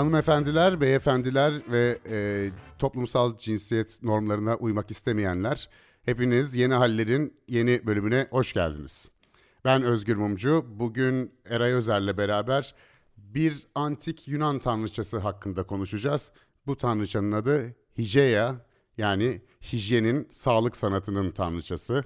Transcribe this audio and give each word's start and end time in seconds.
Hanımefendiler, 0.00 0.80
beyefendiler 0.80 1.52
ve 1.68 1.98
e, 2.10 2.48
toplumsal 2.78 3.38
cinsiyet 3.38 4.02
normlarına 4.02 4.54
uymak 4.54 4.90
istemeyenler, 4.90 5.68
hepiniz 6.02 6.54
Yeni 6.54 6.74
Haller'in 6.74 7.34
yeni 7.48 7.86
bölümüne 7.86 8.26
hoş 8.30 8.52
geldiniz. 8.52 9.10
Ben 9.64 9.82
Özgür 9.82 10.16
Mumcu. 10.16 10.66
Bugün 10.68 11.34
Eray 11.50 11.72
Özer'le 11.72 12.18
beraber 12.18 12.74
bir 13.16 13.66
antik 13.74 14.28
Yunan 14.28 14.58
tanrıçası 14.58 15.18
hakkında 15.18 15.62
konuşacağız. 15.62 16.32
Bu 16.66 16.76
tanrıçanın 16.76 17.32
adı 17.32 17.76
Higeia 17.98 18.54
yani 18.98 19.42
hijyenin, 19.72 20.28
sağlık 20.32 20.76
sanatının 20.76 21.30
tanrıçası. 21.30 22.04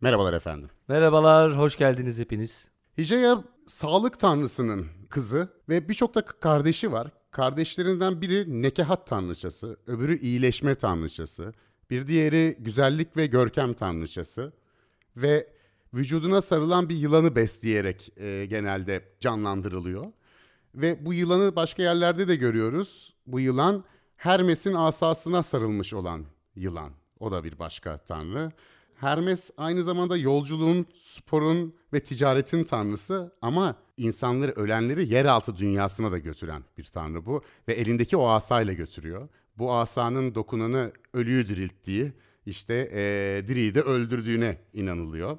Merhabalar 0.00 0.32
efendim. 0.32 0.70
Merhabalar, 0.88 1.58
hoş 1.58 1.76
geldiniz 1.76 2.18
hepiniz. 2.18 2.68
Higeia 2.98 3.44
sağlık 3.66 4.18
tanrısının 4.18 4.86
kızı 5.10 5.48
ve 5.68 5.88
birçok 5.88 6.14
da 6.14 6.22
kardeşi 6.22 6.92
var. 6.92 7.17
Kardeşlerinden 7.38 8.20
biri 8.20 8.62
nekehat 8.62 9.06
tanrıçası, 9.06 9.76
öbürü 9.86 10.18
iyileşme 10.18 10.74
tanrıçası, 10.74 11.52
bir 11.90 12.06
diğeri 12.06 12.56
güzellik 12.58 13.16
ve 13.16 13.26
görkem 13.26 13.74
tanrıçası 13.74 14.52
ve 15.16 15.46
vücuduna 15.94 16.42
sarılan 16.42 16.88
bir 16.88 16.94
yılanı 16.96 17.36
besleyerek 17.36 18.12
e, 18.16 18.46
genelde 18.46 19.04
canlandırılıyor. 19.20 20.06
Ve 20.74 21.06
bu 21.06 21.14
yılanı 21.14 21.56
başka 21.56 21.82
yerlerde 21.82 22.28
de 22.28 22.36
görüyoruz. 22.36 23.14
Bu 23.26 23.40
yılan 23.40 23.84
Hermes'in 24.16 24.74
asasına 24.74 25.42
sarılmış 25.42 25.94
olan 25.94 26.24
yılan. 26.54 26.92
O 27.20 27.32
da 27.32 27.44
bir 27.44 27.58
başka 27.58 27.98
tanrı. 27.98 28.52
Hermes 29.00 29.50
aynı 29.56 29.82
zamanda 29.82 30.16
yolculuğun, 30.16 30.86
sporun 31.00 31.74
ve 31.92 32.00
ticaretin 32.00 32.64
tanrısı 32.64 33.32
ama 33.42 33.74
insanları, 33.96 34.52
ölenleri 34.52 35.14
yeraltı 35.14 35.56
dünyasına 35.56 36.12
da 36.12 36.18
götüren 36.18 36.64
bir 36.78 36.84
tanrı 36.84 37.26
bu. 37.26 37.42
Ve 37.68 37.72
elindeki 37.72 38.16
o 38.16 38.28
asayla 38.28 38.72
götürüyor. 38.72 39.28
Bu 39.58 39.72
asanın 39.72 40.34
dokunanı 40.34 40.92
ölüyü 41.14 41.48
dirilttiği, 41.48 42.12
işte 42.46 42.90
ee, 42.92 43.48
diriyi 43.48 43.74
de 43.74 43.80
öldürdüğüne 43.80 44.58
inanılıyor. 44.72 45.38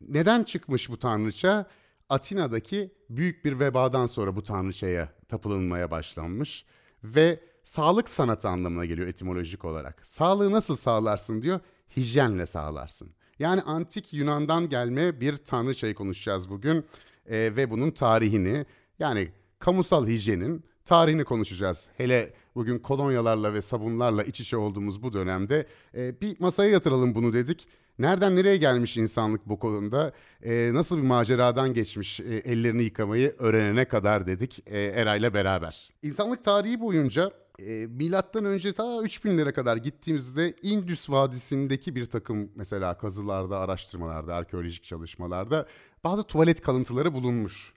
Neden 0.00 0.42
çıkmış 0.42 0.90
bu 0.90 0.96
tanrıça? 0.98 1.66
Atina'daki 2.08 2.90
büyük 3.10 3.44
bir 3.44 3.60
vebadan 3.60 4.06
sonra 4.06 4.36
bu 4.36 4.42
tanrıçaya 4.42 5.12
tapılınmaya 5.28 5.90
başlanmış 5.90 6.64
ve 7.04 7.40
sağlık 7.64 8.08
sanatı 8.08 8.48
anlamına 8.48 8.84
geliyor 8.84 9.08
etimolojik 9.08 9.64
olarak. 9.64 10.06
Sağlığı 10.06 10.52
nasıl 10.52 10.76
sağlarsın 10.76 11.42
diyor, 11.42 11.60
hijyenle 11.96 12.46
sağlarsın. 12.46 13.10
Yani 13.38 13.62
antik 13.62 14.14
Yunan'dan 14.14 14.68
gelme 14.68 15.20
bir 15.20 15.36
tanrıçayı 15.36 15.94
konuşacağız 15.94 16.50
bugün 16.50 16.84
ee, 17.26 17.52
ve 17.56 17.70
bunun 17.70 17.90
tarihini 17.90 18.66
yani 18.98 19.28
kamusal 19.58 20.06
hijyenin 20.06 20.64
tarihini 20.84 21.24
konuşacağız. 21.24 21.88
Hele 21.96 22.32
bugün 22.54 22.78
kolonyalarla 22.78 23.54
ve 23.54 23.62
sabunlarla 23.62 24.22
iç 24.22 24.40
içe 24.40 24.56
olduğumuz 24.56 25.02
bu 25.02 25.12
dönemde 25.12 25.66
e, 25.94 26.20
bir 26.20 26.40
masaya 26.40 26.70
yatıralım 26.70 27.14
bunu 27.14 27.32
dedik. 27.32 27.68
Nereden 27.98 28.36
nereye 28.36 28.56
gelmiş 28.56 28.96
insanlık 28.96 29.48
bu 29.48 29.58
konuda? 29.58 30.12
E, 30.42 30.70
nasıl 30.72 30.96
bir 30.96 31.02
maceradan 31.02 31.74
geçmiş 31.74 32.20
e, 32.20 32.24
ellerini 32.24 32.82
yıkamayı 32.82 33.34
öğrenene 33.38 33.84
kadar 33.84 34.26
dedik 34.26 34.62
e, 34.66 34.80
Eray'la 34.80 35.34
beraber. 35.34 35.90
İnsanlık 36.02 36.42
tarihi 36.42 36.80
boyunca 36.80 37.30
e, 37.58 37.86
milattan 37.86 38.44
önce 38.44 38.72
ta 38.72 38.82
3000'lere 38.82 39.52
kadar 39.52 39.76
gittiğimizde 39.76 40.54
Indus 40.62 41.10
Vadisi'ndeki 41.10 41.94
bir 41.94 42.06
takım 42.06 42.50
mesela 42.54 42.98
kazılarda, 42.98 43.58
araştırmalarda, 43.58 44.34
arkeolojik 44.34 44.84
çalışmalarda 44.84 45.66
bazı 46.04 46.22
tuvalet 46.22 46.60
kalıntıları 46.60 47.14
bulunmuş. 47.14 47.72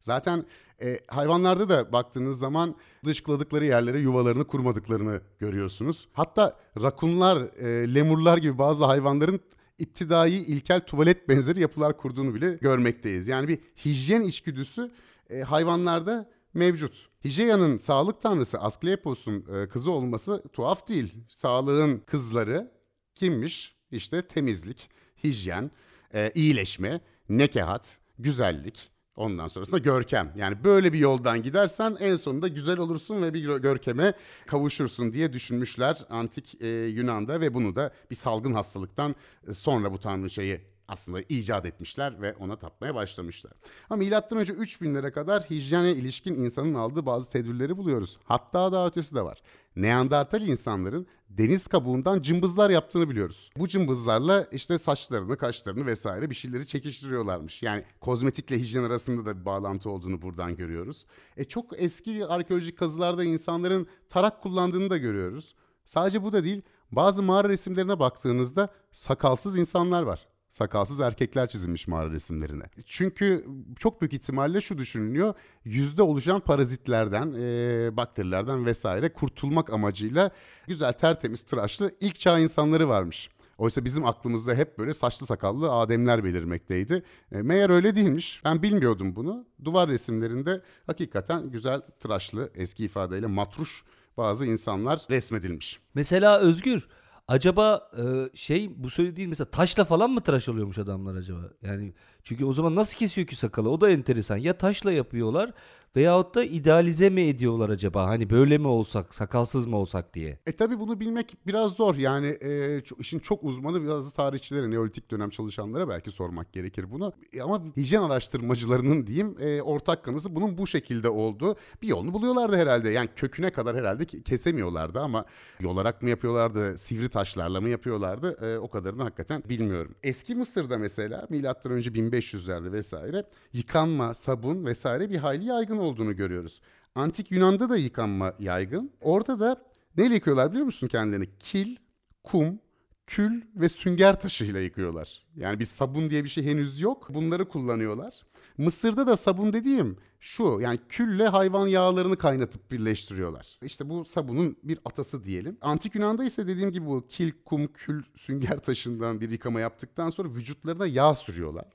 Zaten 0.00 0.44
e, 0.82 0.98
hayvanlarda 1.08 1.68
da 1.68 1.92
baktığınız 1.92 2.38
zaman 2.38 2.74
dışkıladıkları 3.04 3.64
yerlere 3.64 4.00
yuvalarını 4.00 4.46
kurmadıklarını 4.46 5.20
görüyorsunuz. 5.38 6.08
Hatta 6.12 6.58
rakunlar, 6.82 7.42
e, 7.42 7.94
lemurlar 7.94 8.38
gibi 8.38 8.58
bazı 8.58 8.84
hayvanların 8.84 9.40
iptidai 9.78 10.32
ilkel 10.32 10.80
tuvalet 10.80 11.28
benzeri 11.28 11.60
yapılar 11.60 11.96
kurduğunu 11.96 12.34
bile 12.34 12.58
görmekteyiz. 12.60 13.28
Yani 13.28 13.48
bir 13.48 13.58
hijyen 13.84 14.20
içgüdüsü 14.20 14.90
e, 15.30 15.40
hayvanlarda 15.40 16.30
mevcut. 16.54 17.11
Hijeya'nın 17.24 17.78
sağlık 17.78 18.20
tanrısı 18.20 18.58
Asklepios'un 18.58 19.46
e, 19.54 19.68
kızı 19.68 19.90
olması 19.90 20.42
tuhaf 20.52 20.88
değil. 20.88 21.14
Sağlığın 21.28 21.98
kızları 21.98 22.72
kimmiş? 23.14 23.76
İşte 23.90 24.22
temizlik, 24.22 24.90
hijyen, 25.24 25.70
e, 26.14 26.32
iyileşme, 26.34 27.00
nekehat, 27.28 27.98
güzellik, 28.18 28.92
Ondan 29.16 29.48
sonrasında 29.48 29.78
görkem. 29.78 30.32
Yani 30.36 30.64
böyle 30.64 30.92
bir 30.92 30.98
yoldan 30.98 31.42
gidersen 31.42 31.96
en 32.00 32.16
sonunda 32.16 32.48
güzel 32.48 32.78
olursun 32.78 33.22
ve 33.22 33.34
bir 33.34 33.58
görkeme 33.58 34.12
kavuşursun 34.46 35.12
diye 35.12 35.32
düşünmüşler 35.32 35.98
antik 36.10 36.62
e, 36.62 36.68
Yunan'da 36.68 37.40
ve 37.40 37.54
bunu 37.54 37.76
da 37.76 37.92
bir 38.10 38.16
salgın 38.16 38.52
hastalıktan 38.52 39.14
e, 39.48 39.52
sonra 39.52 39.92
bu 39.92 39.98
tanrıçayı 39.98 40.60
aslında 40.88 41.20
icat 41.28 41.66
etmişler 41.66 42.22
ve 42.22 42.34
ona 42.34 42.56
tapmaya 42.56 42.94
başlamışlar. 42.94 43.52
Ama 43.90 43.98
milattan 43.98 44.38
önce 44.38 44.52
3000'lere 44.52 45.12
kadar 45.12 45.42
hijyene 45.42 45.92
ilişkin 45.92 46.34
insanın 46.34 46.74
aldığı 46.74 47.06
bazı 47.06 47.32
tedbirleri 47.32 47.76
buluyoruz. 47.76 48.18
Hatta 48.24 48.72
daha 48.72 48.86
ötesi 48.86 49.14
de 49.14 49.22
var. 49.22 49.42
Neandertal 49.76 50.42
insanların 50.42 51.06
deniz 51.30 51.66
kabuğundan 51.66 52.22
cımbızlar 52.22 52.70
yaptığını 52.70 53.10
biliyoruz. 53.10 53.50
Bu 53.56 53.68
cımbızlarla 53.68 54.46
işte 54.52 54.78
saçlarını, 54.78 55.36
kaşlarını 55.36 55.86
vesaire 55.86 56.30
bir 56.30 56.34
şeyleri 56.34 56.66
çekiştiriyorlarmış. 56.66 57.62
Yani 57.62 57.84
kozmetikle 58.00 58.58
hijyen 58.58 58.82
arasında 58.82 59.26
da 59.26 59.40
bir 59.40 59.44
bağlantı 59.44 59.90
olduğunu 59.90 60.22
buradan 60.22 60.56
görüyoruz. 60.56 61.06
E 61.36 61.44
çok 61.44 61.82
eski 61.82 62.26
arkeolojik 62.26 62.78
kazılarda 62.78 63.24
insanların 63.24 63.86
tarak 64.08 64.42
kullandığını 64.42 64.90
da 64.90 64.96
görüyoruz. 64.96 65.54
Sadece 65.84 66.22
bu 66.22 66.32
da 66.32 66.44
değil, 66.44 66.62
bazı 66.92 67.22
mağara 67.22 67.48
resimlerine 67.48 67.98
baktığınızda 67.98 68.68
sakalsız 68.92 69.58
insanlar 69.58 70.02
var 70.02 70.31
sakalsız 70.52 71.00
erkekler 71.00 71.48
çizilmiş 71.48 71.88
mağara 71.88 72.10
resimlerine. 72.10 72.64
Çünkü 72.84 73.44
çok 73.78 74.00
büyük 74.00 74.12
ihtimalle 74.12 74.60
şu 74.60 74.78
düşünülüyor. 74.78 75.34
Yüzde 75.64 76.02
oluşan 76.02 76.40
parazitlerden, 76.40 77.34
e, 77.38 77.96
bakterilerden 77.96 78.66
vesaire 78.66 79.12
kurtulmak 79.12 79.70
amacıyla 79.72 80.30
güzel 80.66 80.92
tertemiz 80.92 81.42
tıraşlı 81.42 81.90
ilk 82.00 82.18
çağ 82.18 82.38
insanları 82.38 82.88
varmış. 82.88 83.30
Oysa 83.58 83.84
bizim 83.84 84.06
aklımızda 84.06 84.54
hep 84.54 84.78
böyle 84.78 84.92
saçlı 84.92 85.26
sakallı 85.26 85.72
ademler 85.72 86.24
belirmekteydi. 86.24 87.02
E, 87.32 87.42
meğer 87.42 87.70
öyle 87.70 87.94
değilmiş. 87.94 88.40
Ben 88.44 88.62
bilmiyordum 88.62 89.16
bunu. 89.16 89.46
Duvar 89.64 89.88
resimlerinde 89.88 90.62
hakikaten 90.86 91.50
güzel 91.50 91.80
tıraşlı 91.80 92.50
eski 92.54 92.84
ifadeyle 92.84 93.26
matruş 93.26 93.84
bazı 94.16 94.46
insanlar 94.46 95.02
resmedilmiş. 95.10 95.80
Mesela 95.94 96.38
Özgür 96.38 96.88
Acaba 97.28 97.90
e, 97.98 98.36
şey 98.36 98.70
bu 98.84 98.90
söylediğin 98.90 99.30
mesela 99.30 99.50
taşla 99.50 99.84
falan 99.84 100.10
mı 100.10 100.20
tıraş 100.20 100.48
oluyormuş 100.48 100.78
adamlar 100.78 101.14
acaba? 101.14 101.40
Yani 101.62 101.94
çünkü 102.24 102.44
o 102.44 102.52
zaman 102.52 102.74
nasıl 102.74 102.98
kesiyor 102.98 103.26
ki 103.26 103.36
sakalı? 103.36 103.70
O 103.70 103.80
da 103.80 103.90
enteresan. 103.90 104.36
Ya 104.36 104.58
taşla 104.58 104.92
yapıyorlar 104.92 105.52
Veyahut 105.96 106.34
da 106.34 106.44
idealize 106.44 107.10
mi 107.10 107.22
ediyorlar 107.22 107.68
acaba? 107.68 108.06
Hani 108.06 108.30
böyle 108.30 108.58
mi 108.58 108.66
olsak, 108.66 109.14
sakalsız 109.14 109.66
mı 109.66 109.76
olsak 109.76 110.14
diye. 110.14 110.38
E 110.46 110.52
tabi 110.52 110.80
bunu 110.80 111.00
bilmek 111.00 111.36
biraz 111.46 111.72
zor. 111.72 111.94
Yani 111.94 112.26
e, 112.26 112.82
işin 112.98 113.18
çok 113.18 113.44
uzmanı 113.44 113.88
bazı 113.88 114.16
tarihçilere, 114.16 114.70
neolitik 114.70 115.10
dönem 115.10 115.30
çalışanlara 115.30 115.88
belki 115.88 116.10
sormak 116.10 116.52
gerekir 116.52 116.90
bunu. 116.90 117.12
E, 117.32 117.42
ama 117.42 117.62
hijyen 117.76 118.02
araştırmacılarının 118.02 119.06
diyeyim 119.06 119.36
e, 119.40 119.62
ortak 119.62 120.04
kanısı 120.04 120.36
bunun 120.36 120.58
bu 120.58 120.66
şekilde 120.66 121.08
oldu. 121.08 121.56
Bir 121.82 121.88
yolunu 121.88 122.12
buluyorlardı 122.12 122.56
herhalde. 122.56 122.90
Yani 122.90 123.08
köküne 123.16 123.50
kadar 123.50 123.76
herhalde 123.76 124.04
kesemiyorlardı 124.04 125.00
ama 125.00 125.24
yolarak 125.60 126.02
mı 126.02 126.10
yapıyorlardı, 126.10 126.78
sivri 126.78 127.08
taşlarla 127.08 127.60
mı 127.60 127.68
yapıyorlardı 127.68 128.46
e, 128.46 128.58
o 128.58 128.70
kadarını 128.70 129.02
hakikaten 129.02 129.42
bilmiyorum. 129.48 129.94
Eski 130.02 130.34
Mısır'da 130.34 130.78
mesela 130.78 131.26
milattan 131.30 131.72
önce 131.72 131.90
1500'lerde 131.90 132.72
vesaire 132.72 133.24
yıkanma, 133.52 134.14
sabun 134.14 134.66
vesaire 134.66 135.10
bir 135.10 135.16
hayli 135.16 135.44
yaygın 135.44 135.81
olduğunu 135.82 136.16
görüyoruz. 136.16 136.60
Antik 136.94 137.32
Yunan'da 137.32 137.70
da 137.70 137.76
yıkanma 137.76 138.34
yaygın. 138.38 138.92
Orada 139.00 139.40
da 139.40 139.62
neyle 139.96 140.14
yıkıyorlar 140.14 140.50
biliyor 140.50 140.66
musun 140.66 140.88
kendilerini? 140.88 141.26
Kil, 141.38 141.76
kum, 142.24 142.60
kül 143.06 143.42
ve 143.54 143.68
sünger 143.68 144.20
taşıyla 144.20 144.60
yıkıyorlar. 144.60 145.26
Yani 145.36 145.60
bir 145.60 145.64
sabun 145.64 146.10
diye 146.10 146.24
bir 146.24 146.28
şey 146.28 146.44
henüz 146.44 146.80
yok. 146.80 147.14
Bunları 147.14 147.48
kullanıyorlar. 147.48 148.22
Mısır'da 148.58 149.06
da 149.06 149.16
sabun 149.16 149.52
dediğim 149.52 149.96
şu 150.20 150.58
yani 150.60 150.78
külle 150.88 151.28
hayvan 151.28 151.66
yağlarını 151.66 152.16
kaynatıp 152.16 152.70
birleştiriyorlar. 152.70 153.58
İşte 153.62 153.88
bu 153.88 154.04
sabunun 154.04 154.56
bir 154.62 154.78
atası 154.84 155.24
diyelim. 155.24 155.56
Antik 155.60 155.94
Yunan'da 155.94 156.24
ise 156.24 156.48
dediğim 156.48 156.70
gibi 156.72 156.86
bu 156.86 157.06
kil, 157.08 157.32
kum, 157.44 157.66
kül, 157.66 158.02
sünger 158.16 158.58
taşından 158.58 159.20
bir 159.20 159.30
yıkama 159.30 159.60
yaptıktan 159.60 160.10
sonra 160.10 160.34
vücutlarına 160.34 160.86
yağ 160.86 161.14
sürüyorlar. 161.14 161.66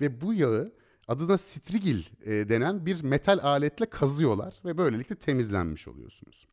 Ve 0.00 0.20
bu 0.20 0.34
yağı 0.34 0.72
adına 1.08 1.38
strigil 1.38 2.04
e, 2.24 2.48
denen 2.48 2.86
bir 2.86 3.02
metal 3.02 3.38
aletle 3.42 3.86
kazıyorlar 3.86 4.54
ve 4.64 4.78
böylelikle 4.78 5.14
temizlenmiş 5.14 5.88
oluyorsunuz. 5.88 6.46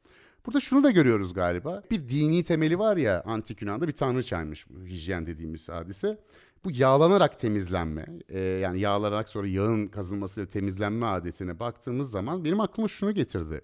Burada 0.46 0.60
şunu 0.60 0.84
da 0.84 0.92
görüyoruz 0.92 1.34
galiba. 1.34 1.84
Bir 1.92 2.10
dini 2.10 2.44
temeli 2.44 2.80
var 2.80 2.98
ya 2.98 3.24
antik 3.26 3.62
Yunan'da 3.62 3.88
bir 3.88 3.94
tanrıçaymış 3.94 4.70
bu 4.70 4.86
hijyen 4.86 5.26
dediğimiz 5.26 5.70
hadise. 5.70 6.18
Bu 6.66 6.72
yağlanarak 6.72 7.40
temizlenme 7.40 8.06
e, 8.30 8.40
yani 8.40 8.80
yağlanarak 8.80 9.30
sonra 9.30 9.48
yağın 9.48 9.88
kazılması 9.88 10.42
ve 10.42 10.46
temizlenme 10.46 11.06
adetine 11.06 11.60
baktığımız 11.60 12.12
zaman 12.12 12.46
benim 12.46 12.60
aklıma 12.60 12.88
şunu 12.88 13.12
getirdi. 13.12 13.62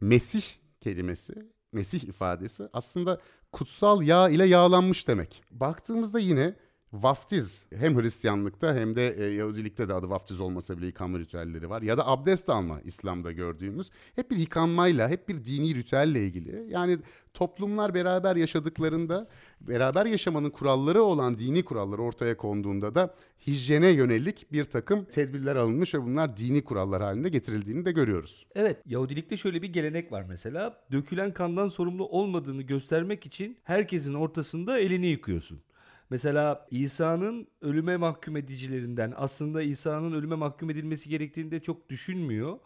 Mesih 0.00 0.42
kelimesi, 0.80 1.34
Mesih 1.72 2.02
ifadesi 2.02 2.68
aslında 2.72 3.20
kutsal 3.52 4.02
yağ 4.02 4.28
ile 4.28 4.46
yağlanmış 4.46 5.08
demek. 5.08 5.42
Baktığımızda 5.50 6.18
yine 6.18 6.54
vaftiz 6.92 7.60
hem 7.74 8.02
Hristiyanlıkta 8.02 8.74
hem 8.74 8.96
de 8.96 9.08
e, 9.08 9.24
Yahudilikte 9.24 9.88
de 9.88 9.94
adı 9.94 10.10
vaftiz 10.10 10.40
olmasa 10.40 10.78
bile 10.78 10.86
yıkanma 10.86 11.18
ritüelleri 11.18 11.70
var. 11.70 11.82
Ya 11.82 11.98
da 11.98 12.08
abdest 12.08 12.50
alma 12.50 12.80
İslam'da 12.80 13.32
gördüğümüz. 13.32 13.90
Hep 14.16 14.30
bir 14.30 14.36
yıkanmayla, 14.36 15.08
hep 15.08 15.28
bir 15.28 15.44
dini 15.44 15.74
ritüelle 15.74 16.26
ilgili. 16.26 16.72
Yani 16.72 16.98
toplumlar 17.34 17.94
beraber 17.94 18.36
yaşadıklarında, 18.36 19.28
beraber 19.60 20.06
yaşamanın 20.06 20.50
kuralları 20.50 21.02
olan 21.02 21.38
dini 21.38 21.64
kurallar 21.64 21.98
ortaya 21.98 22.36
konduğunda 22.36 22.94
da 22.94 23.14
hijyene 23.46 23.88
yönelik 23.88 24.52
bir 24.52 24.64
takım 24.64 25.04
tedbirler 25.04 25.56
alınmış 25.56 25.94
ve 25.94 26.02
bunlar 26.02 26.36
dini 26.36 26.64
kurallar 26.64 27.02
haline 27.02 27.28
getirildiğini 27.28 27.84
de 27.84 27.92
görüyoruz. 27.92 28.46
Evet, 28.54 28.76
Yahudilikte 28.86 29.36
şöyle 29.36 29.62
bir 29.62 29.68
gelenek 29.68 30.12
var 30.12 30.24
mesela. 30.28 30.80
Dökülen 30.92 31.32
kandan 31.32 31.68
sorumlu 31.68 32.08
olmadığını 32.08 32.62
göstermek 32.62 33.26
için 33.26 33.58
herkesin 33.62 34.14
ortasında 34.14 34.78
elini 34.78 35.06
yıkıyorsun. 35.06 35.60
Mesela 36.12 36.66
İsa'nın 36.70 37.46
ölüme 37.62 37.96
mahkum 37.96 38.36
edicilerinden 38.36 39.12
aslında 39.16 39.62
İsa'nın 39.62 40.12
ölüme 40.12 40.34
mahkum 40.34 40.70
edilmesi 40.70 41.08
gerektiğini 41.08 41.50
de 41.50 41.60
çok 41.60 41.88
düşünmüyor. 41.88 42.58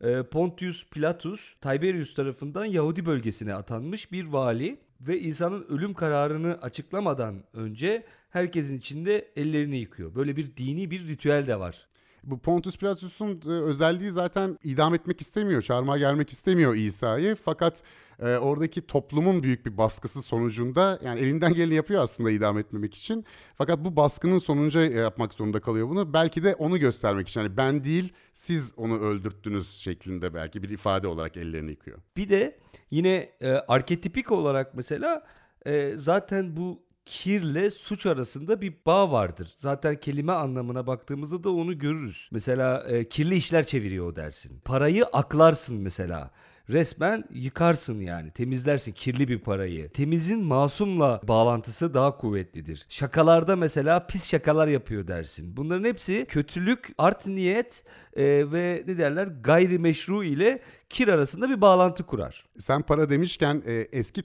Ee, 0.00 0.22
Pontius 0.22 0.86
Pilatus 0.90 1.54
Tiberius 1.60 2.14
tarafından 2.14 2.64
Yahudi 2.64 3.06
bölgesine 3.06 3.54
atanmış 3.54 4.12
bir 4.12 4.24
vali 4.24 4.78
ve 5.00 5.20
İsa'nın 5.20 5.66
ölüm 5.68 5.94
kararını 5.94 6.58
açıklamadan 6.62 7.44
önce 7.52 8.04
herkesin 8.30 8.78
içinde 8.78 9.28
ellerini 9.36 9.78
yıkıyor. 9.78 10.14
Böyle 10.14 10.36
bir 10.36 10.56
dini 10.56 10.90
bir 10.90 11.08
ritüel 11.08 11.46
de 11.46 11.60
var. 11.60 11.88
Bu 12.30 12.38
Pontius 12.38 12.78
Pilatus'un 12.78 13.42
e, 13.46 13.50
özelliği 13.50 14.10
zaten 14.10 14.58
idam 14.64 14.94
etmek 14.94 15.20
istemiyor, 15.20 15.62
çarmıha 15.62 15.98
germek 15.98 16.30
istemiyor 16.30 16.74
İsa'yı. 16.74 17.34
Fakat 17.34 17.82
e, 18.22 18.36
oradaki 18.36 18.86
toplumun 18.86 19.42
büyük 19.42 19.66
bir 19.66 19.78
baskısı 19.78 20.22
sonucunda 20.22 20.98
yani 21.04 21.20
elinden 21.20 21.54
geleni 21.54 21.74
yapıyor 21.74 22.02
aslında 22.02 22.30
idam 22.30 22.58
etmemek 22.58 22.94
için. 22.94 23.24
Fakat 23.54 23.84
bu 23.84 23.96
baskının 23.96 24.38
sonucu 24.38 24.80
yapmak 24.80 25.34
zorunda 25.34 25.60
kalıyor 25.60 25.88
bunu. 25.88 26.12
Belki 26.12 26.42
de 26.42 26.54
onu 26.54 26.78
göstermek 26.78 27.28
için 27.28 27.40
yani 27.40 27.56
ben 27.56 27.84
değil 27.84 28.12
siz 28.32 28.74
onu 28.76 29.00
öldürttünüz 29.00 29.70
şeklinde 29.70 30.34
belki 30.34 30.62
bir 30.62 30.68
ifade 30.68 31.06
olarak 31.06 31.36
ellerini 31.36 31.70
yıkıyor. 31.70 31.98
Bir 32.16 32.28
de 32.28 32.58
yine 32.90 33.32
e, 33.40 33.50
arketipik 33.50 34.32
olarak 34.32 34.74
mesela 34.74 35.26
e, 35.66 35.92
zaten 35.96 36.56
bu 36.56 36.87
kirle 37.10 37.70
suç 37.70 38.06
arasında 38.06 38.60
bir 38.60 38.74
bağ 38.86 39.12
vardır. 39.12 39.52
Zaten 39.56 40.00
kelime 40.00 40.32
anlamına 40.32 40.86
baktığımızda 40.86 41.44
da 41.44 41.50
onu 41.50 41.78
görürüz. 41.78 42.28
Mesela 42.32 42.84
e, 42.88 43.08
kirli 43.08 43.34
işler 43.34 43.66
çeviriyor 43.66 44.16
dersin. 44.16 44.60
Parayı 44.64 45.04
aklarsın 45.04 45.76
mesela 45.76 46.30
resmen 46.70 47.24
yıkarsın 47.30 48.00
yani 48.00 48.30
temizlersin 48.30 48.92
kirli 48.92 49.28
bir 49.28 49.38
parayı. 49.38 49.88
Temizin 49.88 50.44
masumla 50.44 51.20
bağlantısı 51.24 51.94
daha 51.94 52.16
kuvvetlidir. 52.16 52.86
Şakalarda 52.88 53.56
mesela 53.56 54.06
pis 54.06 54.30
şakalar 54.30 54.68
yapıyor 54.68 55.06
dersin. 55.06 55.56
Bunların 55.56 55.84
hepsi 55.84 56.26
kötülük, 56.28 56.88
art 56.98 57.26
niyet 57.26 57.84
e, 58.16 58.52
ve 58.52 58.84
ne 58.86 58.98
derler 58.98 59.26
gayrimeşru 59.26 60.24
ile 60.24 60.62
kir 60.88 61.08
arasında 61.08 61.50
bir 61.50 61.60
bağlantı 61.60 62.06
kurar. 62.06 62.44
Sen 62.58 62.82
para 62.82 63.10
demişken 63.10 63.62
e, 63.66 63.72
eski 63.72 64.22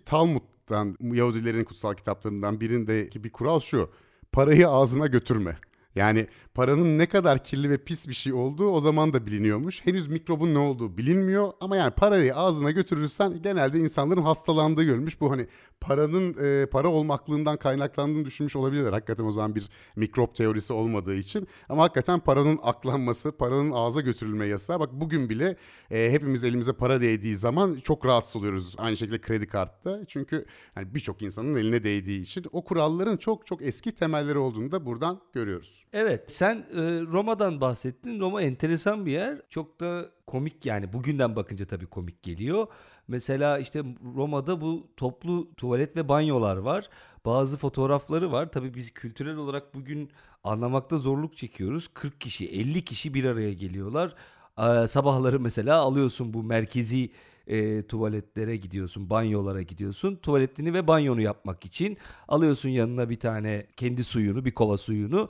Talmud'dan 0.68 1.15
Yahudilerin 1.15 1.63
kutsal 1.63 1.94
kitaplarından 1.94 2.62
birindeki 2.62 3.24
bir 3.24 3.31
kural 3.31 3.60
şu. 3.60 3.89
Parayı 4.31 4.69
ağzına 4.69 5.07
götürme. 5.07 5.57
Yani 5.95 6.28
paranın 6.54 6.98
ne 6.98 7.06
kadar 7.06 7.44
kirli 7.44 7.69
ve 7.69 7.78
pis 7.78 8.07
bir 8.07 8.13
şey 8.13 8.34
olduğu 8.34 8.68
o 8.69 8.81
zaman 8.81 9.13
da 9.13 9.25
biliniyormuş. 9.25 9.86
Henüz 9.86 10.07
mikrobun 10.07 10.54
ne 10.54 10.57
olduğu 10.57 10.98
bilinmiyor 10.98 11.51
ama 11.62 11.75
yani 11.78 11.92
parayı 11.92 12.36
ağzına 12.36 12.72
götürürsen 12.72 13.42
genelde 13.42 13.80
insanların 13.80 14.22
hastalandığı 14.22 14.84
görülmüş. 14.84 15.22
Bu 15.22 15.31
hani 15.31 15.48
paranın 15.81 16.36
e, 16.44 16.66
para 16.66 16.88
olmaklığından 16.90 17.57
kaynaklandığını 17.57 18.25
düşünmüş 18.25 18.56
olabilirler. 18.56 18.94
Hakikaten 18.94 19.24
o 19.24 19.31
zaman 19.31 19.56
bir 19.56 19.69
mikrop 19.95 20.36
teorisi 20.36 20.74
olmadığı 20.74 21.16
için. 21.16 21.48
Ama 21.69 21.84
hakikaten 21.84 22.19
paranın 22.19 22.60
aklanması, 22.63 23.31
paranın 23.31 23.72
ağza 23.72 24.01
götürülme 24.01 24.46
yasağı. 24.46 24.80
Bak 24.80 24.89
bugün 24.94 25.30
bile 25.30 25.56
e, 25.92 26.12
hepimiz 26.12 26.44
elimize 26.44 26.74
para 26.74 27.01
değdiği 27.01 27.36
zaman 27.36 27.80
çok 27.84 28.06
rahatsız 28.06 28.36
oluyoruz. 28.36 28.75
Aynı 28.78 28.98
şekilde 28.98 29.22
kredi 29.22 29.48
kartta. 29.48 30.06
Çünkü 30.07 30.46
hani 30.75 30.96
birçok 30.96 31.22
insanın 31.22 31.56
eline 31.56 31.84
değdiği 31.84 32.22
için 32.22 32.46
o 32.51 32.63
kuralların 32.63 33.18
çok 33.18 33.48
çok 33.48 33.62
eski 33.62 33.92
temelleri 33.92 34.38
olduğunu 34.38 34.72
da 34.72 34.86
buradan 34.86 35.22
görüyoruz. 35.34 35.83
Evet 35.94 36.31
sen 36.31 36.56
e, 36.56 36.81
Roma'dan 37.01 37.62
bahsettin. 37.62 38.19
Roma 38.19 38.42
enteresan 38.42 39.06
bir 39.06 39.12
yer. 39.12 39.42
Çok 39.50 39.80
da 39.80 40.06
komik 40.28 40.66
yani 40.66 40.94
bugünden 40.94 41.36
bakınca 41.36 41.66
tabii 41.66 41.86
komik 41.86 42.24
geliyor. 42.24 42.68
Mesela 43.07 43.60
işte 43.60 43.84
Roma'da 44.16 44.62
bu 44.62 44.88
toplu 44.98 45.56
tuvalet 45.56 45.95
ve 45.95 46.10
banyolar 46.10 46.57
var. 46.57 46.90
Bazı 47.25 47.57
fotoğrafları 47.57 48.31
var. 48.31 48.51
Tabii 48.51 48.74
biz 48.74 48.94
kültürel 48.94 49.36
olarak 49.36 49.75
bugün 49.75 50.12
anlamakta 50.44 50.98
zorluk 50.98 51.38
çekiyoruz. 51.38 51.90
40 51.94 52.22
kişi, 52.22 52.46
50 52.46 52.86
kişi 52.86 53.13
bir 53.13 53.25
araya 53.25 53.54
geliyorlar. 53.54 54.16
Ee, 54.60 54.88
sabahları 54.88 55.39
mesela 55.39 55.78
alıyorsun 55.78 56.34
bu 56.34 56.44
merkezi 56.44 57.12
e, 57.48 57.88
tuvaletlere 57.88 58.56
gidiyorsun, 58.56 59.10
banyolara 59.10 59.62
gidiyorsun. 59.62 60.16
Tuvaletini 60.16 60.74
ve 60.74 60.88
banyonu 60.88 61.22
yapmak 61.22 61.66
için 61.66 61.98
alıyorsun 62.28 62.69
yanına 62.69 63.10
bir 63.10 63.19
tane 63.19 63.66
kendi 63.78 64.04
suyunu, 64.04 64.46
bir 64.46 64.51
kova 64.54 64.78
suyunu. 64.78 65.30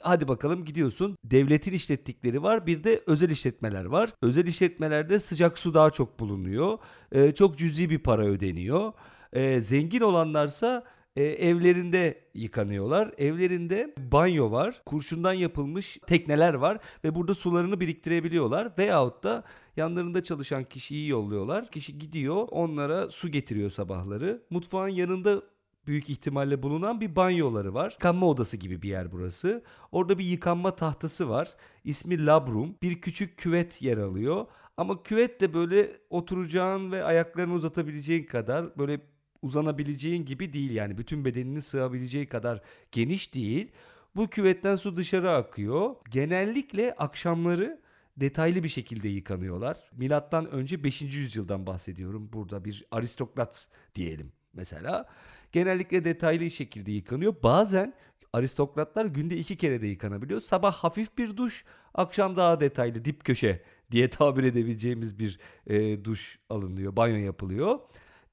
Hadi 0.00 0.28
bakalım 0.28 0.64
gidiyorsun. 0.64 1.16
Devletin 1.24 1.72
işlettikleri 1.72 2.42
var. 2.42 2.66
Bir 2.66 2.84
de 2.84 3.02
özel 3.06 3.30
işletmeler 3.30 3.84
var. 3.84 4.10
Özel 4.22 4.46
işletmelerde 4.46 5.18
sıcak 5.18 5.58
su 5.58 5.74
daha 5.74 5.90
çok 5.90 6.20
bulunuyor. 6.20 6.78
Ee, 7.12 7.32
çok 7.32 7.58
cüzi 7.58 7.90
bir 7.90 7.98
para 7.98 8.26
ödeniyor. 8.26 8.92
Ee, 9.32 9.60
zengin 9.60 10.00
olanlarsa 10.00 10.84
e, 11.16 11.24
evlerinde 11.24 12.24
yıkanıyorlar. 12.34 13.14
Evlerinde 13.18 13.94
banyo 13.98 14.50
var. 14.50 14.82
Kurşundan 14.86 15.32
yapılmış 15.32 15.98
tekneler 16.06 16.54
var 16.54 16.78
ve 17.04 17.14
burada 17.14 17.34
sularını 17.34 17.80
biriktirebiliyorlar. 17.80 18.72
Veyahut 18.78 19.24
da 19.24 19.44
yanlarında 19.76 20.24
çalışan 20.24 20.64
kişiyi 20.64 21.08
yolluyorlar. 21.08 21.70
Kişi 21.70 21.98
gidiyor 21.98 22.48
onlara 22.50 23.10
su 23.10 23.28
getiriyor 23.28 23.70
sabahları. 23.70 24.42
Mutfağın 24.50 24.88
yanında 24.88 25.42
büyük 25.88 26.10
ihtimalle 26.10 26.62
bulunan 26.62 27.00
bir 27.00 27.16
banyoları 27.16 27.74
var. 27.74 27.92
Yıkanma 27.92 28.26
odası 28.26 28.56
gibi 28.56 28.82
bir 28.82 28.88
yer 28.88 29.12
burası. 29.12 29.64
Orada 29.92 30.18
bir 30.18 30.24
yıkanma 30.24 30.76
tahtası 30.76 31.28
var. 31.28 31.54
İsmi 31.84 32.26
Labrum. 32.26 32.76
Bir 32.82 33.00
küçük 33.00 33.38
küvet 33.38 33.82
yer 33.82 33.98
alıyor. 33.98 34.46
Ama 34.76 35.02
küvet 35.02 35.40
de 35.40 35.54
böyle 35.54 35.96
oturacağın 36.10 36.92
ve 36.92 37.04
ayaklarını 37.04 37.54
uzatabileceğin 37.54 38.24
kadar 38.24 38.78
böyle 38.78 39.00
uzanabileceğin 39.42 40.24
gibi 40.24 40.52
değil 40.52 40.70
yani 40.70 40.98
bütün 40.98 41.24
bedenini 41.24 41.62
sığabileceği 41.62 42.26
kadar 42.26 42.62
geniş 42.92 43.34
değil. 43.34 43.72
Bu 44.16 44.28
küvetten 44.28 44.76
su 44.76 44.96
dışarı 44.96 45.30
akıyor. 45.30 45.94
Genellikle 46.10 46.94
akşamları 46.94 47.80
detaylı 48.16 48.62
bir 48.62 48.68
şekilde 48.68 49.08
yıkanıyorlar. 49.08 49.90
Milattan 49.96 50.50
önce 50.50 50.84
5. 50.84 51.02
yüzyıldan 51.02 51.66
bahsediyorum. 51.66 52.30
Burada 52.32 52.64
bir 52.64 52.84
aristokrat 52.90 53.68
diyelim 53.94 54.32
mesela 54.52 55.08
genellikle 55.52 56.04
detaylı 56.04 56.50
şekilde 56.50 56.92
yıkanıyor. 56.92 57.34
Bazen 57.42 57.94
aristokratlar 58.32 59.04
günde 59.04 59.36
iki 59.36 59.56
kere 59.56 59.82
de 59.82 59.86
yıkanabiliyor. 59.86 60.40
Sabah 60.40 60.72
hafif 60.72 61.18
bir 61.18 61.36
duş, 61.36 61.64
akşam 61.94 62.36
daha 62.36 62.60
detaylı 62.60 63.04
dip 63.04 63.24
köşe 63.24 63.62
diye 63.90 64.10
tabir 64.10 64.44
edebileceğimiz 64.44 65.18
bir 65.18 65.38
e, 65.66 66.04
duş 66.04 66.38
alınıyor, 66.50 66.96
banyo 66.96 67.16
yapılıyor. 67.16 67.78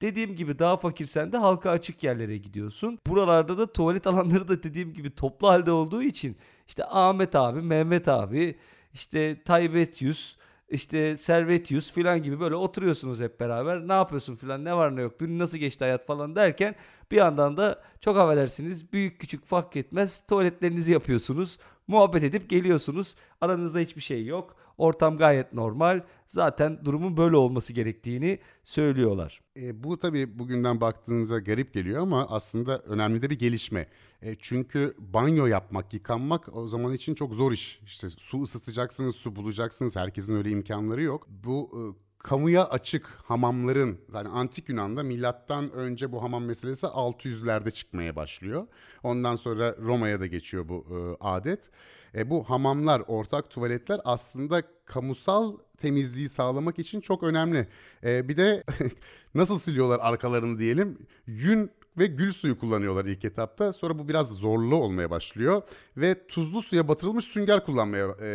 Dediğim 0.02 0.36
gibi 0.36 0.60
daha 0.60 0.78
fakirsen 0.78 1.32
de 1.32 1.38
halka 1.38 1.72
açık 1.72 2.04
yerlere 2.04 2.38
gidiyorsun. 2.38 3.00
Buralarda 3.08 3.58
da 3.58 3.74
tuvalet 3.74 4.08
alanları 4.08 4.48
da 4.48 4.64
dediğim 4.64 4.94
gibi 4.94 5.16
toplu 5.16 5.48
halde 5.48 5.72
olduğu 5.72 6.02
için 6.02 6.38
işte 6.68 6.86
Ahmet 6.86 7.36
abi, 7.36 7.62
Mehmet 7.62 8.08
abi, 8.08 8.56
işte 8.94 9.44
Taybetius, 9.44 10.36
işte 10.70 11.18
Servetius 11.18 11.92
falan 11.92 12.24
gibi 12.24 12.40
böyle 12.40 12.56
oturuyorsunuz 12.56 13.20
hep 13.20 13.40
beraber. 13.40 13.88
Ne 13.88 13.94
yapıyorsun 13.94 14.36
falan 14.36 14.66
ne 14.66 14.76
var 14.78 14.96
ne 14.96 15.02
yok 15.02 15.20
dün 15.20 15.40
nasıl 15.40 15.58
geçti 15.58 15.84
hayat 15.84 16.06
falan 16.06 16.36
derken 16.36 16.76
bir 17.12 17.18
yandan 17.18 17.58
da 17.58 17.84
çok 18.02 18.18
affedersiniz 18.18 18.94
büyük 18.94 19.20
küçük 19.22 19.46
fark 19.46 19.76
etmez 19.76 20.24
tuvaletlerinizi 20.28 20.92
yapıyorsunuz. 20.92 21.58
Muhabbet 21.88 22.24
edip 22.24 22.50
geliyorsunuz. 22.50 23.16
Aranızda 23.42 23.80
hiçbir 23.80 24.02
şey 24.02 24.26
yok. 24.26 24.56
Ortam 24.78 25.18
gayet 25.18 25.54
normal. 25.54 26.02
Zaten 26.28 26.86
durumun 26.86 27.18
böyle 27.18 27.36
olması 27.36 27.74
gerektiğini 27.74 28.40
söylüyorlar. 28.64 29.42
E, 29.62 29.84
bu 29.84 30.00
tabii 30.00 30.40
bugünden 30.40 30.82
baktığınızda 30.82 31.40
garip 31.40 31.74
geliyor 31.74 32.02
ama 32.02 32.28
aslında 32.30 32.80
önemli 32.80 33.22
de 33.22 33.30
bir 33.30 33.40
gelişme. 33.40 33.88
E, 34.22 34.36
çünkü 34.40 34.96
banyo 35.00 35.46
yapmak, 35.46 35.94
yıkanmak 35.94 36.56
o 36.56 36.68
zaman 36.68 36.94
için 36.94 37.16
çok 37.16 37.34
zor 37.34 37.52
iş. 37.52 37.80
İşte 37.86 38.10
su 38.10 38.42
ısıtacaksınız, 38.42 39.16
su 39.16 39.36
bulacaksınız. 39.36 39.96
Herkesin 39.96 40.36
öyle 40.36 40.50
imkanları 40.50 41.04
yok. 41.04 41.28
Bu 41.30 41.70
e, 41.74 42.05
kamuya 42.26 42.66
açık 42.66 43.06
hamamların 43.06 43.98
yani 44.14 44.30
antik 44.30 44.70
Yunan'da 44.70 45.04
milattan 45.04 45.72
önce 45.72 46.12
bu 46.12 46.24
hamam 46.24 46.46
meselesi 46.46 46.86
600'lerde 46.86 47.72
çıkmaya 47.72 48.16
başlıyor. 48.16 48.68
Ondan 49.04 49.36
sonra 49.36 49.76
Roma'ya 49.78 50.20
da 50.20 50.28
geçiyor 50.28 50.70
bu 50.70 50.86
e, 50.90 51.24
adet. 51.24 51.70
E, 52.16 52.30
bu 52.30 52.44
hamamlar, 52.44 53.04
ortak 53.08 53.50
tuvaletler 53.50 54.02
aslında 54.06 54.62
kamusal 54.86 55.58
temizliği 55.78 56.30
sağlamak 56.30 56.80
için 56.80 57.02
çok 57.02 57.24
önemli. 57.24 57.68
E, 58.04 58.30
bir 58.30 58.38
de 58.38 58.64
nasıl 59.36 59.60
siliyorlar 59.60 60.00
arkalarını 60.02 60.60
diyelim? 60.60 60.98
Yün 61.28 61.72
ve 61.98 62.06
gül 62.06 62.32
suyu 62.32 62.60
kullanıyorlar 62.60 63.06
ilk 63.06 63.26
etapta. 63.26 63.74
Sonra 63.74 64.00
bu 64.00 64.08
biraz 64.08 64.32
zorlu 64.32 64.76
olmaya 64.76 65.10
başlıyor 65.10 65.62
ve 65.98 66.28
tuzlu 66.28 66.62
suya 66.62 66.88
batırılmış 66.88 67.26
sünger 67.26 67.66
kullanmaya 67.66 68.08
e, 68.22 68.28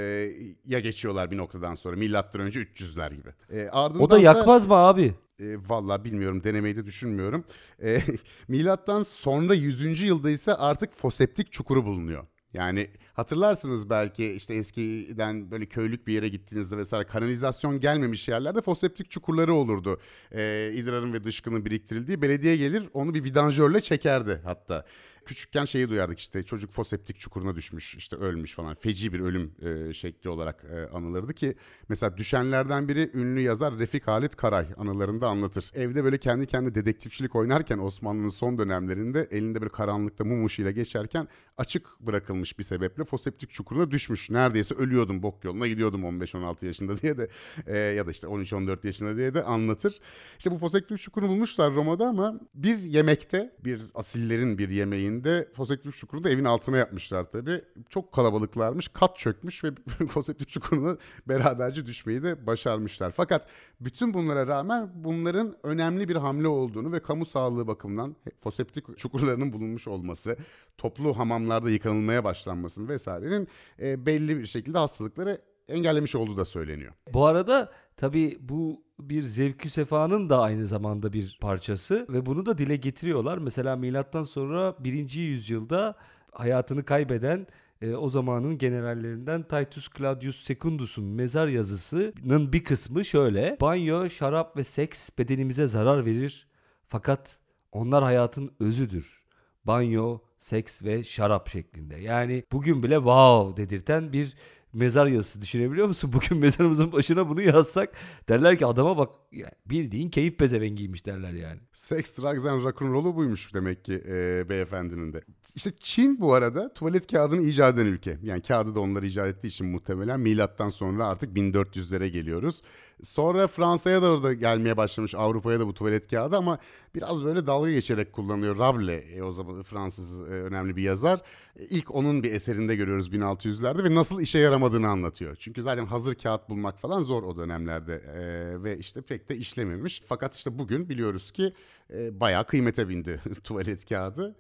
ya 0.66 0.80
geçiyorlar 0.80 1.30
bir 1.30 1.36
noktadan 1.36 1.74
sonra. 1.74 1.96
Milattan 1.96 2.40
önce 2.40 2.60
300'ler 2.60 3.14
gibi. 3.14 3.28
E, 3.50 3.68
ardından 3.68 4.02
O 4.02 4.10
da 4.10 4.18
yakmaz 4.18 4.66
mı 4.66 4.74
abi? 4.74 5.14
E, 5.40 5.56
Valla 5.68 6.04
bilmiyorum 6.04 6.44
denemeyi 6.44 6.76
de 6.76 6.86
düşünmüyorum. 6.86 7.44
E, 7.82 7.98
milattan 8.48 9.02
sonra 9.02 9.54
100. 9.54 10.00
yılda 10.00 10.30
ise 10.30 10.54
artık 10.54 10.94
foseptik 10.94 11.52
çukuru 11.52 11.84
bulunuyor. 11.84 12.24
Yani 12.54 12.90
hatırlarsınız 13.12 13.90
belki 13.90 14.32
işte 14.32 14.54
eskiden 14.54 15.50
böyle 15.50 15.66
köylük 15.66 16.06
bir 16.06 16.12
yere 16.12 16.28
gittiğinizde 16.28 16.76
vesaire 16.76 17.06
kanalizasyon 17.06 17.80
gelmemiş 17.80 18.28
yerlerde 18.28 18.60
foseptik 18.60 19.10
çukurları 19.10 19.54
olurdu. 19.54 20.00
Ee, 20.32 20.72
idrarın 20.74 21.12
ve 21.12 21.24
dışkının 21.24 21.64
biriktirildiği 21.64 22.22
belediye 22.22 22.56
gelir 22.56 22.88
onu 22.94 23.14
bir 23.14 23.24
vidanjörle 23.24 23.80
çekerdi 23.80 24.40
hatta. 24.44 24.84
Küçükken 25.26 25.64
şeyi 25.64 25.88
duyardık 25.88 26.18
işte 26.18 26.42
çocuk 26.42 26.72
foseptik 26.72 27.18
çukuruna 27.18 27.56
düşmüş 27.56 27.94
işte 27.94 28.16
ölmüş 28.16 28.54
falan 28.54 28.74
feci 28.74 29.12
bir 29.12 29.20
ölüm 29.20 29.52
e, 29.62 29.92
şekli 29.92 30.30
olarak 30.30 30.64
e, 30.64 30.96
anılırdı 30.96 31.34
ki 31.34 31.54
mesela 31.88 32.16
düşenlerden 32.16 32.88
biri 32.88 33.10
ünlü 33.14 33.40
yazar 33.40 33.78
Refik 33.78 34.08
Halit 34.08 34.36
Karay 34.36 34.66
anılarında 34.76 35.28
anlatır. 35.28 35.70
Evde 35.74 36.04
böyle 36.04 36.18
kendi 36.18 36.46
kendine 36.46 36.74
dedektifçilik 36.74 37.36
oynarken 37.36 37.78
Osmanlı'nın 37.78 38.28
son 38.28 38.58
dönemlerinde 38.58 39.28
elinde 39.30 39.62
bir 39.62 39.68
karanlıkta 39.68 40.24
mum 40.24 40.46
ışığıyla 40.46 40.70
geçerken 40.70 41.28
açık 41.58 42.00
bırakılmış 42.00 42.58
bir 42.58 42.64
sebeple 42.64 43.04
foseptik 43.04 43.50
çukuruna 43.50 43.90
düşmüş. 43.90 44.30
Neredeyse 44.30 44.74
ölüyordum 44.74 45.22
bok 45.22 45.44
yoluna 45.44 45.66
gidiyordum 45.66 46.02
15-16 46.02 46.66
yaşında 46.66 46.96
diye 47.02 47.18
de 47.18 47.28
e, 47.66 47.78
ya 47.78 48.06
da 48.06 48.10
işte 48.10 48.26
13-14 48.26 48.86
yaşında 48.86 49.16
diye 49.16 49.34
de 49.34 49.42
anlatır. 49.42 50.00
İşte 50.38 50.50
bu 50.50 50.58
foseptik 50.58 51.00
çukurunu 51.00 51.28
bulmuşlar 51.30 51.74
Roma'da 51.74 52.06
ama 52.06 52.40
bir 52.54 52.78
yemekte 52.78 53.56
bir 53.64 53.80
asillerin 53.94 54.58
bir 54.58 54.68
yemeğinde 55.10 55.48
foseptik 55.56 55.94
çukurunu 55.94 56.24
da 56.24 56.30
evin 56.30 56.44
altına 56.44 56.76
yapmışlar 56.76 57.30
tabii. 57.30 57.62
Çok 57.88 58.12
kalabalıklarmış 58.12 58.88
kat 58.88 59.16
çökmüş 59.16 59.64
ve 59.64 59.70
foseptik 60.08 60.48
çukuruna 60.48 60.96
beraberce 61.28 61.86
düşmeyi 61.86 62.22
de 62.22 62.46
başarmışlar. 62.46 63.12
Fakat 63.16 63.46
bütün 63.80 64.14
bunlara 64.14 64.46
rağmen 64.46 64.90
bunların 64.94 65.56
önemli 65.62 66.08
bir 66.08 66.16
hamle 66.16 66.48
olduğunu 66.48 66.92
ve 66.92 67.00
kamu 67.00 67.26
sağlığı 67.26 67.66
bakımından 67.66 68.16
foseptik 68.40 68.98
çukurlarının 68.98 69.52
bulunmuş 69.52 69.88
olması, 69.88 70.36
toplu 70.78 71.18
hamamlarda 71.18 71.70
yıkanılmaya 71.70 72.24
başlanmasının 72.24 72.88
vesairenin 72.88 73.48
e, 73.80 74.06
belli 74.06 74.38
bir 74.38 74.46
şekilde 74.46 74.78
hastalıkları 74.78 75.38
engellemiş 75.70 76.14
olduğu 76.14 76.36
da 76.36 76.44
söyleniyor. 76.44 76.92
Bu 77.12 77.26
arada 77.26 77.72
tabii 77.96 78.38
bu 78.40 78.84
bir 79.00 79.22
zevkü 79.22 79.70
sefanın 79.70 80.30
da 80.30 80.40
aynı 80.40 80.66
zamanda 80.66 81.12
bir 81.12 81.38
parçası 81.40 82.06
ve 82.08 82.26
bunu 82.26 82.46
da 82.46 82.58
dile 82.58 82.76
getiriyorlar. 82.76 83.38
Mesela 83.38 83.76
milattan 83.76 84.22
sonra 84.22 84.74
1. 84.78 85.10
yüzyılda 85.10 85.96
hayatını 86.32 86.84
kaybeden 86.84 87.46
e, 87.82 87.94
o 87.94 88.08
zamanın 88.08 88.58
generallerinden 88.58 89.42
Titus 89.42 89.88
Claudius 89.98 90.44
Secundus'un 90.44 91.04
mezar 91.04 91.48
yazısının 91.48 92.52
bir 92.52 92.64
kısmı 92.64 93.04
şöyle. 93.04 93.56
Banyo, 93.60 94.10
şarap 94.10 94.56
ve 94.56 94.64
seks 94.64 95.10
bedenimize 95.18 95.66
zarar 95.66 96.06
verir 96.06 96.46
fakat 96.88 97.38
onlar 97.72 98.04
hayatın 98.04 98.50
özüdür. 98.60 99.22
Banyo, 99.64 100.18
seks 100.38 100.82
ve 100.82 101.04
şarap 101.04 101.48
şeklinde. 101.48 101.96
Yani 101.96 102.44
bugün 102.52 102.82
bile 102.82 102.96
wow 102.96 103.62
dedirten 103.62 104.12
bir 104.12 104.34
mezar 104.72 105.06
yazısı 105.06 105.42
düşünebiliyor 105.42 105.86
musun? 105.86 106.12
Bugün 106.12 106.38
mezarımızın 106.38 106.92
başına 106.92 107.28
bunu 107.28 107.42
yazsak 107.42 107.92
derler 108.28 108.58
ki 108.58 108.66
adama 108.66 108.98
bak 108.98 109.14
yani 109.32 109.52
bildiğin 109.66 110.10
keyif 110.10 110.38
pezevengiymiş 110.38 111.06
derler 111.06 111.32
yani. 111.32 111.60
Sex, 111.72 112.18
drugs 112.18 112.46
and 112.46 112.64
rock'n'roll'u 112.64 113.16
buymuş 113.16 113.54
demek 113.54 113.84
ki 113.84 114.02
e, 114.08 114.48
beyefendinin 114.48 115.12
de. 115.12 115.20
İşte 115.54 115.70
Çin 115.80 116.20
bu 116.20 116.34
arada 116.34 116.74
tuvalet 116.74 117.06
kağıdını 117.06 117.42
icat 117.42 117.74
eden 117.74 117.86
ülke. 117.86 118.18
Yani 118.22 118.42
kağıdı 118.42 118.74
da 118.74 118.80
onlar 118.80 119.02
icat 119.02 119.28
ettiği 119.28 119.48
için 119.48 119.66
muhtemelen 119.66 120.20
milattan 120.20 120.68
sonra 120.68 121.06
artık 121.06 121.36
1400'lere 121.36 122.06
geliyoruz. 122.06 122.62
Sonra 123.02 123.46
Fransa'ya 123.46 124.02
da 124.02 124.12
orada 124.12 124.32
gelmeye 124.32 124.76
başlamış 124.76 125.14
Avrupa'ya 125.14 125.60
da 125.60 125.66
bu 125.66 125.74
tuvalet 125.74 126.10
kağıdı 126.10 126.36
ama 126.36 126.58
biraz 126.94 127.24
böyle 127.24 127.46
dalga 127.46 127.70
geçerek 127.70 128.12
kullanıyor. 128.12 128.58
Rabelais 128.58 129.04
e, 129.16 129.22
o 129.22 129.32
zaman 129.32 129.62
Fransız 129.62 130.20
e, 130.20 130.24
önemli 130.24 130.76
bir 130.76 130.82
yazar. 130.82 131.20
E, 131.56 131.64
ilk 131.64 131.94
onun 131.94 132.22
bir 132.22 132.32
eserinde 132.32 132.76
görüyoruz 132.76 133.08
1600'lerde 133.08 133.84
ve 133.84 133.94
nasıl 133.94 134.20
işe 134.20 134.38
yaramadığını 134.38 134.88
anlatıyor. 134.88 135.36
Çünkü 135.36 135.62
zaten 135.62 135.86
hazır 135.86 136.14
kağıt 136.14 136.48
bulmak 136.48 136.78
falan 136.78 137.02
zor 137.02 137.22
o 137.22 137.36
dönemlerde 137.36 137.94
e, 137.94 138.62
ve 138.64 138.78
işte 138.78 139.02
pek 139.02 139.28
de 139.28 139.36
işlememiş. 139.36 140.02
Fakat 140.06 140.34
işte 140.34 140.58
bugün 140.58 140.88
biliyoruz 140.88 141.30
ki 141.30 141.52
e, 141.94 142.20
bayağı 142.20 142.46
kıymete 142.46 142.88
bindi 142.88 143.20
tuvalet 143.44 143.88
kağıdı. 143.88 144.36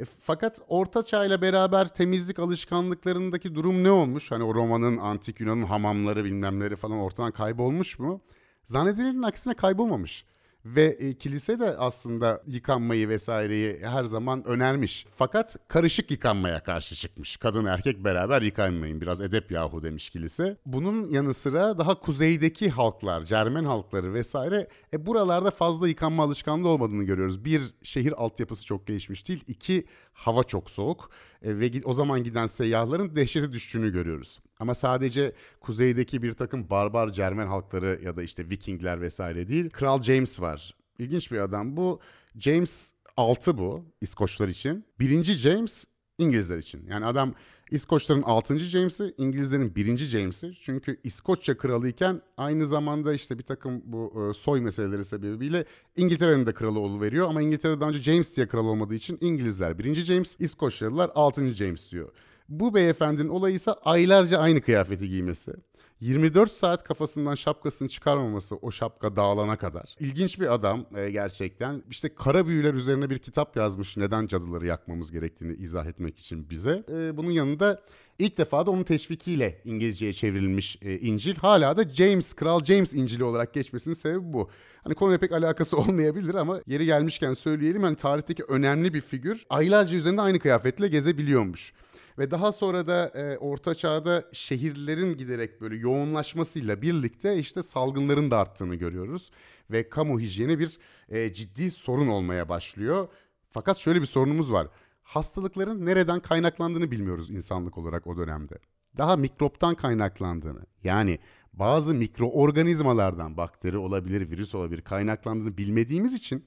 E, 0.00 0.04
fakat 0.04 0.60
Orta 0.68 1.04
Çağ'la 1.04 1.42
beraber 1.42 1.88
temizlik 1.88 2.38
alışkanlıklarındaki 2.38 3.54
durum 3.54 3.84
ne 3.84 3.90
olmuş? 3.90 4.30
Hani 4.30 4.44
o 4.44 4.54
Roma'nın, 4.54 4.98
Antik 4.98 5.40
Yunan'ın 5.40 5.62
hamamları 5.62 6.24
bilmemleri 6.24 6.76
falan 6.76 6.98
ortadan 6.98 7.32
kaybolmuş 7.32 7.98
mu? 7.98 8.20
Zannedilenin 8.64 9.22
aksine 9.22 9.54
kaybolmamış. 9.54 10.24
Ve 10.64 10.84
e, 10.84 11.14
kilise 11.14 11.60
de 11.60 11.76
aslında 11.76 12.42
yıkanmayı 12.46 13.08
vesaireyi 13.08 13.78
her 13.82 14.04
zaman 14.04 14.44
önermiş. 14.44 15.06
Fakat 15.16 15.56
karışık 15.68 16.10
yıkanmaya 16.10 16.62
karşı 16.62 16.94
çıkmış. 16.94 17.36
Kadın 17.36 17.64
erkek 17.64 18.04
beraber 18.04 18.42
yıkanmayın 18.42 19.00
biraz 19.00 19.20
edep 19.20 19.50
yahu 19.50 19.82
demiş 19.82 20.10
kilise. 20.10 20.56
Bunun 20.66 21.08
yanı 21.08 21.34
sıra 21.34 21.78
daha 21.78 22.00
kuzeydeki 22.00 22.70
halklar, 22.70 23.24
Cermen 23.24 23.64
halkları 23.64 24.14
vesaire 24.14 24.68
e, 24.92 25.06
buralarda 25.06 25.50
fazla 25.50 25.88
yıkanma 25.88 26.22
alışkanlığı 26.22 26.68
olmadığını 26.68 27.04
görüyoruz. 27.04 27.44
Bir, 27.44 27.74
şehir 27.82 28.22
altyapısı 28.22 28.64
çok 28.64 28.86
gelişmiş 28.86 29.28
değil. 29.28 29.44
İki, 29.48 29.86
hava 30.12 30.42
çok 30.42 30.70
soğuk 30.70 31.10
e, 31.42 31.58
ve 31.58 31.70
o 31.84 31.92
zaman 31.92 32.22
giden 32.24 32.46
seyyahların 32.46 33.16
dehşete 33.16 33.52
düştüğünü 33.52 33.92
görüyoruz. 33.92 34.40
Ama 34.60 34.74
sadece 34.74 35.32
kuzeydeki 35.60 36.22
bir 36.22 36.32
takım 36.32 36.70
barbar 36.70 37.12
Cermen 37.12 37.46
halkları 37.46 38.00
ya 38.04 38.16
da 38.16 38.22
işte 38.22 38.50
Vikingler 38.50 39.00
vesaire 39.00 39.48
değil. 39.48 39.70
Kral 39.70 40.02
James 40.02 40.40
var. 40.40 40.74
İlginç 40.98 41.32
bir 41.32 41.38
adam 41.38 41.76
bu. 41.76 42.00
James 42.38 42.92
6 43.16 43.58
bu 43.58 43.84
İskoçlar 44.00 44.48
için. 44.48 44.84
Birinci 45.00 45.32
James 45.32 45.84
İngilizler 46.18 46.58
için. 46.58 46.86
Yani 46.88 47.06
adam 47.06 47.34
İskoçların 47.70 48.22
6. 48.22 48.58
James'i, 48.58 49.14
İngilizlerin 49.18 49.74
1. 49.74 49.96
James'i. 49.96 50.52
Çünkü 50.60 51.00
İskoçya 51.04 51.56
kralı 51.56 51.88
iken 51.88 52.22
aynı 52.36 52.66
zamanda 52.66 53.14
işte 53.14 53.38
bir 53.38 53.42
takım 53.42 53.82
bu 53.84 54.30
e, 54.30 54.34
soy 54.34 54.60
meseleleri 54.60 55.04
sebebiyle 55.04 55.64
İngiltere'nin 55.96 56.46
de 56.46 56.54
kralı 56.54 57.00
veriyor. 57.00 57.28
Ama 57.28 57.42
İngiltere'de 57.42 57.80
daha 57.80 57.88
önce 57.88 58.12
James 58.12 58.36
diye 58.36 58.46
kral 58.48 58.66
olmadığı 58.66 58.94
için 58.94 59.18
İngilizler 59.20 59.78
1. 59.78 59.94
James, 59.94 60.36
İskoçyalılar 60.38 61.10
6. 61.14 61.50
James 61.50 61.92
diyor. 61.92 62.08
Bu 62.48 62.74
beyefendinin 62.74 63.28
olayı 63.28 63.54
ise 63.54 63.72
aylarca 63.72 64.38
aynı 64.38 64.60
kıyafeti 64.60 65.08
giymesi. 65.08 65.52
24 66.00 66.50
saat 66.50 66.84
kafasından 66.84 67.34
şapkasını 67.34 67.88
çıkarmaması 67.88 68.56
o 68.56 68.70
şapka 68.70 69.16
dağılana 69.16 69.56
kadar. 69.56 69.94
İlginç 70.00 70.40
bir 70.40 70.54
adam 70.54 70.86
e, 70.96 71.10
gerçekten. 71.10 71.82
İşte 71.90 72.14
kara 72.14 72.46
büyüler 72.46 72.74
üzerine 72.74 73.10
bir 73.10 73.18
kitap 73.18 73.56
yazmış 73.56 73.96
neden 73.96 74.26
cadıları 74.26 74.66
yakmamız 74.66 75.10
gerektiğini 75.10 75.54
izah 75.54 75.86
etmek 75.86 76.18
için 76.18 76.50
bize. 76.50 76.84
E, 76.92 77.16
bunun 77.16 77.30
yanında 77.30 77.82
ilk 78.18 78.38
defa 78.38 78.66
da 78.66 78.70
onun 78.70 78.82
teşvikiyle 78.82 79.60
İngilizceye 79.64 80.12
çevrilmiş 80.12 80.78
e, 80.82 80.98
İncil. 80.98 81.34
Hala 81.36 81.76
da 81.76 81.84
James, 81.84 82.32
Kral 82.32 82.64
James 82.64 82.94
İncil'i 82.94 83.24
olarak 83.24 83.54
geçmesinin 83.54 83.94
sebebi 83.94 84.32
bu. 84.32 84.50
Hani 84.82 84.94
konuyla 84.94 85.18
pek 85.18 85.32
alakası 85.32 85.76
olmayabilir 85.80 86.34
ama 86.34 86.60
yeri 86.66 86.84
gelmişken 86.84 87.32
söyleyelim. 87.32 87.82
Hani 87.82 87.96
tarihteki 87.96 88.42
önemli 88.48 88.94
bir 88.94 89.00
figür 89.00 89.46
aylarca 89.50 89.96
üzerinde 89.98 90.20
aynı 90.20 90.38
kıyafetle 90.38 90.88
gezebiliyormuş. 90.88 91.72
Ve 92.18 92.30
daha 92.30 92.52
sonra 92.52 92.86
da 92.86 93.08
e, 93.08 93.38
Orta 93.38 93.74
Çağ'da 93.74 94.24
şehirlerin 94.32 95.16
giderek 95.16 95.60
böyle 95.60 95.76
yoğunlaşmasıyla 95.76 96.82
birlikte 96.82 97.38
işte 97.38 97.62
salgınların 97.62 98.30
da 98.30 98.38
arttığını 98.38 98.74
görüyoruz. 98.74 99.30
Ve 99.70 99.88
kamu 99.88 100.20
hijyeni 100.20 100.58
bir 100.58 100.78
e, 101.08 101.32
ciddi 101.32 101.70
sorun 101.70 102.08
olmaya 102.08 102.48
başlıyor. 102.48 103.08
Fakat 103.48 103.78
şöyle 103.78 104.00
bir 104.00 104.06
sorunumuz 104.06 104.52
var. 104.52 104.68
Hastalıkların 105.02 105.86
nereden 105.86 106.20
kaynaklandığını 106.20 106.90
bilmiyoruz 106.90 107.30
insanlık 107.30 107.78
olarak 107.78 108.06
o 108.06 108.16
dönemde. 108.16 108.58
Daha 108.98 109.16
mikroptan 109.16 109.74
kaynaklandığını 109.74 110.66
yani 110.84 111.18
bazı 111.52 111.94
mikroorganizmalardan 111.94 113.36
bakteri 113.36 113.78
olabilir, 113.78 114.30
virüs 114.30 114.54
olabilir 114.54 114.82
kaynaklandığını 114.82 115.58
bilmediğimiz 115.58 116.14
için 116.14 116.46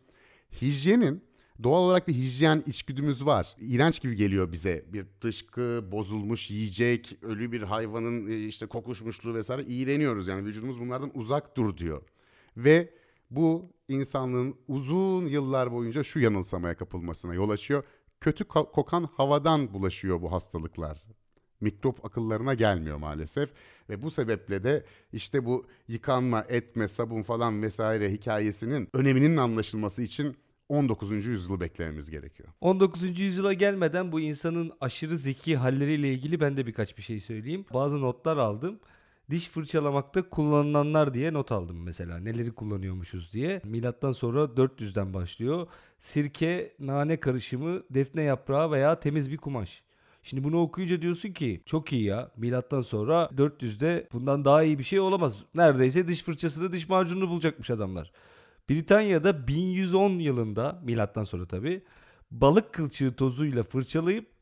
hijyenin 0.61 1.26
doğal 1.63 1.83
olarak 1.83 2.07
bir 2.07 2.13
hijyen 2.13 2.63
içgüdümüz 2.65 3.25
var. 3.25 3.55
İğrenç 3.59 4.01
gibi 4.01 4.15
geliyor 4.15 4.51
bize. 4.51 4.85
Bir 4.93 5.05
dışkı, 5.21 5.85
bozulmuş 5.91 6.51
yiyecek, 6.51 7.17
ölü 7.21 7.51
bir 7.51 7.61
hayvanın 7.61 8.27
e, 8.27 8.45
işte 8.45 8.65
kokuşmuşluğu 8.65 9.33
vesaire 9.33 9.63
iğreniyoruz. 9.63 10.27
Yani 10.27 10.45
vücudumuz 10.45 10.79
bunlardan 10.79 11.11
uzak 11.13 11.57
dur 11.57 11.77
diyor. 11.77 12.01
Ve 12.57 12.89
bu 13.31 13.71
insanlığın 13.87 14.55
uzun 14.67 15.25
yıllar 15.25 15.71
boyunca 15.71 16.03
şu 16.03 16.19
yanılsamaya 16.19 16.77
kapılmasına 16.77 17.33
yol 17.33 17.49
açıyor. 17.49 17.83
Kötü 18.21 18.43
ko- 18.43 18.71
kokan 18.71 19.09
havadan 19.17 19.73
bulaşıyor 19.73 20.21
bu 20.21 20.31
hastalıklar. 20.31 21.03
Mikrop 21.61 22.05
akıllarına 22.05 22.53
gelmiyor 22.53 22.97
maalesef. 22.97 23.49
Ve 23.89 24.01
bu 24.01 24.11
sebeple 24.11 24.63
de 24.63 24.85
işte 25.13 25.45
bu 25.45 25.65
yıkanma, 25.87 26.43
etme, 26.49 26.87
sabun 26.87 27.21
falan 27.21 27.61
vesaire 27.63 28.11
hikayesinin 28.11 28.89
öneminin 28.93 29.37
anlaşılması 29.37 30.01
için 30.01 30.37
19. 30.69 31.25
yüzyılı 31.25 31.59
beklememiz 31.59 32.09
gerekiyor. 32.09 32.49
19. 32.61 33.19
yüzyıla 33.19 33.53
gelmeden 33.53 34.11
bu 34.11 34.19
insanın 34.19 34.71
aşırı 34.81 35.17
zeki 35.17 35.57
halleriyle 35.57 36.13
ilgili 36.13 36.39
ben 36.39 36.57
de 36.57 36.67
birkaç 36.67 36.97
bir 36.97 37.03
şey 37.03 37.21
söyleyeyim. 37.21 37.65
Bazı 37.73 38.01
notlar 38.01 38.37
aldım. 38.37 38.79
Diş 39.29 39.49
fırçalamakta 39.49 40.29
kullanılanlar 40.29 41.13
diye 41.13 41.33
not 41.33 41.51
aldım 41.51 41.83
mesela. 41.83 42.17
Neleri 42.17 42.51
kullanıyormuşuz 42.51 43.33
diye. 43.33 43.61
Milattan 43.63 44.11
sonra 44.11 44.43
400'den 44.43 45.13
başlıyor. 45.13 45.67
Sirke, 45.99 46.73
nane 46.79 47.19
karışımı, 47.19 47.83
defne 47.89 48.21
yaprağı 48.21 48.71
veya 48.71 48.99
temiz 48.99 49.31
bir 49.31 49.37
kumaş. 49.37 49.83
Şimdi 50.23 50.43
bunu 50.43 50.61
okuyunca 50.61 51.01
diyorsun 51.01 51.31
ki 51.31 51.61
çok 51.65 51.93
iyi 51.93 52.03
ya. 52.03 52.31
Milattan 52.37 52.81
sonra 52.81 53.29
400'de 53.37 54.07
bundan 54.13 54.45
daha 54.45 54.63
iyi 54.63 54.79
bir 54.79 54.83
şey 54.83 54.99
olamaz. 54.99 55.43
Neredeyse 55.55 56.07
diş 56.07 56.23
fırçasını, 56.23 56.71
diş 56.71 56.89
macununu 56.89 57.29
bulacakmış 57.29 57.69
adamlar. 57.69 58.11
Britanya'da 58.69 59.47
1110 59.47 60.09
yılında 60.19 60.81
milattan 60.83 61.23
sonra 61.23 61.47
tabi 61.47 61.83
balık 62.31 62.73
kılçığı 62.73 63.15
tozuyla 63.15 63.63
fırçalayıp 63.63 64.37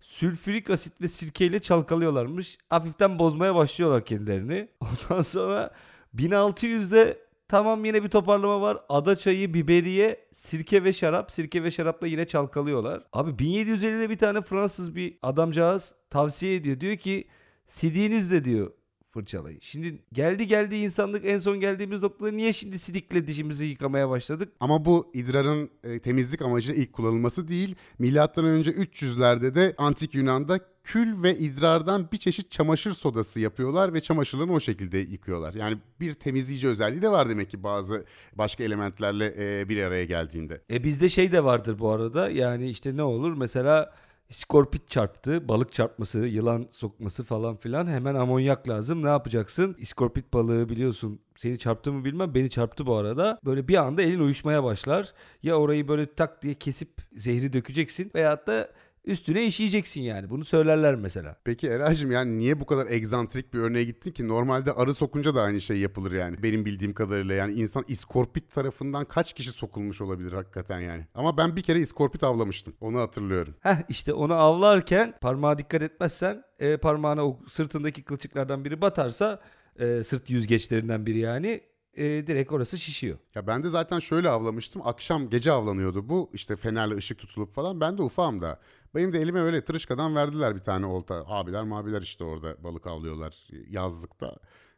sülfürik 0.00 0.70
asit 0.70 1.00
ve 1.00 1.08
sirkeyle 1.08 1.60
çalkalıyorlarmış. 1.60 2.58
Hafiften 2.70 3.18
bozmaya 3.18 3.54
başlıyorlar 3.54 4.04
kendilerini. 4.04 4.68
Ondan 4.80 5.22
sonra 5.22 5.70
1600'de 6.16 7.18
tamam 7.48 7.84
yine 7.84 8.04
bir 8.04 8.08
toparlama 8.08 8.60
var. 8.60 8.78
Ada 8.88 9.16
çayı, 9.16 9.54
biberiye, 9.54 10.28
sirke 10.32 10.84
ve 10.84 10.92
şarap. 10.92 11.30
Sirke 11.30 11.64
ve 11.64 11.70
şarapla 11.70 12.06
yine 12.06 12.26
çalkalıyorlar. 12.26 13.02
Abi 13.12 13.30
1750'de 13.30 14.10
bir 14.10 14.18
tane 14.18 14.42
Fransız 14.42 14.96
bir 14.96 15.18
adamcağız 15.22 15.94
tavsiye 16.10 16.54
ediyor. 16.54 16.80
Diyor 16.80 16.96
ki 16.96 17.28
sidiğinizle 17.66 18.44
diyor 18.44 18.72
fırçalayın. 19.18 19.58
Şimdi 19.62 19.98
geldi 20.12 20.46
geldi 20.46 20.76
insanlık 20.76 21.24
en 21.24 21.38
son 21.38 21.60
geldiğimiz 21.60 22.02
noktada 22.02 22.30
niye 22.30 22.52
şimdi 22.52 22.78
sidikle 22.78 23.26
dişimizi 23.26 23.66
yıkamaya 23.66 24.10
başladık? 24.10 24.52
Ama 24.60 24.84
bu 24.84 25.10
idrarın 25.14 25.70
e, 25.84 25.98
temizlik 25.98 26.42
amacıyla 26.42 26.82
ilk 26.82 26.92
kullanılması 26.92 27.48
değil. 27.48 27.74
Milattan 27.98 28.44
önce 28.44 28.70
300'lerde 28.70 29.54
de 29.54 29.74
antik 29.78 30.14
Yunan'da 30.14 30.60
kül 30.84 31.22
ve 31.22 31.38
idrardan 31.38 32.08
bir 32.12 32.16
çeşit 32.16 32.50
çamaşır 32.50 32.92
sodası 32.92 33.40
yapıyorlar 33.40 33.94
ve 33.94 34.00
çamaşırlarını 34.00 34.52
o 34.52 34.60
şekilde 34.60 34.98
yıkıyorlar. 34.98 35.54
Yani 35.54 35.78
bir 36.00 36.14
temizleyici 36.14 36.68
özelliği 36.68 37.02
de 37.02 37.10
var 37.10 37.28
demek 37.28 37.50
ki 37.50 37.62
bazı 37.62 38.04
başka 38.34 38.64
elementlerle 38.64 39.34
e, 39.38 39.68
bir 39.68 39.82
araya 39.82 40.04
geldiğinde. 40.04 40.60
E 40.70 40.84
bizde 40.84 41.08
şey 41.08 41.32
de 41.32 41.44
vardır 41.44 41.78
bu 41.78 41.90
arada. 41.90 42.30
Yani 42.30 42.68
işte 42.68 42.96
ne 42.96 43.02
olur 43.02 43.32
mesela 43.32 43.94
İskorpit 44.28 44.90
çarptı, 44.90 45.48
balık 45.48 45.72
çarpması, 45.72 46.18
yılan 46.18 46.66
sokması 46.70 47.24
falan 47.24 47.56
filan 47.56 47.86
hemen 47.86 48.14
amonyak 48.14 48.68
lazım. 48.68 49.04
Ne 49.04 49.08
yapacaksın? 49.08 49.76
İskorpit 49.78 50.32
balığı 50.32 50.68
biliyorsun 50.68 51.20
seni 51.36 51.58
çarptı 51.58 51.92
mı 51.92 52.04
bilmem 52.04 52.34
beni 52.34 52.50
çarptı 52.50 52.86
bu 52.86 52.96
arada. 52.96 53.38
Böyle 53.44 53.68
bir 53.68 53.76
anda 53.76 54.02
elin 54.02 54.20
uyuşmaya 54.20 54.64
başlar. 54.64 55.12
Ya 55.42 55.56
orayı 55.56 55.88
böyle 55.88 56.14
tak 56.14 56.42
diye 56.42 56.54
kesip 56.54 56.90
zehri 57.16 57.52
dökeceksin 57.52 58.10
veyahut 58.14 58.46
da 58.46 58.68
üstüne 59.08 59.46
işeyeceksin 59.46 60.00
yani. 60.00 60.30
Bunu 60.30 60.44
söylerler 60.44 60.94
mesela. 60.94 61.36
Peki 61.44 61.66
Eracığım 61.68 62.10
yani 62.10 62.38
niye 62.38 62.60
bu 62.60 62.66
kadar 62.66 62.86
egzantrik 62.86 63.54
bir 63.54 63.58
örneğe 63.58 63.84
gittin 63.84 64.12
ki? 64.12 64.28
Normalde 64.28 64.72
arı 64.72 64.94
sokunca 64.94 65.34
da 65.34 65.42
aynı 65.42 65.60
şey 65.60 65.78
yapılır 65.78 66.12
yani. 66.12 66.42
Benim 66.42 66.64
bildiğim 66.64 66.94
kadarıyla 66.94 67.34
yani 67.34 67.52
insan 67.52 67.84
iskorpit 67.88 68.50
tarafından 68.50 69.04
kaç 69.04 69.32
kişi 69.32 69.52
sokulmuş 69.52 70.00
olabilir 70.00 70.32
hakikaten 70.32 70.80
yani. 70.80 71.06
Ama 71.14 71.36
ben 71.36 71.56
bir 71.56 71.62
kere 71.62 71.78
iskorpit 71.78 72.24
avlamıştım. 72.24 72.74
Onu 72.80 73.00
hatırlıyorum. 73.00 73.54
Heh 73.60 73.76
işte 73.88 74.12
onu 74.12 74.34
avlarken 74.34 75.14
parmağa 75.20 75.58
dikkat 75.58 75.82
etmezsen 75.82 76.44
e, 76.58 76.76
parmağına 76.76 77.26
o 77.26 77.38
sırtındaki 77.48 78.02
kılçıklardan 78.02 78.64
biri 78.64 78.80
batarsa 78.80 79.40
e, 79.78 80.02
sırt 80.02 80.30
yüzgeçlerinden 80.30 81.06
biri 81.06 81.18
yani 81.18 81.60
e, 81.94 82.26
direkt 82.26 82.52
orası 82.52 82.78
şişiyor. 82.78 83.18
Ya 83.34 83.46
ben 83.46 83.62
de 83.62 83.68
zaten 83.68 83.98
şöyle 83.98 84.28
avlamıştım. 84.28 84.82
Akşam 84.84 85.30
gece 85.30 85.52
avlanıyordu 85.52 86.08
bu. 86.08 86.30
İşte 86.32 86.56
fenerle 86.56 86.94
ışık 86.94 87.18
tutulup 87.18 87.54
falan. 87.54 87.80
Ben 87.80 87.98
de 87.98 88.02
ufağım 88.02 88.42
da. 88.42 88.60
Benim 88.98 89.12
de 89.12 89.20
elime 89.20 89.40
öyle 89.40 89.64
tırışkadan 89.64 90.16
verdiler 90.16 90.54
bir 90.54 90.60
tane 90.60 90.86
olta. 90.86 91.24
Abiler 91.26 91.64
mabiler 91.64 92.02
işte 92.02 92.24
orada 92.24 92.64
balık 92.64 92.86
avlıyorlar 92.86 93.48
yazlıkta. 93.70 94.36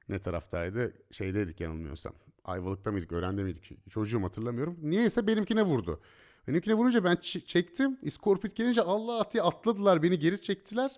Ne 0.09 0.19
taraftaydı? 0.19 0.93
Şeydeydik 1.11 1.61
yanılmıyorsam. 1.61 2.13
Ayvalık'ta 2.45 2.93
mıydık, 2.93 3.13
öğrende 3.13 3.43
miydik? 3.43 3.91
Çocuğum 3.91 4.23
hatırlamıyorum. 4.23 4.77
Niyeyse 4.83 5.27
benimkine 5.27 5.63
vurdu. 5.63 6.01
Benimkine 6.49 6.75
vurunca 6.75 7.05
ben 7.05 7.17
çektim. 7.47 7.99
İskorpit 8.03 8.57
gelince 8.57 8.83
Allah 8.83 9.31
diye 9.33 9.43
atladılar. 9.43 10.03
Beni 10.03 10.19
geri 10.19 10.43
çektiler. 10.43 10.91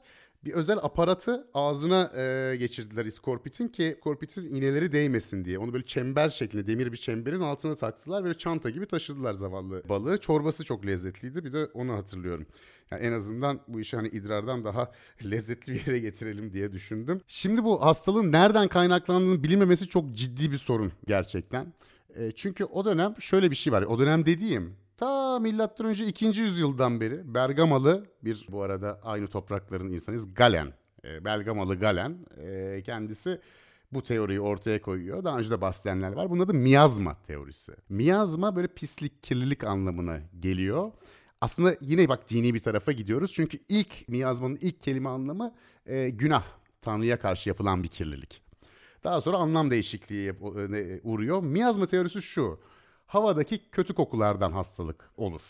Bir 0.44 0.52
özel 0.52 0.78
aparatı 0.78 1.46
ağzına 1.54 2.12
e, 2.16 2.56
geçirdiler 2.56 3.04
iskorpitin 3.04 3.68
ki 3.68 3.94
iskorpitin 3.96 4.56
iğneleri 4.56 4.92
değmesin 4.92 5.44
diye. 5.44 5.58
Onu 5.58 5.72
böyle 5.72 5.84
çember 5.84 6.30
şeklinde 6.30 6.66
demir 6.66 6.92
bir 6.92 6.96
çemberin 6.96 7.40
altına 7.40 7.74
taktılar. 7.74 8.24
Böyle 8.24 8.38
çanta 8.38 8.70
gibi 8.70 8.86
taşıdılar 8.86 9.34
zavallı 9.34 9.82
balığı. 9.88 10.20
Çorbası 10.20 10.64
çok 10.64 10.86
lezzetliydi. 10.86 11.44
Bir 11.44 11.52
de 11.52 11.64
onu 11.74 11.92
hatırlıyorum. 11.92 12.46
Yani 12.92 13.04
en 13.04 13.12
azından 13.12 13.60
bu 13.68 13.80
işi 13.80 13.96
hani 13.96 14.08
idrardan 14.08 14.64
daha 14.64 14.92
lezzetli 15.30 15.74
bir 15.74 15.86
yere 15.86 15.98
getirelim 15.98 16.52
diye 16.52 16.72
düşündüm. 16.72 17.20
Şimdi 17.26 17.64
bu 17.64 17.84
hastalığın 17.84 18.32
nereden 18.32 18.68
kaynaklandığını 18.68 19.42
bilinmemesi 19.42 19.88
çok 19.88 20.12
ciddi 20.12 20.52
bir 20.52 20.58
sorun 20.58 20.92
gerçekten. 21.06 21.72
E, 22.14 22.32
çünkü 22.32 22.64
o 22.64 22.84
dönem 22.84 23.14
şöyle 23.20 23.50
bir 23.50 23.56
şey 23.56 23.72
var. 23.72 23.82
O 23.82 23.98
dönem 23.98 24.26
dediğim 24.26 24.76
ta 24.96 25.38
milattan 25.38 25.86
önce 25.86 26.06
2. 26.06 26.26
yüzyıldan 26.26 27.00
beri 27.00 27.34
Bergamalı 27.34 28.06
bir 28.24 28.46
bu 28.50 28.62
arada 28.62 29.00
aynı 29.02 29.26
toprakların 29.26 29.92
insanıyız 29.92 30.34
Galen. 30.34 30.72
E, 31.04 31.24
Bergamalı 31.24 31.78
Galen 31.78 32.16
e, 32.36 32.82
kendisi 32.86 33.40
bu 33.92 34.02
teoriyi 34.02 34.40
ortaya 34.40 34.82
koyuyor. 34.82 35.24
Daha 35.24 35.38
önce 35.38 35.50
de 35.50 35.60
bahsedenler 35.60 36.12
var. 36.12 36.30
Bunun 36.30 36.44
adı 36.44 36.54
miyazma 36.54 37.16
teorisi. 37.26 37.72
Miyazma 37.88 38.56
böyle 38.56 38.68
pislik, 38.68 39.22
kirlilik 39.22 39.64
anlamına 39.64 40.20
geliyor. 40.40 40.92
Aslında 41.42 41.76
yine 41.80 42.08
bak 42.08 42.30
dini 42.30 42.54
bir 42.54 42.58
tarafa 42.58 42.92
gidiyoruz. 42.92 43.32
Çünkü 43.32 43.58
ilk 43.68 44.08
miyazmanın 44.08 44.58
ilk 44.60 44.80
kelime 44.80 45.08
anlamı 45.08 45.54
e, 45.86 46.08
günah. 46.10 46.44
Tanrı'ya 46.82 47.18
karşı 47.18 47.48
yapılan 47.48 47.82
bir 47.82 47.88
kirlilik. 47.88 48.42
Daha 49.04 49.20
sonra 49.20 49.36
anlam 49.36 49.70
değişikliği 49.70 50.32
uğruyor. 51.02 51.42
Miyazma 51.42 51.86
teorisi 51.86 52.22
şu. 52.22 52.60
Havadaki 53.06 53.70
kötü 53.70 53.94
kokulardan 53.94 54.52
hastalık 54.52 55.10
olur. 55.16 55.40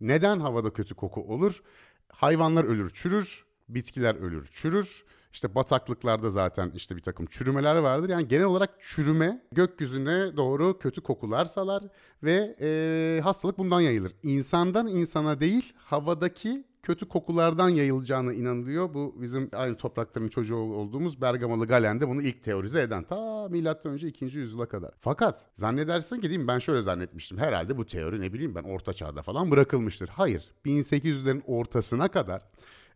Neden 0.00 0.40
havada 0.40 0.72
kötü 0.72 0.94
koku 0.94 1.20
olur? 1.20 1.62
Hayvanlar 2.08 2.64
ölür, 2.64 2.90
çürür, 2.90 3.44
bitkiler 3.68 4.14
ölür, 4.14 4.46
çürür. 4.46 5.04
İşte 5.36 5.54
bataklıklarda 5.54 6.30
zaten 6.30 6.72
işte 6.74 6.96
bir 6.96 7.02
takım 7.02 7.26
çürümeler 7.26 7.76
vardır. 7.76 8.08
Yani 8.08 8.28
genel 8.28 8.44
olarak 8.44 8.70
çürüme 8.80 9.42
gökyüzüne 9.52 10.36
doğru 10.36 10.78
kötü 10.78 11.00
kokular 11.00 11.44
salar 11.44 11.84
ve 12.22 12.56
e, 12.60 13.20
hastalık 13.20 13.58
bundan 13.58 13.80
yayılır. 13.80 14.12
İnsandan 14.22 14.86
insana 14.86 15.40
değil 15.40 15.72
havadaki 15.76 16.64
kötü 16.82 17.08
kokulardan 17.08 17.68
yayılacağına 17.68 18.32
inanılıyor. 18.32 18.94
Bu 18.94 19.16
bizim 19.22 19.50
aynı 19.52 19.76
toprakların 19.76 20.28
çocuğu 20.28 20.56
olduğumuz 20.56 21.20
Bergamalı 21.20 21.66
Galen'de 21.66 22.08
bunu 22.08 22.22
ilk 22.22 22.42
teorize 22.42 22.82
eden 22.82 23.04
ta 23.04 23.48
milattan 23.48 23.92
önce 23.92 24.08
2. 24.08 24.24
yüzyıla 24.24 24.66
kadar. 24.66 24.90
Fakat 25.00 25.44
zannedersin 25.54 26.20
ki 26.20 26.28
değil 26.28 26.40
mi 26.40 26.48
ben 26.48 26.58
şöyle 26.58 26.82
zannetmiştim. 26.82 27.38
Herhalde 27.38 27.78
bu 27.78 27.86
teori 27.86 28.20
ne 28.20 28.32
bileyim 28.32 28.54
ben 28.54 28.62
orta 28.62 28.92
çağda 28.92 29.22
falan 29.22 29.50
bırakılmıştır. 29.50 30.08
Hayır 30.08 30.44
1800'lerin 30.64 31.42
ortasına 31.46 32.08
kadar 32.08 32.42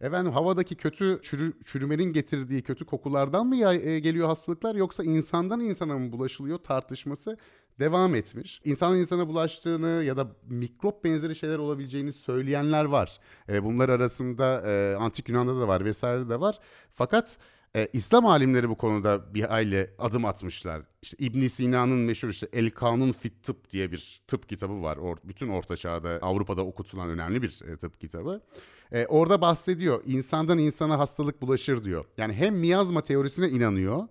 Efendim 0.01 0.33
havadaki 0.33 0.75
kötü 0.75 1.21
çürü, 1.23 1.53
çürümenin 1.65 2.13
getirdiği 2.13 2.63
kötü 2.63 2.85
kokulardan 2.85 3.47
mı 3.47 3.57
e, 3.57 4.01
geliyor 4.01 4.29
hastalıklar 4.29 4.75
yoksa 4.75 5.05
insandan 5.05 5.61
insana 5.61 5.99
mı 5.99 6.13
bulaşılıyor 6.13 6.59
tartışması 6.59 7.37
devam 7.81 8.15
etmiş. 8.15 8.61
İnsanın 8.65 8.97
insana 8.97 9.29
bulaştığını 9.29 10.05
ya 10.05 10.17
da 10.17 10.27
mikrop 10.49 11.05
benzeri 11.05 11.37
şeyler 11.37 11.59
olabileceğini 11.59 12.13
söyleyenler 12.13 12.85
var. 12.85 13.21
E, 13.49 13.65
bunlar 13.65 13.89
arasında 13.89 14.63
e, 14.67 14.97
antik 14.97 15.29
Yunan'da 15.29 15.61
da 15.61 15.69
var 15.69 15.85
vesaire 15.85 16.29
de 16.29 16.41
var. 16.41 16.59
Fakat 16.93 17.39
e, 17.77 17.89
İslam 17.93 18.27
alimleri 18.27 18.69
bu 18.69 18.75
konuda 18.75 19.35
bir 19.35 19.55
aile 19.55 19.91
adım 19.99 20.25
atmışlar. 20.25 20.83
İşte 21.03 21.17
İbn 21.21 21.47
Sina'nın 21.47 21.99
meşhur 21.99 22.29
işte 22.29 22.49
El 22.53 22.71
Kanun 22.71 23.13
Fit 23.13 23.43
Tıp 23.43 23.71
diye 23.71 23.93
bir 23.93 24.21
tıp 24.27 24.49
kitabı 24.49 24.83
var. 24.83 24.97
Or, 24.97 25.17
bütün 25.25 25.49
Orta 25.49 25.77
Çağ'da 25.77 26.19
Avrupa'da 26.23 26.63
okutulan 26.63 27.11
önemli 27.11 27.43
bir 27.43 27.61
e, 27.73 27.77
tıp 27.77 28.01
kitabı. 28.01 28.43
E, 28.93 29.07
orada 29.07 29.41
bahsediyor 29.41 30.03
insandan 30.07 30.59
insana 30.59 30.99
hastalık 30.99 31.43
bulaşır 31.43 31.85
diyor. 31.85 32.05
Yani 32.17 32.33
hem 32.33 32.57
miyazma 32.57 33.01
teorisine 33.01 33.49
inanıyor 33.49 34.09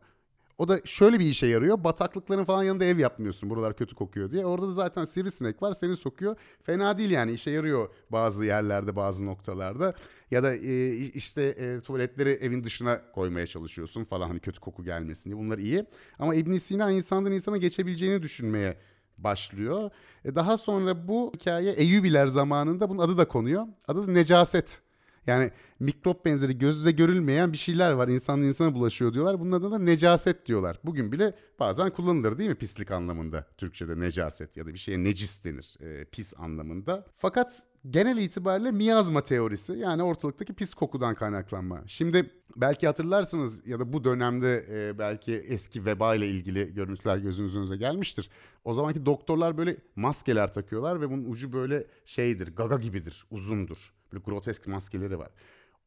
O 0.60 0.68
da 0.68 0.80
şöyle 0.86 1.20
bir 1.20 1.26
işe 1.26 1.48
yarıyor. 1.48 1.84
Bataklıkların 1.84 2.44
falan 2.44 2.64
yanında 2.64 2.86
ev 2.86 3.00
yapmıyorsun. 3.00 3.50
Buralar 3.50 3.76
kötü 3.76 3.96
kokuyor 3.96 4.32
diye. 4.32 4.46
Orada 4.46 4.68
da 4.68 4.72
zaten 4.72 5.04
sivrisinek 5.04 5.62
var 5.62 5.74
seni 5.74 5.96
sokuyor. 5.96 6.36
Fena 6.64 6.98
değil 6.98 7.10
yani 7.10 7.32
işe 7.32 7.52
yarıyor 7.52 7.90
bazı 8.10 8.46
yerlerde 8.46 8.96
bazı 8.96 9.26
noktalarda. 9.26 9.94
Ya 10.32 10.44
da 10.44 10.56
e, 10.56 10.96
işte 10.96 11.42
e, 11.42 11.82
tuvaletleri 11.82 12.30
evin 12.30 12.64
dışına 12.64 13.12
koymaya 13.12 13.48
çalışıyorsun 13.48 14.04
falan 14.04 14.28
hani 14.28 14.40
kötü 14.40 14.60
koku 14.60 14.84
gelmesin 14.84 15.30
diye. 15.30 15.42
Bunlar 15.42 15.58
iyi. 15.58 15.86
Ama 16.20 16.36
ibn 16.36 16.54
Sina 16.54 16.92
insandan 16.92 17.32
insana 17.32 17.58
geçebileceğini 17.58 18.24
düşünmeye 18.24 18.78
başlıyor. 19.18 19.92
E, 20.26 20.36
daha 20.36 20.58
sonra 20.58 21.08
bu 21.08 21.32
hikaye 21.36 21.72
Eyyubiler 21.72 22.28
zamanında 22.28 22.90
bunun 22.90 23.00
adı 23.00 23.18
da 23.18 23.28
konuyor. 23.28 23.68
Adı 23.88 24.08
da 24.08 24.12
necaset. 24.12 24.82
Yani 25.30 25.52
mikrop 25.80 26.26
benzeri 26.26 26.58
gözle 26.58 26.92
görülmeyen 26.92 27.54
bir 27.54 27.58
şeyler 27.58 27.92
var. 27.92 28.08
İnsanın 28.08 28.44
insana 28.44 28.74
bulaşıyor 28.74 29.14
diyorlar. 29.14 29.40
Bunun 29.40 29.52
adına 29.52 29.72
da 29.72 29.80
necaset 29.80 30.46
diyorlar. 30.46 30.80
Bugün 30.84 31.12
bile 31.12 31.36
bazen 31.60 31.90
kullanılır 31.90 32.38
değil 32.38 32.50
mi 32.50 32.56
pislik 32.56 32.92
anlamında 32.92 33.48
Türkçe'de 33.58 34.00
necaset 34.00 34.58
ya 34.58 34.66
da 34.66 34.74
bir 34.74 34.80
şeye 34.80 35.04
necis 35.04 35.46
denir 35.46 35.76
e, 35.80 36.06
pis 36.06 36.34
anlamında. 36.38 37.06
Fakat 37.16 37.64
genel 37.90 38.18
itibariyle 38.18 38.72
miyazma 38.72 39.22
teorisi 39.22 39.74
yani 39.74 40.04
ortalıktaki 40.04 40.54
pis 40.54 40.74
kokudan 40.74 41.16
kaynaklanma. 41.16 41.84
Şimdi 41.88 42.32
belki 42.56 42.88
hatırlarsınız 42.88 43.68
ya 43.68 43.80
da 43.80 43.94
bu 43.94 44.04
dönemde 44.04 44.66
e, 44.70 45.00
belki 45.00 45.34
eski 45.34 45.86
veba 45.86 46.16
ile 46.16 46.28
ilgili 46.28 46.74
görüntüler 46.74 47.18
gözünüzün 47.18 47.80
gelmiştir. 47.80 48.30
O 48.66 48.74
zamanki 48.74 49.06
doktorlar 49.06 49.58
böyle 49.58 49.78
maskeler 49.96 50.54
takıyorlar 50.54 51.02
ve 51.02 51.12
bunun 51.12 51.32
ucu 51.32 51.54
böyle 51.54 51.88
şeydir 52.06 52.56
gaga 52.56 52.78
gibidir 52.78 53.26
uzundur. 53.32 53.94
Böyle 54.14 54.24
grotesk 54.24 54.68
maskeleri 54.68 55.20
var. 55.20 55.30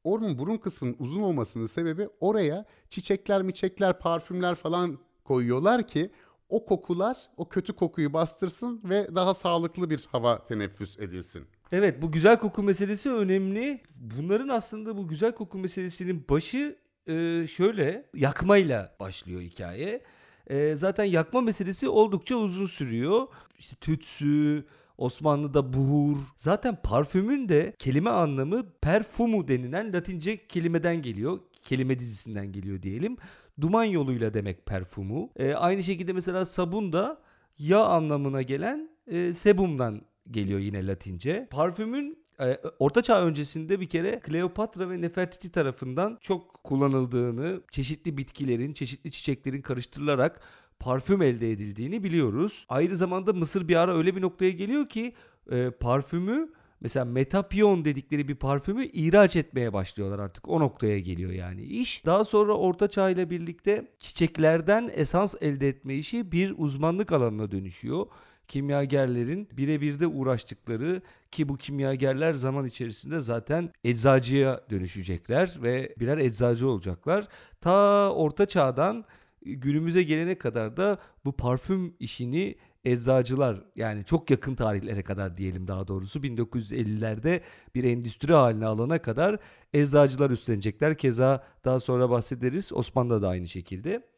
Onun 0.04 0.38
burun 0.38 0.56
kısmının 0.56 0.96
uzun 0.98 1.22
olmasının 1.22 1.66
sebebi 1.66 2.08
oraya 2.20 2.64
çiçekler, 2.88 3.42
miçekler, 3.42 3.98
parfümler 3.98 4.54
falan 4.54 4.98
koyuyorlar 5.24 5.86
ki 5.88 6.10
o 6.48 6.64
kokular 6.64 7.30
o 7.36 7.48
kötü 7.48 7.72
kokuyu 7.72 8.12
bastırsın 8.12 8.80
ve 8.84 9.14
daha 9.14 9.34
sağlıklı 9.34 9.90
bir 9.90 10.08
hava 10.12 10.46
teneffüs 10.46 10.98
edilsin. 10.98 11.46
Evet 11.72 12.02
bu 12.02 12.12
güzel 12.12 12.38
koku 12.38 12.62
meselesi 12.62 13.10
önemli. 13.10 13.80
Bunların 13.96 14.48
aslında 14.48 14.96
bu 14.96 15.08
güzel 15.08 15.32
koku 15.32 15.58
meselesinin 15.58 16.24
başı 16.28 16.76
e, 17.06 17.46
şöyle 17.46 18.06
yakmayla 18.14 18.96
başlıyor 19.00 19.40
hikaye. 19.40 20.02
E, 20.46 20.76
zaten 20.76 21.04
yakma 21.04 21.40
meselesi 21.40 21.88
oldukça 21.88 22.36
uzun 22.36 22.66
sürüyor. 22.66 23.26
İşte 23.58 23.76
tütsü, 23.76 24.64
Osmanlı'da 24.98 25.72
buhur. 25.72 26.16
Zaten 26.36 26.78
parfümün 26.82 27.48
de 27.48 27.74
kelime 27.78 28.10
anlamı 28.10 28.62
perfumu 28.80 29.48
denilen 29.48 29.92
Latince 29.92 30.46
kelimeden 30.46 31.02
geliyor. 31.02 31.40
Kelime 31.62 31.98
dizisinden 31.98 32.52
geliyor 32.52 32.82
diyelim. 32.82 33.16
Duman 33.60 33.84
yoluyla 33.84 34.34
demek 34.34 34.66
perfumu. 34.66 35.30
E, 35.36 35.54
aynı 35.54 35.82
şekilde 35.82 36.12
mesela 36.12 36.44
sabun 36.44 36.92
da 36.92 37.22
yağ 37.58 37.84
anlamına 37.84 38.42
gelen 38.42 38.90
e, 39.06 39.32
sebumdan 39.32 40.02
geliyor 40.30 40.60
yine 40.60 40.86
Latince. 40.86 41.48
Parfümün 41.50 42.24
e, 42.40 42.60
Orta 42.78 43.02
Çağ 43.02 43.22
öncesinde 43.24 43.80
bir 43.80 43.88
kere 43.88 44.20
Kleopatra 44.20 44.90
ve 44.90 45.00
Nefertiti 45.00 45.52
tarafından 45.52 46.18
çok 46.20 46.64
kullanıldığını, 46.64 47.60
çeşitli 47.70 48.16
bitkilerin, 48.16 48.72
çeşitli 48.72 49.10
çiçeklerin 49.10 49.62
karıştırılarak 49.62 50.40
parfüm 50.78 51.22
elde 51.22 51.50
edildiğini 51.50 52.04
biliyoruz. 52.04 52.66
Aynı 52.68 52.96
zamanda 52.96 53.32
Mısır 53.32 53.68
bir 53.68 53.76
ara 53.76 53.96
öyle 53.96 54.16
bir 54.16 54.22
noktaya 54.22 54.50
geliyor 54.50 54.88
ki 54.88 55.14
e, 55.50 55.70
parfümü 55.70 56.52
mesela 56.80 57.04
metapion 57.04 57.84
dedikleri 57.84 58.28
bir 58.28 58.34
parfümü 58.34 58.84
ihraç 58.84 59.36
etmeye 59.36 59.72
başlıyorlar 59.72 60.18
artık. 60.18 60.48
O 60.48 60.60
noktaya 60.60 60.98
geliyor 60.98 61.32
yani 61.32 61.62
iş. 61.62 62.06
Daha 62.06 62.24
sonra 62.24 62.52
Orta 62.52 62.88
Çağ 62.88 63.10
ile 63.10 63.30
birlikte 63.30 63.92
çiçeklerden 64.00 64.90
esans 64.94 65.34
elde 65.40 65.68
etme 65.68 65.94
işi 65.94 66.32
bir 66.32 66.54
uzmanlık 66.56 67.12
alanına 67.12 67.50
dönüşüyor 67.50 68.06
kimyagerlerin 68.48 69.48
birebir 69.52 70.00
de 70.00 70.06
uğraştıkları 70.06 71.02
ki 71.30 71.48
bu 71.48 71.56
kimyagerler 71.56 72.32
zaman 72.34 72.66
içerisinde 72.66 73.20
zaten 73.20 73.70
eczacıya 73.84 74.60
dönüşecekler 74.70 75.58
ve 75.62 75.94
birer 75.98 76.18
eczacı 76.18 76.68
olacaklar. 76.68 77.28
Ta 77.60 78.10
orta 78.12 78.46
çağdan 78.46 79.04
günümüze 79.42 80.02
gelene 80.02 80.38
kadar 80.38 80.76
da 80.76 80.98
bu 81.24 81.32
parfüm 81.32 81.94
işini 82.00 82.56
eczacılar 82.84 83.64
yani 83.76 84.04
çok 84.04 84.30
yakın 84.30 84.54
tarihlere 84.54 85.02
kadar 85.02 85.36
diyelim 85.36 85.68
daha 85.68 85.88
doğrusu 85.88 86.18
1950'lerde 86.18 87.40
bir 87.74 87.84
endüstri 87.84 88.32
haline 88.32 88.66
alana 88.66 89.02
kadar 89.02 89.38
eczacılar 89.72 90.30
üstlenecekler. 90.30 90.98
Keza 90.98 91.44
daha 91.64 91.80
sonra 91.80 92.10
bahsederiz 92.10 92.72
Osmanlı'da 92.72 93.22
da 93.22 93.28
aynı 93.28 93.48
şekilde. 93.48 94.11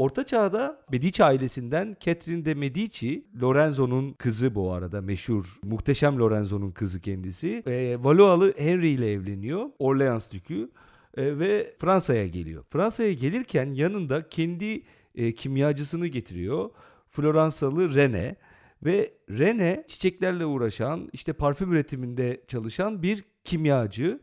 Orta 0.00 0.26
Çağ'da 0.26 0.80
Medici 0.92 1.24
ailesinden 1.24 1.96
Catherine 2.00 2.44
de 2.44 2.54
Medici, 2.54 3.24
Lorenzo'nun 3.42 4.12
kızı 4.12 4.54
bu 4.54 4.72
arada 4.72 5.00
meşhur, 5.00 5.46
muhteşem 5.62 6.18
Lorenzo'nun 6.18 6.70
kızı 6.70 7.00
kendisi. 7.00 7.62
E, 7.66 7.96
Valois'lı 8.04 8.54
Henry 8.56 8.90
ile 8.90 9.12
evleniyor, 9.12 9.66
Orleans 9.78 10.30
Dükü 10.30 10.70
e, 11.16 11.38
ve 11.38 11.74
Fransa'ya 11.78 12.26
geliyor. 12.26 12.64
Fransa'ya 12.70 13.12
gelirken 13.12 13.74
yanında 13.74 14.28
kendi 14.28 14.82
e, 15.14 15.34
kimyacısını 15.34 16.06
getiriyor. 16.06 16.70
Floransalı 17.08 17.94
Rene 17.94 18.36
ve 18.84 19.12
Rene 19.30 19.84
çiçeklerle 19.88 20.44
uğraşan, 20.44 21.10
işte 21.12 21.32
parfüm 21.32 21.72
üretiminde 21.72 22.40
çalışan 22.48 23.02
bir 23.02 23.24
kimyacı 23.44 24.20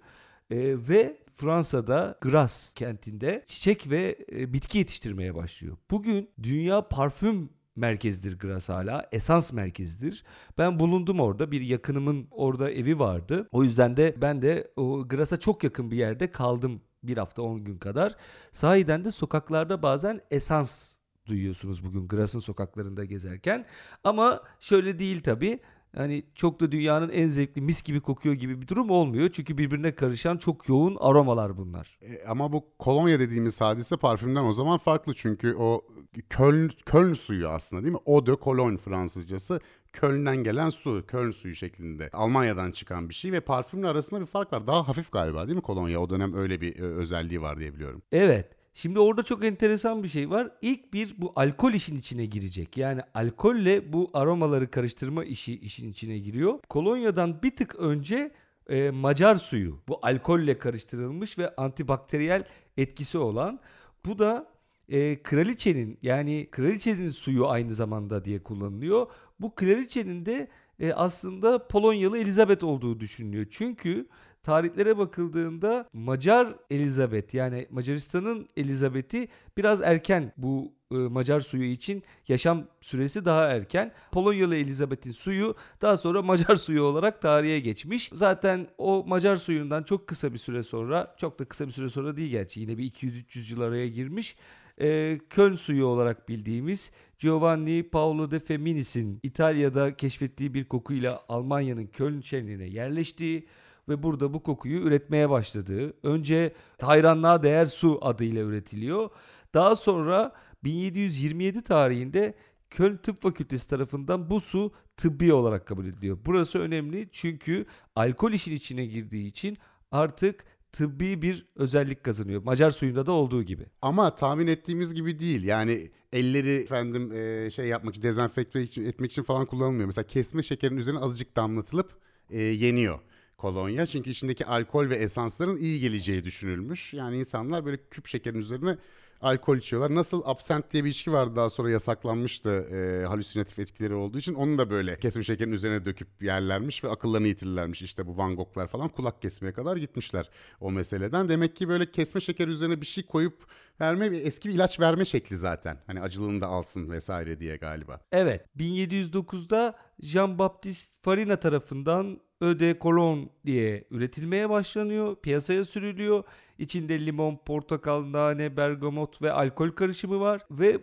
e, 0.51 0.57
ve 0.89 1.17
Fransa'da 1.37 2.17
Grasse 2.21 2.71
kentinde 2.75 3.43
çiçek 3.47 3.89
ve 3.89 4.17
e, 4.31 4.53
bitki 4.53 4.77
yetiştirmeye 4.77 5.35
başlıyor. 5.35 5.77
Bugün 5.91 6.29
dünya 6.43 6.87
parfüm 6.87 7.49
merkezdir 7.75 8.39
Grasse 8.39 8.73
hala. 8.73 9.09
Esans 9.11 9.53
merkezdir. 9.53 10.23
Ben 10.57 10.79
bulundum 10.79 11.19
orada. 11.19 11.51
Bir 11.51 11.61
yakınımın 11.61 12.27
orada 12.31 12.71
evi 12.71 12.99
vardı. 12.99 13.47
O 13.51 13.63
yüzden 13.63 13.97
de 13.97 14.15
ben 14.17 14.41
de 14.41 14.71
o 14.75 15.07
Grasse'a 15.07 15.39
çok 15.39 15.63
yakın 15.63 15.91
bir 15.91 15.97
yerde 15.97 16.31
kaldım 16.31 16.81
bir 17.03 17.17
hafta 17.17 17.41
10 17.41 17.63
gün 17.63 17.77
kadar. 17.77 18.15
Sahiden 18.51 19.05
de 19.05 19.11
sokaklarda 19.11 19.83
bazen 19.83 20.21
esans 20.31 20.97
duyuyorsunuz 21.25 21.83
bugün 21.83 22.07
Gras'ın 22.07 22.39
sokaklarında 22.39 23.05
gezerken. 23.05 23.65
Ama 24.03 24.43
şöyle 24.59 24.99
değil 24.99 25.23
tabii 25.23 25.59
hani 25.97 26.23
çok 26.35 26.59
da 26.59 26.71
dünyanın 26.71 27.09
en 27.09 27.27
zevkli 27.27 27.61
mis 27.61 27.83
gibi 27.83 27.99
kokuyor 27.99 28.35
gibi 28.35 28.61
bir 28.61 28.67
durum 28.67 28.89
olmuyor. 28.89 29.29
Çünkü 29.33 29.57
birbirine 29.57 29.95
karışan 29.95 30.37
çok 30.37 30.69
yoğun 30.69 30.97
aromalar 30.99 31.57
bunlar. 31.57 31.99
E, 32.01 32.27
ama 32.27 32.51
bu 32.51 32.65
kolonya 32.79 33.19
dediğimiz 33.19 33.61
hadise 33.61 33.97
parfümden 33.97 34.43
o 34.43 34.53
zaman 34.53 34.77
farklı. 34.77 35.13
Çünkü 35.13 35.55
o 35.55 35.81
Köln, 36.29 36.69
Köln 36.85 37.13
suyu 37.13 37.47
aslında 37.47 37.83
değil 37.83 37.93
mi? 37.93 37.99
Eau 38.07 38.25
de 38.25 38.35
Cologne 38.43 38.77
Fransızcası. 38.77 39.59
Köln'den 39.93 40.37
gelen 40.37 40.69
su, 40.69 41.03
Köln 41.07 41.31
suyu 41.31 41.55
şeklinde. 41.55 42.09
Almanya'dan 42.13 42.71
çıkan 42.71 43.09
bir 43.09 43.13
şey 43.13 43.31
ve 43.31 43.39
parfümle 43.39 43.87
arasında 43.87 44.21
bir 44.21 44.25
fark 44.25 44.53
var. 44.53 44.67
Daha 44.67 44.87
hafif 44.87 45.11
galiba 45.11 45.47
değil 45.47 45.55
mi 45.55 45.61
kolonya? 45.61 45.99
O 45.99 46.09
dönem 46.09 46.33
öyle 46.33 46.61
bir 46.61 46.79
e, 46.79 46.81
özelliği 46.81 47.41
var 47.41 47.59
diye 47.59 47.73
biliyorum. 47.73 48.01
Evet. 48.11 48.56
Şimdi 48.77 48.99
orada 48.99 49.23
çok 49.23 49.45
enteresan 49.45 50.03
bir 50.03 50.07
şey 50.07 50.29
var. 50.29 50.51
İlk 50.61 50.93
bir 50.93 51.15
bu 51.17 51.33
alkol 51.35 51.73
işin 51.73 51.97
içine 51.97 52.25
girecek. 52.25 52.77
Yani 52.77 53.01
alkolle 53.13 53.93
bu 53.93 54.09
aromaları 54.13 54.71
karıştırma 54.71 55.25
işi 55.25 55.59
işin 55.59 55.91
içine 55.91 56.17
giriyor. 56.17 56.59
Kolonyadan 56.69 57.41
bir 57.43 57.55
tık 57.55 57.75
önce 57.75 58.31
e, 58.69 58.89
Macar 58.89 59.35
suyu. 59.35 59.79
Bu 59.87 59.99
alkolle 60.01 60.57
karıştırılmış 60.57 61.39
ve 61.39 61.55
antibakteriyel 61.55 62.43
etkisi 62.77 63.17
olan. 63.17 63.59
Bu 64.05 64.19
da 64.19 64.49
e, 64.89 65.23
kraliçenin 65.23 65.97
yani 66.01 66.47
kraliçenin 66.51 67.09
suyu 67.09 67.47
aynı 67.47 67.73
zamanda 67.73 68.25
diye 68.25 68.43
kullanılıyor. 68.43 69.07
Bu 69.39 69.55
kraliçenin 69.55 70.25
de 70.25 70.47
e, 70.79 70.93
aslında 70.93 71.67
Polonyalı 71.67 72.17
Elizabeth 72.17 72.63
olduğu 72.63 72.99
düşünülüyor. 72.99 73.45
Çünkü 73.49 74.07
tarihlere 74.47 74.97
bakıldığında 74.97 75.89
Macar 75.93 76.55
Elizabeth 76.69 77.33
yani 77.33 77.67
Macaristan'ın 77.71 78.49
Elizabeth'i 78.57 79.27
biraz 79.57 79.81
erken 79.81 80.33
bu 80.37 80.71
e, 80.91 80.95
Macar 80.95 81.39
suyu 81.39 81.63
için 81.63 82.03
yaşam 82.27 82.67
süresi 82.81 83.25
daha 83.25 83.47
erken. 83.47 83.91
Polonyalı 84.11 84.55
Elizabeth'in 84.55 85.11
suyu 85.11 85.55
daha 85.81 85.97
sonra 85.97 86.21
Macar 86.21 86.55
suyu 86.65 86.81
olarak 86.81 87.21
tarihe 87.21 87.59
geçmiş. 87.59 88.09
Zaten 88.13 88.67
o 88.77 89.03
Macar 89.07 89.35
suyundan 89.35 89.83
çok 89.83 90.07
kısa 90.07 90.33
bir 90.33 90.39
süre 90.39 90.63
sonra, 90.63 91.15
çok 91.17 91.39
da 91.39 91.45
kısa 91.45 91.67
bir 91.67 91.71
süre 91.71 91.89
sonra 91.89 92.17
değil 92.17 92.31
gerçi 92.31 92.59
yine 92.59 92.77
bir 92.77 92.91
200-300 92.91 93.51
yıl 93.51 93.61
araya 93.61 93.87
girmiş. 93.87 94.37
E, 94.81 95.19
Köln 95.29 95.55
suyu 95.55 95.85
olarak 95.85 96.29
bildiğimiz 96.29 96.91
Giovanni 97.19 97.89
Paolo 97.89 98.31
de 98.31 98.39
Feminis'in 98.39 99.19
İtalya'da 99.23 99.95
keşfettiği 99.95 100.53
bir 100.53 100.65
kokuyla 100.65 101.23
Almanya'nın 101.29 101.87
Köln 101.87 102.21
şehrine 102.21 102.65
yerleştiği 102.65 103.47
ve 103.89 104.03
burada 104.03 104.33
bu 104.33 104.43
kokuyu 104.43 104.79
üretmeye 104.79 105.29
başladığı, 105.29 105.93
önce 106.03 106.53
hayranlığa 106.81 107.43
değer 107.43 107.65
su 107.65 107.99
adıyla 108.01 108.43
üretiliyor. 108.43 109.09
Daha 109.53 109.75
sonra 109.75 110.33
1727 110.63 111.63
tarihinde 111.63 112.33
Köln 112.69 112.97
Tıp 112.97 113.21
Fakültesi 113.21 113.67
tarafından 113.69 114.29
bu 114.29 114.39
su 114.41 114.71
tıbbi 114.97 115.33
olarak 115.33 115.65
kabul 115.65 115.85
ediliyor. 115.85 116.17
Burası 116.25 116.59
önemli 116.59 117.09
çünkü 117.11 117.65
alkol 117.95 118.31
işin 118.31 118.51
içine 118.51 118.85
girdiği 118.85 119.27
için 119.27 119.57
artık 119.91 120.45
tıbbi 120.71 121.21
bir 121.21 121.45
özellik 121.55 122.03
kazanıyor. 122.03 122.43
Macar 122.43 122.69
suyunda 122.69 123.05
da 123.05 123.11
olduğu 123.11 123.43
gibi. 123.43 123.65
Ama 123.81 124.15
tahmin 124.15 124.47
ettiğimiz 124.47 124.93
gibi 124.93 125.19
değil. 125.19 125.43
Yani 125.43 125.91
elleri 126.13 126.49
efendim 126.49 127.11
e, 127.11 127.49
şey 127.51 127.67
yapmak 127.67 127.93
için, 127.95 128.03
dezenfekte 128.03 128.59
etmek 128.61 129.11
için 129.11 129.23
falan 129.23 129.45
kullanılmıyor. 129.45 129.85
Mesela 129.85 130.07
kesme 130.07 130.43
şekerin 130.43 130.77
üzerine 130.77 130.99
azıcık 130.99 131.35
damlatılıp 131.35 131.91
e, 132.29 132.41
yeniyor 132.41 132.99
kolonya. 133.37 133.85
Çünkü 133.85 134.09
içindeki 134.09 134.45
alkol 134.45 134.89
ve 134.89 134.95
esansların 134.95 135.57
iyi 135.57 135.79
geleceği 135.79 136.23
düşünülmüş. 136.23 136.93
Yani 136.93 137.17
insanlar 137.17 137.65
böyle 137.65 137.77
küp 137.91 138.07
şekerin 138.07 138.39
üzerine 138.39 138.77
alkol 139.21 139.57
içiyorlar. 139.57 139.95
Nasıl 139.95 140.21
absent 140.25 140.73
diye 140.73 140.83
bir 140.83 140.89
içki 140.89 141.13
vardı 141.13 141.35
daha 141.35 141.49
sonra 141.49 141.69
yasaklanmıştı 141.69 142.49
e, 142.49 143.05
halüsinatif 143.05 143.59
etkileri 143.59 143.93
olduğu 143.93 144.17
için. 144.17 144.33
Onu 144.33 144.57
da 144.57 144.69
böyle 144.69 144.99
kesim 144.99 145.23
şekerin 145.23 145.51
üzerine 145.51 145.85
döküp 145.85 146.07
yerlermiş 146.21 146.83
ve 146.83 146.89
akıllarını 146.89 147.27
yitirlermiş. 147.27 147.81
İşte 147.81 148.07
bu 148.07 148.17
Van 148.17 148.35
Gogh'lar 148.35 148.67
falan 148.67 148.89
kulak 148.89 149.21
kesmeye 149.21 149.53
kadar 149.53 149.77
gitmişler 149.77 150.29
o 150.59 150.71
meseleden. 150.71 151.29
Demek 151.29 151.55
ki 151.55 151.69
böyle 151.69 151.91
kesme 151.91 152.21
şeker 152.21 152.47
üzerine 152.47 152.81
bir 152.81 152.85
şey 152.85 153.05
koyup 153.05 153.45
verme 153.81 154.05
eski 154.05 154.49
bir 154.49 154.53
ilaç 154.53 154.79
verme 154.79 155.05
şekli 155.05 155.35
zaten. 155.35 155.77
Hani 155.87 156.01
acılığını 156.01 156.41
da 156.41 156.47
alsın 156.47 156.89
vesaire 156.89 157.39
diye 157.39 157.57
galiba. 157.57 158.01
Evet 158.11 158.45
1709'da 158.57 159.75
Jean-Baptiste 160.01 161.01
Farina 161.01 161.39
tarafından 161.39 162.19
Öde 162.41 162.77
Cologne 162.81 163.29
diye 163.45 163.83
üretilmeye 163.91 164.49
başlanıyor. 164.49 165.15
Piyasaya 165.15 165.65
sürülüyor. 165.65 166.23
İçinde 166.59 167.05
limon, 167.05 167.39
portakal, 167.45 168.11
nane, 168.11 168.57
bergamot 168.57 169.21
ve 169.21 169.31
alkol 169.31 169.71
karışımı 169.71 170.19
var. 170.19 170.41
Ve 170.51 170.77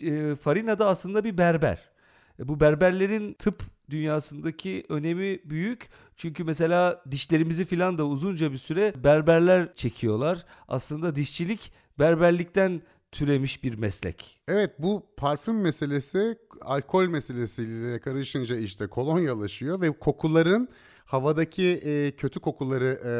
e, 0.00 0.34
Farina 0.36 0.78
da 0.78 0.88
aslında 0.88 1.24
bir 1.24 1.38
berber. 1.38 1.90
E, 2.38 2.48
bu 2.48 2.60
berberlerin 2.60 3.32
tıp 3.32 3.62
dünyasındaki 3.90 4.84
önemi 4.88 5.40
büyük. 5.44 5.88
Çünkü 6.16 6.44
mesela 6.44 7.04
dişlerimizi 7.10 7.64
filan 7.64 7.98
da 7.98 8.06
uzunca 8.06 8.52
bir 8.52 8.58
süre 8.58 8.94
berberler 9.04 9.74
çekiyorlar. 9.74 10.46
Aslında 10.68 11.16
dişçilik 11.16 11.72
berberlikten 11.98 12.82
türemiş 13.12 13.64
bir 13.64 13.74
meslek. 13.74 14.40
Evet 14.48 14.70
bu 14.78 15.06
parfüm 15.16 15.60
meselesi 15.60 16.38
alkol 16.60 17.08
meselesiyle 17.08 18.00
karışınca 18.00 18.56
işte 18.56 18.86
kolonyalaşıyor 18.86 19.80
ve 19.80 19.90
kokuların 19.90 20.68
havadaki 21.06 21.80
e, 21.84 22.10
kötü 22.16 22.40
kokuları 22.40 23.00
e, 23.04 23.10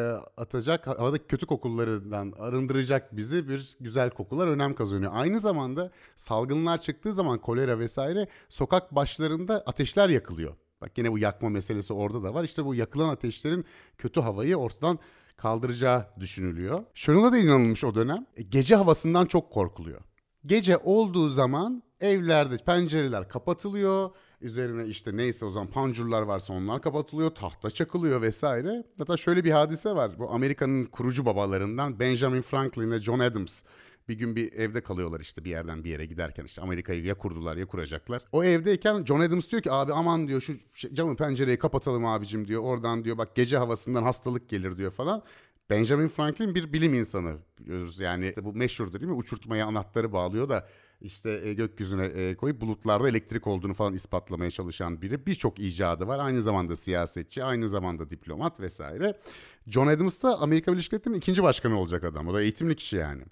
atacak, 0.40 0.87
havadaki 0.87 1.27
kötü 1.27 1.46
kokularından 1.46 2.33
arındıracak 2.38 3.16
bizi 3.16 3.49
bir 3.49 3.77
güzel 3.81 4.11
kokular 4.11 4.49
önem 4.49 4.75
kazanıyor. 4.75 5.12
Aynı 5.14 5.40
zamanda 5.40 5.90
salgınlar 6.16 6.79
çıktığı 6.79 7.12
zaman 7.12 7.38
kolera 7.38 7.79
vesaire 7.79 8.27
sokak 8.49 8.94
başlarında 8.94 9.62
ateşler 9.66 10.09
yakılıyor. 10.09 10.55
Bak 10.81 10.99
yine 10.99 11.12
bu 11.12 11.18
yakma 11.18 11.49
meselesi 11.49 11.92
orada 11.92 12.22
da 12.22 12.35
var. 12.35 12.44
İşte 12.44 12.64
bu 12.64 12.75
yakılan 12.75 13.09
ateşlerin 13.09 13.64
kötü 13.99 14.20
havayı 14.20 14.57
ortadan 14.57 14.99
kaldıracağı 15.37 16.07
düşünülüyor. 16.20 16.85
Şuna 16.94 17.33
da 17.33 17.38
inanılmış 17.38 17.85
o 17.85 17.94
dönem. 17.94 18.27
E, 18.37 18.42
gece 18.42 18.75
havasından 18.75 19.27
çok 19.27 19.53
korkuluyor. 19.53 20.01
Gece 20.46 20.77
olduğu 20.77 21.29
zaman 21.29 21.83
evlerde 22.01 22.57
pencereler 22.57 23.29
kapatılıyor. 23.29 24.11
Üzerine 24.47 24.87
işte 24.87 25.17
neyse 25.17 25.45
o 25.45 25.51
zaman 25.51 25.69
pancurlar 25.69 26.23
varsa 26.23 26.53
onlar 26.53 26.83
kapatılıyor. 26.83 27.31
Tahta 27.31 27.71
çakılıyor 27.71 28.23
vesaire. 28.23 28.85
Hatta 28.99 29.17
şöyle 29.17 29.45
bir 29.45 29.51
hadise 29.51 29.95
var. 29.95 30.19
Bu 30.19 30.31
Amerika'nın 30.31 30.85
kurucu 30.85 31.27
babalarından 31.27 32.01
Benjamin 32.01 32.43
Franklin 32.43 32.91
ve 32.91 33.01
John 33.01 33.19
Adams 33.19 33.63
bir 34.09 34.15
gün 34.15 34.37
bir 34.37 34.53
evde 34.53 34.81
kalıyorlar 34.81 35.21
işte 35.21 35.45
bir 35.45 35.51
yerden 35.51 35.85
bir 35.85 35.91
yere 35.91 36.07
giderken 36.07 36.45
işte 36.45 36.63
Amerika'yı 36.63 37.05
ya 37.05 37.15
kurdular 37.15 37.57
ya 37.57 37.67
kuracaklar. 37.67 38.23
O 38.33 38.45
evdeyken 38.45 39.05
John 39.05 39.21
Adams 39.21 39.51
diyor 39.51 39.63
ki 39.63 39.73
abi 39.73 39.93
aman 39.93 40.29
diyor 40.29 40.41
şu 40.41 40.95
camı 40.95 41.17
pencereyi 41.17 41.59
kapatalım 41.59 42.07
abicim 42.07 42.49
diyor. 42.49 42.63
Oradan 42.63 43.05
diyor 43.05 43.19
bak 43.19 43.35
gece 43.35 43.59
havasından 43.59 44.03
hastalık 44.03 44.49
gelir 44.49 44.77
diyor 44.77 44.91
falan. 44.91 45.23
Benjamin 45.71 46.09
Franklin 46.09 46.55
bir 46.55 46.73
bilim 46.73 46.95
insanı 46.95 47.37
biliyoruz 47.59 48.01
yani 48.01 48.35
bu 48.43 48.53
meşhurdur 48.53 49.01
değil 49.01 49.11
mi? 49.11 49.17
Uçurtmaya 49.17 49.67
anahtarı 49.67 50.13
bağlıyor 50.13 50.49
da 50.49 50.69
işte 51.01 51.41
e, 51.45 51.55
gökyüzüne 51.55 52.05
e, 52.05 52.35
koyup 52.35 52.61
bulutlarda 52.61 53.09
elektrik 53.09 53.47
olduğunu 53.47 53.75
falan 53.75 53.95
ispatlamaya 53.95 54.51
çalışan 54.51 55.03
biri. 55.03 55.27
Birçok 55.27 55.59
icadı 55.59 56.07
var. 56.07 56.19
Aynı 56.19 56.43
zamanda 56.43 56.77
siyasetçi, 56.77 57.45
aynı 57.45 57.69
zamanda 57.69 58.11
diplomat 58.11 58.61
vesaire. 58.61 59.19
John 59.67 59.87
Adams 59.87 60.23
da 60.23 60.41
Amerika 60.41 60.73
Birleşik 60.73 60.93
Devletleri'nin 60.93 61.19
ikinci 61.19 61.43
başkanı 61.43 61.81
olacak 61.81 62.05
adam. 62.05 62.29
O 62.29 62.35
da 62.35 62.43
eğitimli 62.43 62.77
kişi 62.77 62.97
yani. 62.97 63.23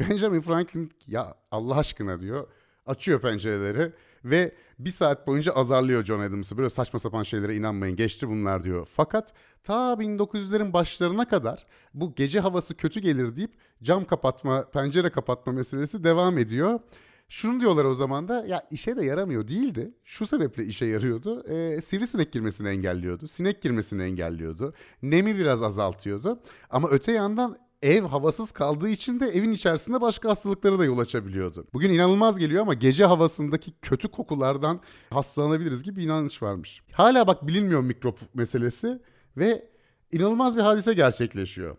Benjamin 0.00 0.40
Franklin 0.40 0.92
ya 1.06 1.34
Allah 1.50 1.76
aşkına 1.76 2.20
diyor 2.20 2.48
açıyor 2.88 3.20
pencereleri 3.20 3.92
ve 4.24 4.54
bir 4.78 4.90
saat 4.90 5.26
boyunca 5.26 5.52
azarlıyor 5.52 6.04
John 6.04 6.20
Adams'ı. 6.20 6.58
Böyle 6.58 6.70
saçma 6.70 6.98
sapan 6.98 7.22
şeylere 7.22 7.56
inanmayın 7.56 7.96
geçti 7.96 8.28
bunlar 8.28 8.64
diyor. 8.64 8.88
Fakat 8.92 9.32
ta 9.62 9.92
1900'lerin 9.92 10.72
başlarına 10.72 11.28
kadar 11.28 11.66
bu 11.94 12.14
gece 12.14 12.40
havası 12.40 12.76
kötü 12.76 13.00
gelir 13.00 13.36
deyip 13.36 13.52
cam 13.82 14.04
kapatma, 14.04 14.70
pencere 14.70 15.10
kapatma 15.10 15.52
meselesi 15.52 16.04
devam 16.04 16.38
ediyor. 16.38 16.80
Şunu 17.28 17.60
diyorlar 17.60 17.84
o 17.84 17.94
zaman 17.94 18.28
da 18.28 18.46
ya 18.46 18.62
işe 18.70 18.96
de 18.96 19.04
yaramıyor 19.04 19.48
değildi. 19.48 19.94
Şu 20.04 20.26
sebeple 20.26 20.64
işe 20.64 20.86
yarıyordu. 20.86 21.44
Ee, 21.48 21.80
sivrisinek 21.80 22.32
girmesini 22.32 22.68
engelliyordu. 22.68 23.28
Sinek 23.28 23.62
girmesini 23.62 24.02
engelliyordu. 24.02 24.74
Nemi 25.02 25.36
biraz 25.36 25.62
azaltıyordu. 25.62 26.40
Ama 26.70 26.88
öte 26.90 27.12
yandan 27.12 27.58
ev 27.82 28.02
havasız 28.02 28.52
kaldığı 28.52 28.88
için 28.88 29.20
de 29.20 29.26
evin 29.26 29.52
içerisinde 29.52 30.00
başka 30.00 30.28
hastalıklara 30.28 30.78
da 30.78 30.84
yol 30.84 30.98
açabiliyordu. 30.98 31.66
Bugün 31.72 31.90
inanılmaz 31.90 32.38
geliyor 32.38 32.62
ama 32.62 32.74
gece 32.74 33.04
havasındaki 33.04 33.72
kötü 33.82 34.08
kokulardan 34.08 34.80
hastalanabiliriz 35.10 35.82
gibi 35.82 36.04
inanış 36.04 36.42
varmış. 36.42 36.82
Hala 36.92 37.26
bak 37.26 37.46
bilinmiyor 37.46 37.80
mikrop 37.80 38.34
meselesi 38.34 39.02
ve 39.36 39.68
inanılmaz 40.12 40.56
bir 40.56 40.62
hadise 40.62 40.94
gerçekleşiyor. 40.94 41.76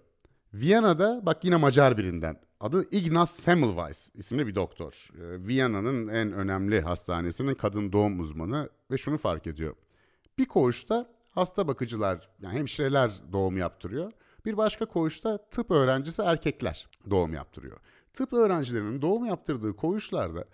Viyana'da 0.53 1.25
bak 1.25 1.45
yine 1.45 1.55
Macar 1.55 1.97
birinden. 1.97 2.39
Adı 2.59 2.85
Ignaz 2.91 3.29
Semmelweis 3.29 4.11
isimli 4.15 4.47
bir 4.47 4.55
doktor. 4.55 5.09
Ee, 5.15 5.47
Viyana'nın 5.47 6.07
en 6.07 6.31
önemli 6.31 6.81
hastanesinin 6.81 7.53
kadın 7.55 7.91
doğum 7.91 8.19
uzmanı 8.19 8.69
ve 8.91 8.97
şunu 8.97 9.17
fark 9.17 9.47
ediyor. 9.47 9.75
Bir 10.37 10.45
koğuşta 10.45 11.09
hasta 11.31 11.67
bakıcılar 11.67 12.29
yani 12.41 12.57
hemşireler 12.57 13.13
doğum 13.31 13.57
yaptırıyor. 13.57 14.11
Bir 14.49 14.57
başka 14.57 14.85
koğuşta 14.85 15.37
tıp 15.37 15.71
öğrencisi 15.71 16.21
erkekler 16.21 16.87
doğum 17.09 17.33
yaptırıyor. 17.33 17.77
Tıp 18.13 18.33
öğrencilerinin 18.33 19.01
doğum 19.01 19.25
yaptırdığı 19.25 19.75
koğuşlarda 19.75 20.45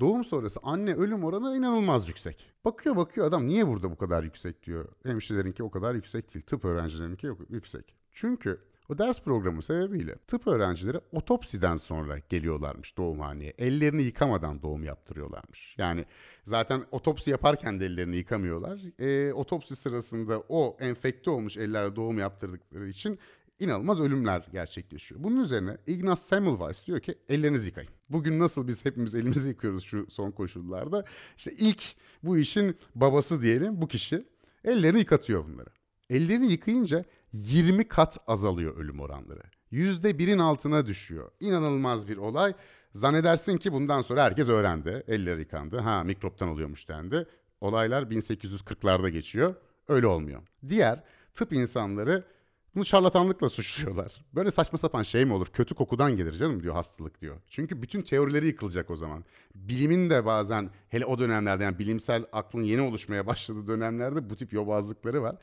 doğum 0.00 0.24
sonrası 0.24 0.60
anne 0.62 0.94
ölüm 0.94 1.24
oranı 1.24 1.56
inanılmaz 1.56 2.08
yüksek. 2.08 2.50
Bakıyor 2.64 2.96
bakıyor 2.96 3.26
adam 3.26 3.46
niye 3.46 3.66
burada 3.66 3.90
bu 3.90 3.96
kadar 3.96 4.22
yüksek 4.22 4.62
diyor. 4.66 4.88
Hemşirelerinki 5.02 5.62
o 5.62 5.70
kadar 5.70 5.94
yüksek 5.94 6.34
değil. 6.34 6.44
Tıp 6.46 6.64
öğrencilerinki 6.64 7.28
yüksek. 7.50 7.94
Çünkü 8.12 8.60
o 8.88 8.98
ders 8.98 9.22
programı 9.22 9.62
sebebiyle 9.62 10.16
tıp 10.16 10.46
öğrencileri 10.46 11.00
otopsiden 11.12 11.76
sonra 11.76 12.18
geliyorlarmış 12.18 12.96
doğumhaneye. 12.96 13.54
Ellerini 13.58 14.02
yıkamadan 14.02 14.62
doğum 14.62 14.84
yaptırıyorlarmış. 14.84 15.74
Yani 15.78 16.04
zaten 16.44 16.84
otopsi 16.90 17.30
yaparken 17.30 17.80
de 17.80 17.86
ellerini 17.86 18.16
yıkamıyorlar. 18.16 18.80
E, 18.98 19.32
otopsi 19.32 19.76
sırasında 19.76 20.42
o 20.48 20.76
enfekte 20.80 21.30
olmuş 21.30 21.56
ellerle 21.56 21.96
doğum 21.96 22.18
yaptırdıkları 22.18 22.88
için 22.88 23.18
inanılmaz 23.62 24.00
ölümler 24.00 24.48
gerçekleşiyor. 24.52 25.24
Bunun 25.24 25.40
üzerine 25.40 25.76
Ignaz 25.86 26.26
Semmelweis 26.26 26.86
diyor 26.86 27.00
ki 27.00 27.14
ellerinizi 27.28 27.68
yıkayın. 27.68 27.90
Bugün 28.08 28.38
nasıl 28.38 28.68
biz 28.68 28.84
hepimiz 28.84 29.14
elimizi 29.14 29.48
yıkıyoruz 29.48 29.84
şu 29.84 30.06
son 30.10 30.30
koşullarda. 30.30 31.04
İşte 31.36 31.52
ilk 31.58 31.82
bu 32.22 32.38
işin 32.38 32.76
babası 32.94 33.42
diyelim 33.42 33.82
bu 33.82 33.88
kişi 33.88 34.26
ellerini 34.64 34.98
yıkatıyor 34.98 35.44
bunları. 35.44 35.68
Ellerini 36.10 36.52
yıkayınca 36.52 37.04
20 37.32 37.88
kat 37.88 38.18
azalıyor 38.26 38.76
ölüm 38.76 39.00
oranları. 39.00 39.42
%1'in 39.72 40.38
altına 40.38 40.86
düşüyor. 40.86 41.30
İnanılmaz 41.40 42.08
bir 42.08 42.16
olay. 42.16 42.54
Zannedersin 42.92 43.56
ki 43.58 43.72
bundan 43.72 44.00
sonra 44.00 44.22
herkes 44.24 44.48
öğrendi. 44.48 45.04
Elleri 45.08 45.40
yıkandı. 45.40 45.78
Ha 45.78 46.04
mikroptan 46.04 46.48
oluyormuş 46.48 46.88
dendi. 46.88 47.26
Olaylar 47.60 48.02
1840'larda 48.02 49.08
geçiyor. 49.08 49.54
Öyle 49.88 50.06
olmuyor. 50.06 50.42
Diğer 50.68 51.02
tıp 51.34 51.52
insanları 51.52 52.24
bunu 52.74 52.84
şarlatanlıkla 52.84 53.48
suçluyorlar. 53.48 54.24
Böyle 54.34 54.50
saçma 54.50 54.78
sapan 54.78 55.02
şey 55.02 55.24
mi 55.24 55.32
olur? 55.32 55.46
Kötü 55.46 55.74
kokudan 55.74 56.16
gelir 56.16 56.32
canım 56.32 56.62
diyor 56.62 56.74
hastalık 56.74 57.20
diyor. 57.20 57.36
Çünkü 57.48 57.82
bütün 57.82 58.02
teorileri 58.02 58.46
yıkılacak 58.46 58.90
o 58.90 58.96
zaman. 58.96 59.24
Bilimin 59.54 60.10
de 60.10 60.26
bazen 60.26 60.70
hele 60.88 61.06
o 61.06 61.18
dönemlerde 61.18 61.64
yani 61.64 61.78
bilimsel 61.78 62.24
aklın 62.32 62.62
yeni 62.62 62.80
oluşmaya 62.80 63.26
başladığı 63.26 63.66
dönemlerde 63.66 64.30
bu 64.30 64.36
tip 64.36 64.52
yobazlıkları 64.52 65.22
var. 65.22 65.36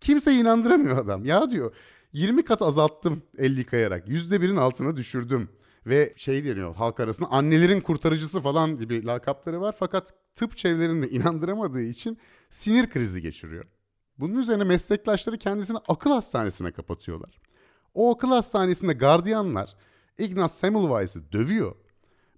Kimse 0.00 0.32
inandıramıyor 0.32 0.98
adam. 0.98 1.24
Ya 1.24 1.50
diyor 1.50 1.74
20 2.12 2.44
kat 2.44 2.62
azalttım 2.62 3.22
el 3.38 3.58
yıkayarak. 3.58 4.08
%1'in 4.08 4.56
altına 4.56 4.96
düşürdüm. 4.96 5.48
Ve 5.86 6.14
şey 6.16 6.44
deniyor 6.44 6.74
halk 6.74 7.00
arasında 7.00 7.28
annelerin 7.28 7.80
kurtarıcısı 7.80 8.40
falan 8.40 8.78
gibi 8.78 9.06
lakapları 9.06 9.60
var. 9.60 9.74
Fakat 9.78 10.14
tıp 10.34 10.56
çevrelerinde 10.56 11.10
inandıramadığı 11.10 11.82
için 11.82 12.18
sinir 12.50 12.90
krizi 12.90 13.22
geçiriyor. 13.22 13.64
Bunun 14.18 14.34
üzerine 14.34 14.64
meslektaşları 14.64 15.38
kendisini 15.38 15.78
akıl 15.88 16.10
hastanesine 16.10 16.72
kapatıyorlar. 16.72 17.40
O 17.94 18.14
akıl 18.14 18.28
hastanesinde 18.28 18.92
gardiyanlar 18.92 19.76
Ignaz 20.18 20.58
Semmelweis'i 20.58 21.32
dövüyor. 21.32 21.74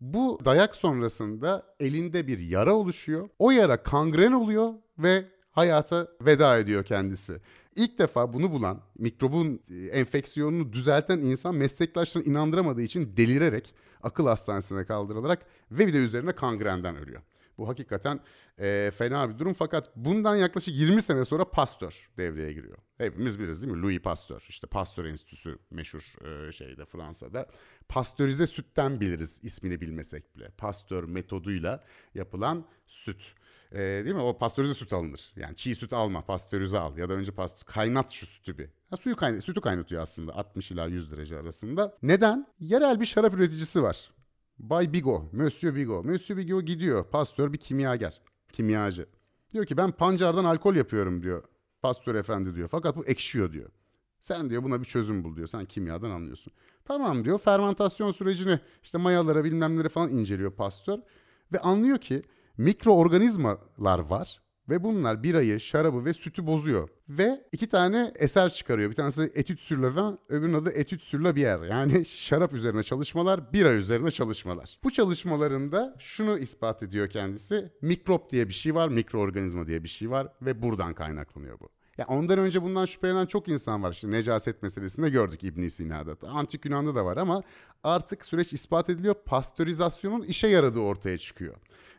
Bu 0.01 0.39
dayak 0.45 0.77
sonrasında 0.77 1.75
elinde 1.81 2.27
bir 2.27 2.39
yara 2.39 2.75
oluşuyor. 2.75 3.29
O 3.39 3.51
yara 3.51 3.83
kangren 3.83 4.33
oluyor 4.33 4.75
ve 4.99 5.25
hayata 5.53 6.09
veda 6.21 6.59
ediyor 6.59 6.85
kendisi. 6.85 7.41
İlk 7.77 7.99
defa 7.99 8.33
bunu 8.33 8.53
bulan, 8.53 8.81
mikrobun 8.99 9.61
e, 9.71 9.87
enfeksiyonunu 9.87 10.73
düzelten 10.73 11.19
insan 11.19 11.55
meslektaşlarını 11.55 12.29
inandıramadığı 12.29 12.83
için 12.83 13.17
delirerek 13.17 13.75
akıl 14.03 14.27
hastanesine 14.27 14.85
kaldırılarak 14.85 15.47
ve 15.71 15.87
bir 15.87 15.93
de 15.93 15.99
üzerine 15.99 16.33
kangrenden 16.33 16.97
ölüyor. 16.97 17.23
Bu 17.59 17.69
hakikaten 17.69 18.21
e, 18.59 18.92
fena 18.97 19.31
bir 19.31 19.38
durum 19.38 19.53
fakat 19.53 19.97
bundan 19.97 20.37
yaklaşık 20.37 20.77
20 20.77 21.03
sene 21.03 21.25
sonra 21.25 21.51
Pasteur 21.51 22.11
devreye 22.19 22.53
giriyor. 22.53 22.79
Hepimiz 22.99 23.38
biliriz 23.38 23.62
değil 23.62 23.75
mi? 23.75 23.83
Louis 23.83 23.99
Pasteur 23.99 24.47
işte 24.49 24.66
Pasteur 24.66 25.05
Enstitüsü 25.05 25.59
meşhur 25.71 26.14
e, 26.27 26.53
şeyde 26.53 26.85
Fransa'da. 26.85 27.47
Pastörize 27.88 28.47
sütten 28.47 29.01
biliriz 29.01 29.40
ismini 29.42 29.81
bilmesek 29.81 30.37
bile. 30.37 30.51
Pasteur 30.59 31.05
metoduyla 31.05 31.85
yapılan 32.14 32.64
süt. 32.87 33.35
E, 33.73 33.79
değil 33.79 34.14
mi? 34.14 34.21
O 34.21 34.38
pastörize 34.38 34.75
süt 34.75 34.92
alınır. 34.92 35.33
Yani 35.37 35.57
çiğ 35.57 35.75
süt 35.75 35.92
alma, 35.92 36.25
pastörize 36.25 36.79
al 36.79 36.99
ya 36.99 37.09
da 37.09 37.12
önce 37.12 37.33
pastör, 37.33 37.73
kaynat 37.73 38.11
şu 38.11 38.27
sütü 38.27 38.59
bir. 38.59 38.69
Ha, 38.90 38.97
suyu 38.97 39.16
kaynat, 39.16 39.45
sütü 39.45 39.61
kaynatıyor 39.61 40.03
aslında 40.03 40.35
60 40.35 40.71
ila 40.71 40.87
100 40.87 41.12
derece 41.12 41.38
arasında. 41.38 41.99
Neden? 42.03 42.47
Yerel 42.61 43.01
bir 43.01 43.07
şarap 43.07 43.35
üreticisi 43.35 43.83
var. 43.83 44.11
Bay 44.59 44.92
Bigo, 44.92 45.29
Monsieur 45.33 45.75
Bigo. 45.75 46.03
Monsieur 46.03 46.38
Bigo 46.38 46.62
gidiyor. 46.62 47.05
Pastör 47.05 47.53
bir 47.53 47.59
kimyager, 47.59 48.21
kimyacı. 48.53 49.07
Diyor 49.53 49.66
ki 49.66 49.77
ben 49.77 49.92
pancardan 49.92 50.45
alkol 50.45 50.75
yapıyorum 50.75 51.23
diyor. 51.23 51.45
Pastör 51.83 52.14
efendi 52.14 52.55
diyor. 52.55 52.69
Fakat 52.69 52.97
bu 52.97 53.07
ekşiyor 53.07 53.53
diyor. 53.53 53.71
Sen 54.21 54.51
diyor 54.51 54.62
buna 54.62 54.81
bir 54.81 54.85
çözüm 54.85 55.25
bul 55.25 55.37
diyor. 55.37 55.47
Sen 55.49 55.64
kimyadan 55.64 56.11
anlıyorsun. 56.11 56.53
Tamam 56.85 57.25
diyor. 57.25 57.38
Fermentasyon 57.38 58.11
sürecini 58.11 58.61
işte 58.83 58.99
mayalara 58.99 59.45
bilmem 59.45 59.88
falan 59.88 60.11
inceliyor 60.11 60.51
pastör. 60.51 60.99
Ve 61.53 61.59
anlıyor 61.59 61.99
ki 61.99 62.23
mikroorganizmalar 62.57 63.99
var 63.99 64.40
ve 64.69 64.83
bunlar 64.83 65.23
birayı, 65.23 65.61
şarabı 65.61 66.05
ve 66.05 66.13
sütü 66.13 66.47
bozuyor. 66.47 66.89
Ve 67.09 67.45
iki 67.53 67.69
tane 67.69 68.13
eser 68.17 68.49
çıkarıyor. 68.49 68.91
Bir 68.91 68.95
tanesi 68.95 69.31
Etüt 69.35 69.61
sur 69.61 69.83
le 69.83 69.97
vin, 69.97 70.19
öbürünün 70.29 70.55
adı 70.55 70.71
Etüt 70.71 71.03
sur 71.03 71.21
la 71.21 71.31
bière. 71.31 71.69
Yani 71.71 72.05
şarap 72.05 72.53
üzerine 72.53 72.83
çalışmalar, 72.83 73.53
bira 73.53 73.73
üzerine 73.73 74.11
çalışmalar. 74.11 74.79
Bu 74.85 74.91
çalışmalarında 74.91 75.97
şunu 75.99 76.39
ispat 76.39 76.83
ediyor 76.83 77.09
kendisi. 77.09 77.73
Mikrop 77.83 78.31
diye 78.31 78.49
bir 78.49 78.55
şey 78.55 78.75
var, 78.75 78.89
mikroorganizma 78.89 79.67
diye 79.67 79.85
bir 79.85 79.89
şey 79.89 80.11
var 80.11 80.29
ve 80.43 80.63
buradan 80.63 80.95
kaynaklanıyor 80.95 81.61
bu. 81.61 81.76
Ya 81.99 82.07
ondan 82.09 82.39
önce 82.39 82.63
bundan 82.63 82.85
şüphelenen 82.85 83.27
çok 83.27 83.49
insan 83.49 83.83
var. 83.83 83.93
İşte 83.93 84.11
necaset 84.11 84.63
meselesinde 84.63 85.11
gördük 85.11 85.45
İbn 85.45 85.67
Sina'da. 85.67 86.29
Antik 86.29 86.65
Yunan'da 86.65 86.95
da 86.95 87.05
var 87.05 87.17
ama 87.17 87.43
artık 87.85 88.25
süreç 88.25 88.53
ispat 88.53 88.91
ediliyor. 88.91 89.15
Pastörizasyonun 89.15 90.23
işe 90.23 90.47
yaradığı 90.47 90.81
ortaya 90.81 91.19
çıkıyor. 91.19 91.55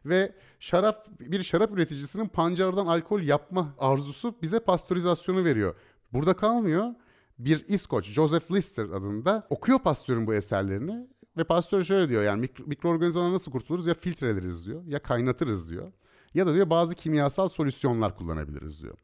Ve 0.05 0.33
şarap 0.59 1.07
bir 1.19 1.43
şarap 1.43 1.71
üreticisinin 1.71 2.27
pancardan 2.27 2.87
alkol 2.87 3.21
yapma 3.21 3.75
arzusu 3.77 4.35
bize 4.41 4.59
pastörizasyonu 4.59 5.45
veriyor. 5.45 5.75
Burada 6.13 6.33
kalmıyor. 6.33 6.93
Bir 7.39 7.65
İskoç 7.67 8.05
Joseph 8.05 8.51
Lister 8.51 8.85
adında 8.85 9.47
okuyor 9.49 9.79
Pasteur'ün 9.79 10.27
bu 10.27 10.33
eserlerini 10.33 11.07
ve 11.37 11.43
Pasteur 11.43 11.83
şöyle 11.83 12.09
diyor 12.09 12.23
yani 12.23 12.39
mikro, 12.39 12.63
mikroorganizmadan 12.65 13.33
nasıl 13.33 13.51
kurtuluruz 13.51 13.87
ya 13.87 13.93
filtreleriz 13.93 14.65
diyor 14.65 14.83
ya 14.85 14.99
kaynatırız 14.99 15.69
diyor 15.69 15.91
ya 16.33 16.47
da 16.47 16.53
diyor 16.53 16.69
bazı 16.69 16.95
kimyasal 16.95 17.47
solüsyonlar 17.47 18.15
kullanabiliriz 18.15 18.83
diyor. 18.83 18.97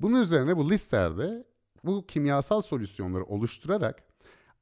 Bunun 0.00 0.22
üzerine 0.22 0.56
bu 0.56 0.70
Lister'de 0.70 1.44
bu 1.84 2.06
kimyasal 2.06 2.62
solüsyonları 2.62 3.24
oluşturarak 3.24 4.02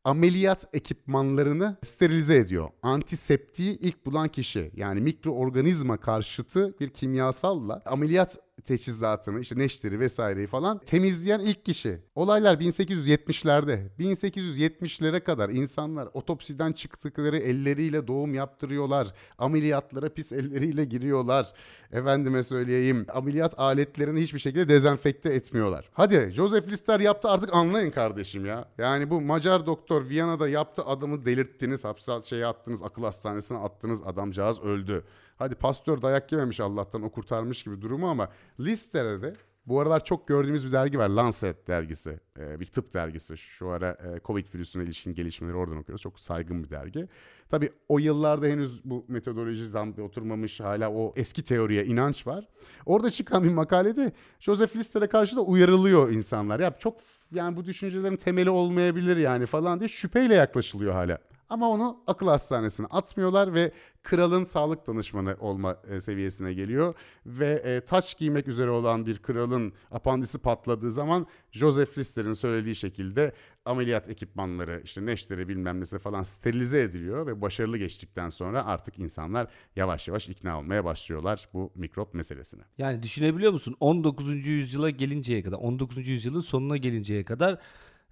ameliyat 0.05 0.69
ekipmanlarını 0.73 1.77
sterilize 1.83 2.37
ediyor. 2.37 2.71
Antiseptiği 2.83 3.79
ilk 3.79 4.07
bulan 4.07 4.29
kişi 4.29 4.73
yani 4.77 5.01
mikroorganizma 5.01 5.97
karşıtı 5.97 6.79
bir 6.81 6.89
kimyasalla 6.91 7.83
ameliyat 7.87 8.39
teçhizatını 8.65 9.41
işte 9.41 9.59
neşteri 9.59 10.01
vesaireyi 10.01 10.47
falan 10.47 10.79
temizleyen 10.79 11.41
ilk 11.41 11.65
kişi. 11.65 11.99
Olaylar 12.15 12.57
1870'lerde. 12.57 13.89
1870'lere 13.99 15.21
kadar 15.21 15.51
insanlar 15.51 16.09
otopsiden 16.15 16.73
çıktıkları 16.73 17.37
elleriyle 17.37 18.07
doğum 18.07 18.35
yaptırıyorlar. 18.35 19.15
Ameliyatlara 19.39 20.09
pis 20.09 20.33
elleriyle 20.33 20.85
giriyorlar. 20.85 21.53
Efendime 21.93 22.43
söyleyeyim 22.43 23.07
ameliyat 23.15 23.59
aletlerini 23.59 24.21
hiçbir 24.21 24.39
şekilde 24.39 24.69
dezenfekte 24.69 25.29
etmiyorlar. 25.29 25.91
Hadi 25.93 26.31
Joseph 26.33 26.69
Lister 26.69 27.01
yaptı 27.01 27.29
artık 27.29 27.55
anlayın 27.55 27.91
kardeşim 27.91 28.47
ya. 28.47 28.69
Yani 28.79 29.11
bu 29.11 29.21
Macar 29.21 29.67
doktor 29.67 30.09
Viyana'da 30.09 30.49
yaptı 30.49 30.83
adamı 30.85 31.25
delirttiniz 31.25 31.85
hapse 31.85 32.13
şeye 32.23 32.47
attınız 32.47 32.83
akıl 32.83 33.05
hastanesine 33.05 33.59
attınız 33.59 34.03
adamcağız 34.03 34.61
öldü. 34.61 35.05
Hadi 35.43 35.55
pastör 35.55 36.03
dayak 36.03 36.33
yememiş 36.33 36.61
Allah'tan 36.61 37.03
o 37.03 37.11
kurtarmış 37.11 37.63
gibi 37.63 37.83
durumu 37.83 38.09
ama 38.09 38.29
Lister'de 38.61 39.35
bu 39.67 39.81
aralar 39.81 40.05
çok 40.05 40.29
gördüğümüz 40.29 40.67
bir 40.67 40.73
dergi 40.73 40.99
var. 40.99 41.09
Lancet 41.09 41.69
dergisi. 41.69 42.21
Ee, 42.39 42.61
bir 42.61 42.67
tıp 42.67 42.95
dergisi. 42.95 43.37
Şu 43.37 43.69
ara 43.69 43.91
e, 43.91 44.21
Covid 44.25 44.47
virüsüne 44.55 44.85
ilişkin 44.85 45.15
gelişmeleri 45.15 45.57
oradan 45.57 45.77
okuyoruz. 45.77 46.03
Çok 46.03 46.21
saygın 46.21 46.65
bir 46.65 46.71
dergi. 46.71 47.09
Tabii 47.49 47.71
o 47.89 47.99
yıllarda 47.99 48.47
henüz 48.47 48.85
bu 48.85 49.05
metodoloji 49.09 49.73
tam 49.73 49.93
oturmamış. 49.99 50.61
Hala 50.61 50.91
o 50.93 51.13
eski 51.17 51.45
teoriye 51.45 51.85
inanç 51.85 52.27
var. 52.27 52.49
Orada 52.87 53.11
çıkan 53.11 53.45
bir 53.45 53.53
makalede 53.53 54.13
Joseph 54.41 54.77
Lister'e 54.77 55.07
karşı 55.07 55.37
da 55.37 55.41
uyarılıyor 55.41 56.11
insanlar. 56.11 56.61
Ya 56.61 56.75
çok 56.75 56.99
yani 57.35 57.57
bu 57.57 57.65
düşüncelerin 57.65 58.17
temeli 58.17 58.51
olmayabilir 58.51 59.17
yani 59.17 59.47
falan 59.47 59.81
diye 59.81 59.89
şüpheyle 59.89 60.35
yaklaşılıyor 60.35 60.93
hala. 60.93 61.19
Ama 61.53 61.69
onu 61.69 62.03
akıl 62.07 62.27
hastanesine 62.27 62.87
atmıyorlar 62.87 63.55
ve 63.55 63.73
kralın 64.03 64.45
sağlık 64.45 64.87
danışmanı 64.87 65.37
olma 65.41 65.77
e, 65.89 66.01
seviyesine 66.01 66.53
geliyor. 66.53 66.95
Ve 67.27 67.51
e, 67.51 67.81
taç 67.81 68.19
giymek 68.19 68.49
üzere 68.49 68.71
olan 68.71 69.07
bir 69.07 69.19
kralın 69.19 69.73
apandisi 69.91 70.39
patladığı 70.39 70.93
zaman 70.93 71.27
Joseph 71.51 71.99
Lister'in 71.99 72.33
söylediği 72.33 72.77
şekilde 72.77 73.33
ameliyat 73.65 74.09
ekipmanları 74.09 74.81
işte 74.85 75.07
neşteri 75.07 75.49
bilmem 75.49 75.81
nesi 75.81 75.99
falan 75.99 76.23
sterilize 76.23 76.81
ediliyor 76.81 77.27
ve 77.27 77.43
başarılı 77.43 77.79
geçtikten 77.79 78.29
sonra 78.29 78.67
artık 78.67 78.99
insanlar 78.99 79.47
yavaş 79.77 80.09
yavaş 80.09 80.29
ikna 80.29 80.59
olmaya 80.59 80.85
başlıyorlar 80.85 81.49
bu 81.53 81.73
mikrop 81.75 82.15
meselesine. 82.15 82.63
Yani 82.79 83.03
düşünebiliyor 83.03 83.53
musun 83.53 83.77
19. 83.81 84.47
yüzyıla 84.47 84.91
gelinceye 84.91 85.43
kadar 85.43 85.57
19. 85.57 86.09
yüzyılın 86.09 86.41
sonuna 86.41 86.77
gelinceye 86.77 87.25
kadar 87.25 87.59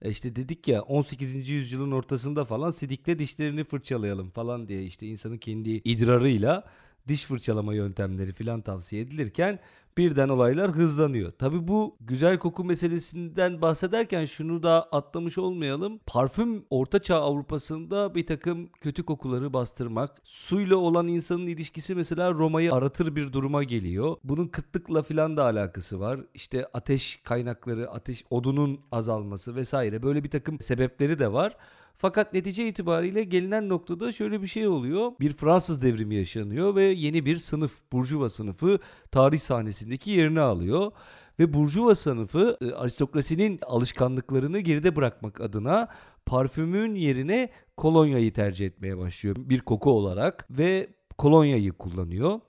işte 0.04 0.36
dedik 0.36 0.68
ya 0.68 0.82
18. 0.82 1.48
yüzyılın 1.48 1.92
ortasında 1.92 2.44
falan 2.44 2.70
sidikle 2.70 3.18
dişlerini 3.18 3.64
fırçalayalım 3.64 4.30
falan 4.30 4.68
diye 4.68 4.82
işte 4.84 5.06
insanın 5.06 5.38
kendi 5.38 5.70
idrarıyla 5.70 6.64
diş 7.08 7.24
fırçalama 7.24 7.74
yöntemleri 7.74 8.32
falan 8.32 8.60
tavsiye 8.60 9.02
edilirken 9.02 9.58
birden 10.00 10.28
olaylar 10.28 10.70
hızlanıyor. 10.70 11.32
Tabi 11.32 11.68
bu 11.68 11.96
güzel 12.00 12.38
koku 12.38 12.64
meselesinden 12.64 13.62
bahsederken 13.62 14.24
şunu 14.24 14.62
da 14.62 14.82
atlamış 14.92 15.38
olmayalım. 15.38 16.00
Parfüm 16.06 16.64
Ortaçağ 16.70 17.16
Avrupa'sında 17.16 18.14
bir 18.14 18.26
takım 18.26 18.68
kötü 18.80 19.02
kokuları 19.02 19.52
bastırmak. 19.52 20.16
Suyla 20.24 20.76
olan 20.76 21.08
insanın 21.08 21.46
ilişkisi 21.46 21.94
mesela 21.94 22.32
Roma'yı 22.32 22.72
aratır 22.72 23.16
bir 23.16 23.32
duruma 23.32 23.64
geliyor. 23.64 24.16
Bunun 24.24 24.46
kıtlıkla 24.46 25.02
falan 25.02 25.36
da 25.36 25.44
alakası 25.44 26.00
var. 26.00 26.20
İşte 26.34 26.66
ateş 26.74 27.20
kaynakları, 27.24 27.90
ateş 27.90 28.24
odunun 28.30 28.80
azalması 28.92 29.56
vesaire 29.56 30.02
böyle 30.02 30.24
bir 30.24 30.30
takım 30.30 30.60
sebepleri 30.60 31.18
de 31.18 31.32
var. 31.32 31.56
Fakat 32.00 32.32
netice 32.32 32.68
itibariyle 32.68 33.24
gelinen 33.24 33.68
noktada 33.68 34.12
şöyle 34.12 34.42
bir 34.42 34.46
şey 34.46 34.68
oluyor. 34.68 35.12
Bir 35.20 35.32
Fransız 35.32 35.82
devrimi 35.82 36.14
yaşanıyor 36.14 36.74
ve 36.74 36.84
yeni 36.84 37.24
bir 37.26 37.36
sınıf, 37.36 37.80
Burjuva 37.92 38.30
sınıfı 38.30 38.78
tarih 39.10 39.38
sahnesindeki 39.38 40.10
yerini 40.10 40.40
alıyor. 40.40 40.92
Ve 41.38 41.54
Burjuva 41.54 41.94
sınıfı 41.94 42.58
e, 42.60 42.72
aristokrasinin 42.72 43.58
alışkanlıklarını 43.62 44.60
geride 44.60 44.96
bırakmak 44.96 45.40
adına 45.40 45.88
parfümün 46.26 46.94
yerine 46.94 47.50
kolonyayı 47.76 48.32
tercih 48.32 48.66
etmeye 48.66 48.98
başlıyor. 48.98 49.36
Bir 49.38 49.60
koku 49.60 49.90
olarak 49.90 50.46
ve 50.50 50.88
kolonyayı 51.18 51.72
kullanıyor. 51.72 52.40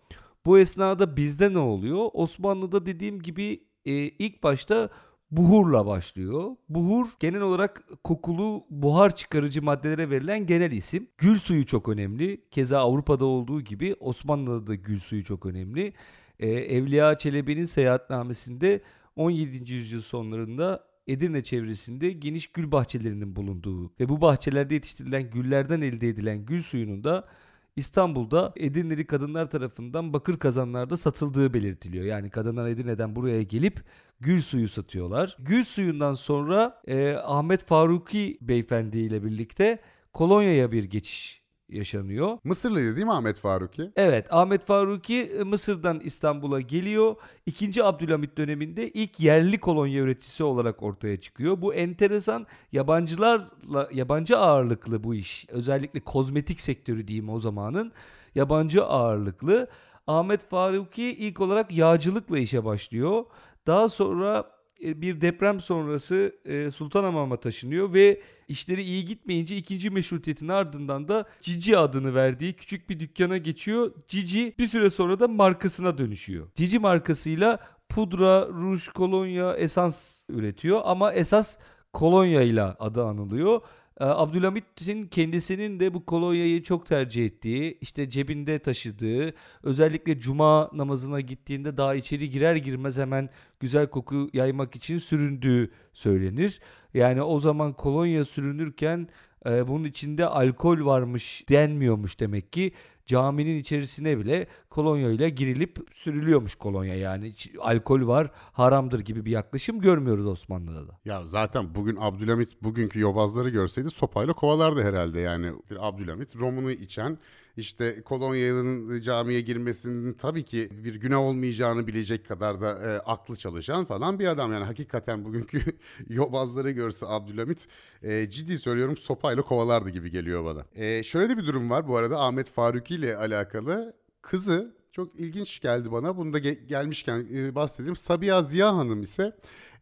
Bu 0.45 0.59
esnada 0.59 1.17
bizde 1.17 1.53
ne 1.53 1.59
oluyor? 1.59 2.09
Osmanlı'da 2.13 2.85
dediğim 2.85 3.21
gibi 3.21 3.63
e, 3.85 3.91
ilk 3.93 4.43
başta 4.43 4.89
buhurla 5.31 5.85
başlıyor. 5.85 6.55
Buhur 6.69 7.07
genel 7.19 7.41
olarak 7.41 7.83
kokulu 8.03 8.65
buhar 8.69 9.15
çıkarıcı 9.15 9.61
maddelere 9.61 10.09
verilen 10.09 10.45
genel 10.45 10.71
isim. 10.71 11.07
Gül 11.17 11.39
suyu 11.39 11.65
çok 11.65 11.89
önemli. 11.89 12.41
Keza 12.51 12.79
Avrupa'da 12.79 13.25
olduğu 13.25 13.61
gibi 13.61 13.95
Osmanlı'da 13.99 14.67
da 14.67 14.75
gül 14.75 14.99
suyu 14.99 15.23
çok 15.23 15.45
önemli. 15.45 15.93
Ee, 16.39 16.49
Evliya 16.49 17.17
Çelebi'nin 17.17 17.65
seyahatnamesinde 17.65 18.81
17. 19.15 19.73
yüzyıl 19.73 20.01
sonlarında 20.01 20.91
Edirne 21.07 21.43
çevresinde 21.43 22.11
geniş 22.11 22.47
gül 22.47 22.71
bahçelerinin 22.71 23.35
bulunduğu 23.35 23.91
ve 23.99 24.09
bu 24.09 24.21
bahçelerde 24.21 24.73
yetiştirilen 24.73 25.29
güllerden 25.29 25.81
elde 25.81 26.07
edilen 26.07 26.45
gül 26.45 26.63
suyunun 26.63 27.03
da 27.03 27.27
İstanbul'da 27.75 28.53
Edirneli 28.55 29.07
kadınlar 29.07 29.49
tarafından 29.49 30.13
bakır 30.13 30.39
kazanlarda 30.39 30.97
satıldığı 30.97 31.53
belirtiliyor. 31.53 32.05
Yani 32.05 32.29
kadınlar 32.29 32.69
Edirne'den 32.69 33.15
buraya 33.15 33.41
gelip 33.41 33.83
gül 34.19 34.41
suyu 34.41 34.69
satıyorlar. 34.69 35.37
Gül 35.39 35.63
suyundan 35.63 36.13
sonra 36.13 36.81
e, 36.87 37.13
Ahmet 37.13 37.63
Faruki 37.63 38.37
beyefendi 38.41 38.99
ile 38.99 39.23
birlikte 39.23 39.79
kolonyaya 40.13 40.71
bir 40.71 40.83
geçiş 40.83 41.40
yaşanıyor. 41.71 42.37
Mısırlıydı 42.43 42.95
değil 42.95 43.05
mi 43.05 43.13
Ahmet 43.13 43.39
Faruki? 43.39 43.91
Evet 43.95 44.25
Ahmet 44.29 44.65
Faruki 44.65 45.21
e, 45.21 45.43
Mısır'dan 45.43 45.99
İstanbul'a 45.99 46.61
geliyor. 46.61 47.15
İkinci 47.45 47.83
Abdülhamit 47.83 48.37
döneminde 48.37 48.91
ilk 48.91 49.19
yerli 49.19 49.59
kolonya 49.59 50.01
üreticisi 50.01 50.43
olarak 50.43 50.83
ortaya 50.83 51.21
çıkıyor. 51.21 51.61
Bu 51.61 51.73
enteresan 51.73 52.47
yabancılarla 52.71 53.89
yabancı 53.93 54.37
ağırlıklı 54.37 55.03
bu 55.03 55.15
iş. 55.15 55.45
Özellikle 55.49 55.99
kozmetik 55.99 56.61
sektörü 56.61 57.07
diyeyim 57.07 57.29
o 57.29 57.39
zamanın 57.39 57.91
yabancı 58.35 58.83
ağırlıklı. 58.85 59.67
Ahmet 60.07 60.49
Faruki 60.49 61.03
ilk 61.03 61.41
olarak 61.41 61.71
yağcılıkla 61.71 62.39
işe 62.39 62.65
başlıyor. 62.65 63.25
Daha 63.67 63.89
sonra 63.89 64.60
bir 64.81 65.21
deprem 65.21 65.59
sonrası 65.61 66.35
e, 66.45 66.71
Sultanhamam'a 66.71 67.39
taşınıyor 67.39 67.93
ve 67.93 68.21
işleri 68.47 68.81
iyi 68.81 69.05
gitmeyince 69.05 69.57
ikinci 69.57 69.89
meşrutiyetin 69.89 70.47
ardından 70.47 71.07
da 71.07 71.25
Cici 71.41 71.77
adını 71.77 72.15
verdiği 72.15 72.53
küçük 72.53 72.89
bir 72.89 72.99
dükkana 72.99 73.37
geçiyor. 73.37 73.91
Cici 74.07 74.53
bir 74.59 74.67
süre 74.67 74.89
sonra 74.89 75.19
da 75.19 75.27
markasına 75.27 75.97
dönüşüyor. 75.97 76.47
Cici 76.55 76.79
markasıyla 76.79 77.59
pudra, 77.89 78.47
ruj, 78.47 78.87
kolonya, 78.87 79.55
esans 79.55 80.21
üretiyor 80.29 80.81
ama 80.83 81.13
esas 81.13 81.57
kolonya 81.93 82.41
ile 82.41 82.63
adı 82.63 83.05
anılıyor. 83.05 83.61
Ee, 83.99 84.03
Abdülhamit'in 84.05 85.07
kendisinin 85.07 85.79
de 85.79 85.93
bu 85.93 86.05
kolonyayı 86.05 86.63
çok 86.63 86.85
tercih 86.85 87.25
ettiği, 87.25 87.77
işte 87.81 88.09
cebinde 88.09 88.59
taşıdığı, 88.59 89.33
özellikle 89.63 90.19
cuma 90.19 90.69
namazına 90.73 91.19
gittiğinde 91.19 91.77
daha 91.77 91.95
içeri 91.95 92.29
girer 92.29 92.55
girmez 92.55 92.97
hemen 92.97 93.29
güzel 93.59 93.87
koku 93.87 94.29
yaymak 94.33 94.75
için 94.75 94.97
süründüğü 94.97 95.71
söylenir. 95.93 96.59
Yani 96.93 97.21
o 97.21 97.39
zaman 97.39 97.73
kolonya 97.73 98.25
sürünürken 98.25 99.07
e, 99.45 99.67
bunun 99.67 99.83
içinde 99.83 100.25
alkol 100.25 100.85
varmış 100.85 101.45
denmiyormuş 101.49 102.19
demek 102.19 102.53
ki. 102.53 102.71
Caminin 103.11 103.57
içerisine 103.57 104.17
bile 104.19 104.47
kolonya 104.69 105.11
ile 105.11 105.29
girilip 105.29 105.77
sürülüyormuş 105.93 106.55
kolonya 106.55 106.95
yani 106.95 107.33
alkol 107.59 108.07
var 108.07 108.31
haramdır 108.53 108.99
gibi 108.99 109.25
bir 109.25 109.31
yaklaşım 109.31 109.79
görmüyoruz 109.79 110.27
Osmanlı'da 110.27 110.87
da. 110.87 110.99
Ya 111.05 111.25
zaten 111.25 111.75
bugün 111.75 111.97
Abdülhamit 111.99 112.63
bugünkü 112.63 112.99
yobazları 112.99 113.49
görseydi 113.49 113.91
sopayla 113.91 114.33
kovalardı 114.33 114.83
herhalde 114.83 115.19
yani. 115.19 115.51
Abdülhamit 115.79 116.35
romunu 116.35 116.71
içen 116.71 117.17
işte 117.57 118.01
kolonyanın 118.01 119.01
camiye 119.01 119.41
girmesinin 119.41 120.13
tabii 120.13 120.43
ki 120.43 120.69
bir 120.71 120.95
günah 120.95 121.19
olmayacağını 121.19 121.87
bilecek 121.87 122.27
kadar 122.27 122.61
da 122.61 122.69
e, 122.69 122.99
aklı 122.99 123.35
çalışan 123.35 123.85
falan 123.85 124.19
bir 124.19 124.27
adam. 124.27 124.53
Yani 124.53 124.65
hakikaten 124.65 125.25
bugünkü 125.25 125.61
yobazları 126.09 126.71
görse 126.71 127.05
Abdülhamit 127.07 127.67
e, 128.03 128.29
ciddi 128.29 128.59
söylüyorum 128.59 128.97
sopayla 128.97 129.43
kovalardı 129.43 129.89
gibi 129.89 130.11
geliyor 130.11 130.45
bana. 130.45 130.65
E, 130.75 131.03
şöyle 131.03 131.29
de 131.29 131.37
bir 131.37 131.45
durum 131.45 131.69
var 131.69 131.87
bu 131.87 131.97
arada 131.97 132.19
Ahmet 132.19 132.49
Faruki 132.49 132.95
ile 132.95 133.17
alakalı. 133.17 133.93
Kızı 134.21 134.75
çok 134.91 135.19
ilginç 135.19 135.59
geldi 135.61 135.91
bana. 135.91 136.17
Bunu 136.17 136.33
da 136.33 136.39
ge- 136.39 136.65
gelmişken 136.65 137.27
e, 137.35 137.55
bahsedeyim. 137.55 137.95
Sabiha 137.95 138.41
Ziya 138.41 138.75
Hanım 138.77 139.01
ise 139.01 139.35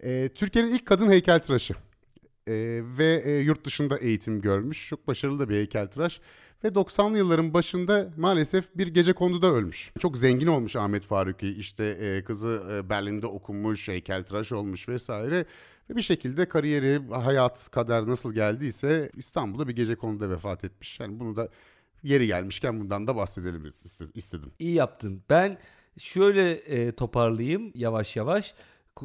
e, 0.04 0.30
Türkiye'nin 0.36 0.72
ilk 0.74 0.86
kadın 0.86 1.10
heykeltıraşı. 1.10 1.74
E, 2.48 2.54
ve 2.98 3.22
e, 3.26 3.32
yurt 3.40 3.66
dışında 3.66 3.98
eğitim 3.98 4.42
görmüş. 4.42 4.88
Çok 4.88 5.08
başarılı 5.08 5.40
da 5.40 5.50
bir 5.50 5.56
heykeltıraş. 5.56 6.22
Ve 6.64 6.68
90'lı 6.68 7.18
yılların 7.18 7.54
başında 7.54 8.10
maalesef 8.18 8.78
bir 8.78 8.88
gece 8.88 9.14
konduda 9.14 9.48
ölmüş. 9.48 9.92
Çok 10.00 10.18
zengin 10.18 10.48
olmuş 10.48 10.76
Ahmet 10.76 11.04
Faruki. 11.04 11.48
İşte 11.48 11.86
e, 11.86 12.24
kızı 12.24 12.64
e, 12.72 12.90
Berlin'de 12.90 13.28
okumuş, 13.28 13.88
heykeltıraş 13.88 14.52
olmuş 14.52 14.90
vesaire. 14.90 15.46
Ve 15.90 15.96
bir 15.96 16.02
şekilde 16.02 16.48
kariyeri, 16.50 17.00
hayat, 17.14 17.70
kader 17.72 18.08
nasıl 18.08 18.34
geldiyse 18.34 19.10
İstanbul'da 19.16 19.68
bir 19.68 19.76
gece 19.76 19.96
konuda 19.96 20.30
vefat 20.30 20.64
etmiş. 20.64 21.00
Yani 21.00 21.20
bunu 21.20 21.36
da 21.36 21.50
yeri 22.04 22.28
gelmişken 22.28 22.80
bundan 22.80 23.08
da 23.08 23.16
bahsedelim 23.16 23.66
iste- 23.66 24.12
istedim. 24.14 24.52
İyi 24.60 24.74
yaptın. 24.74 25.24
Ben 25.30 25.58
şöyle 25.98 26.52
e, 26.52 26.92
toparlayayım 26.92 27.72
yavaş 27.76 28.16
yavaş. 28.16 28.54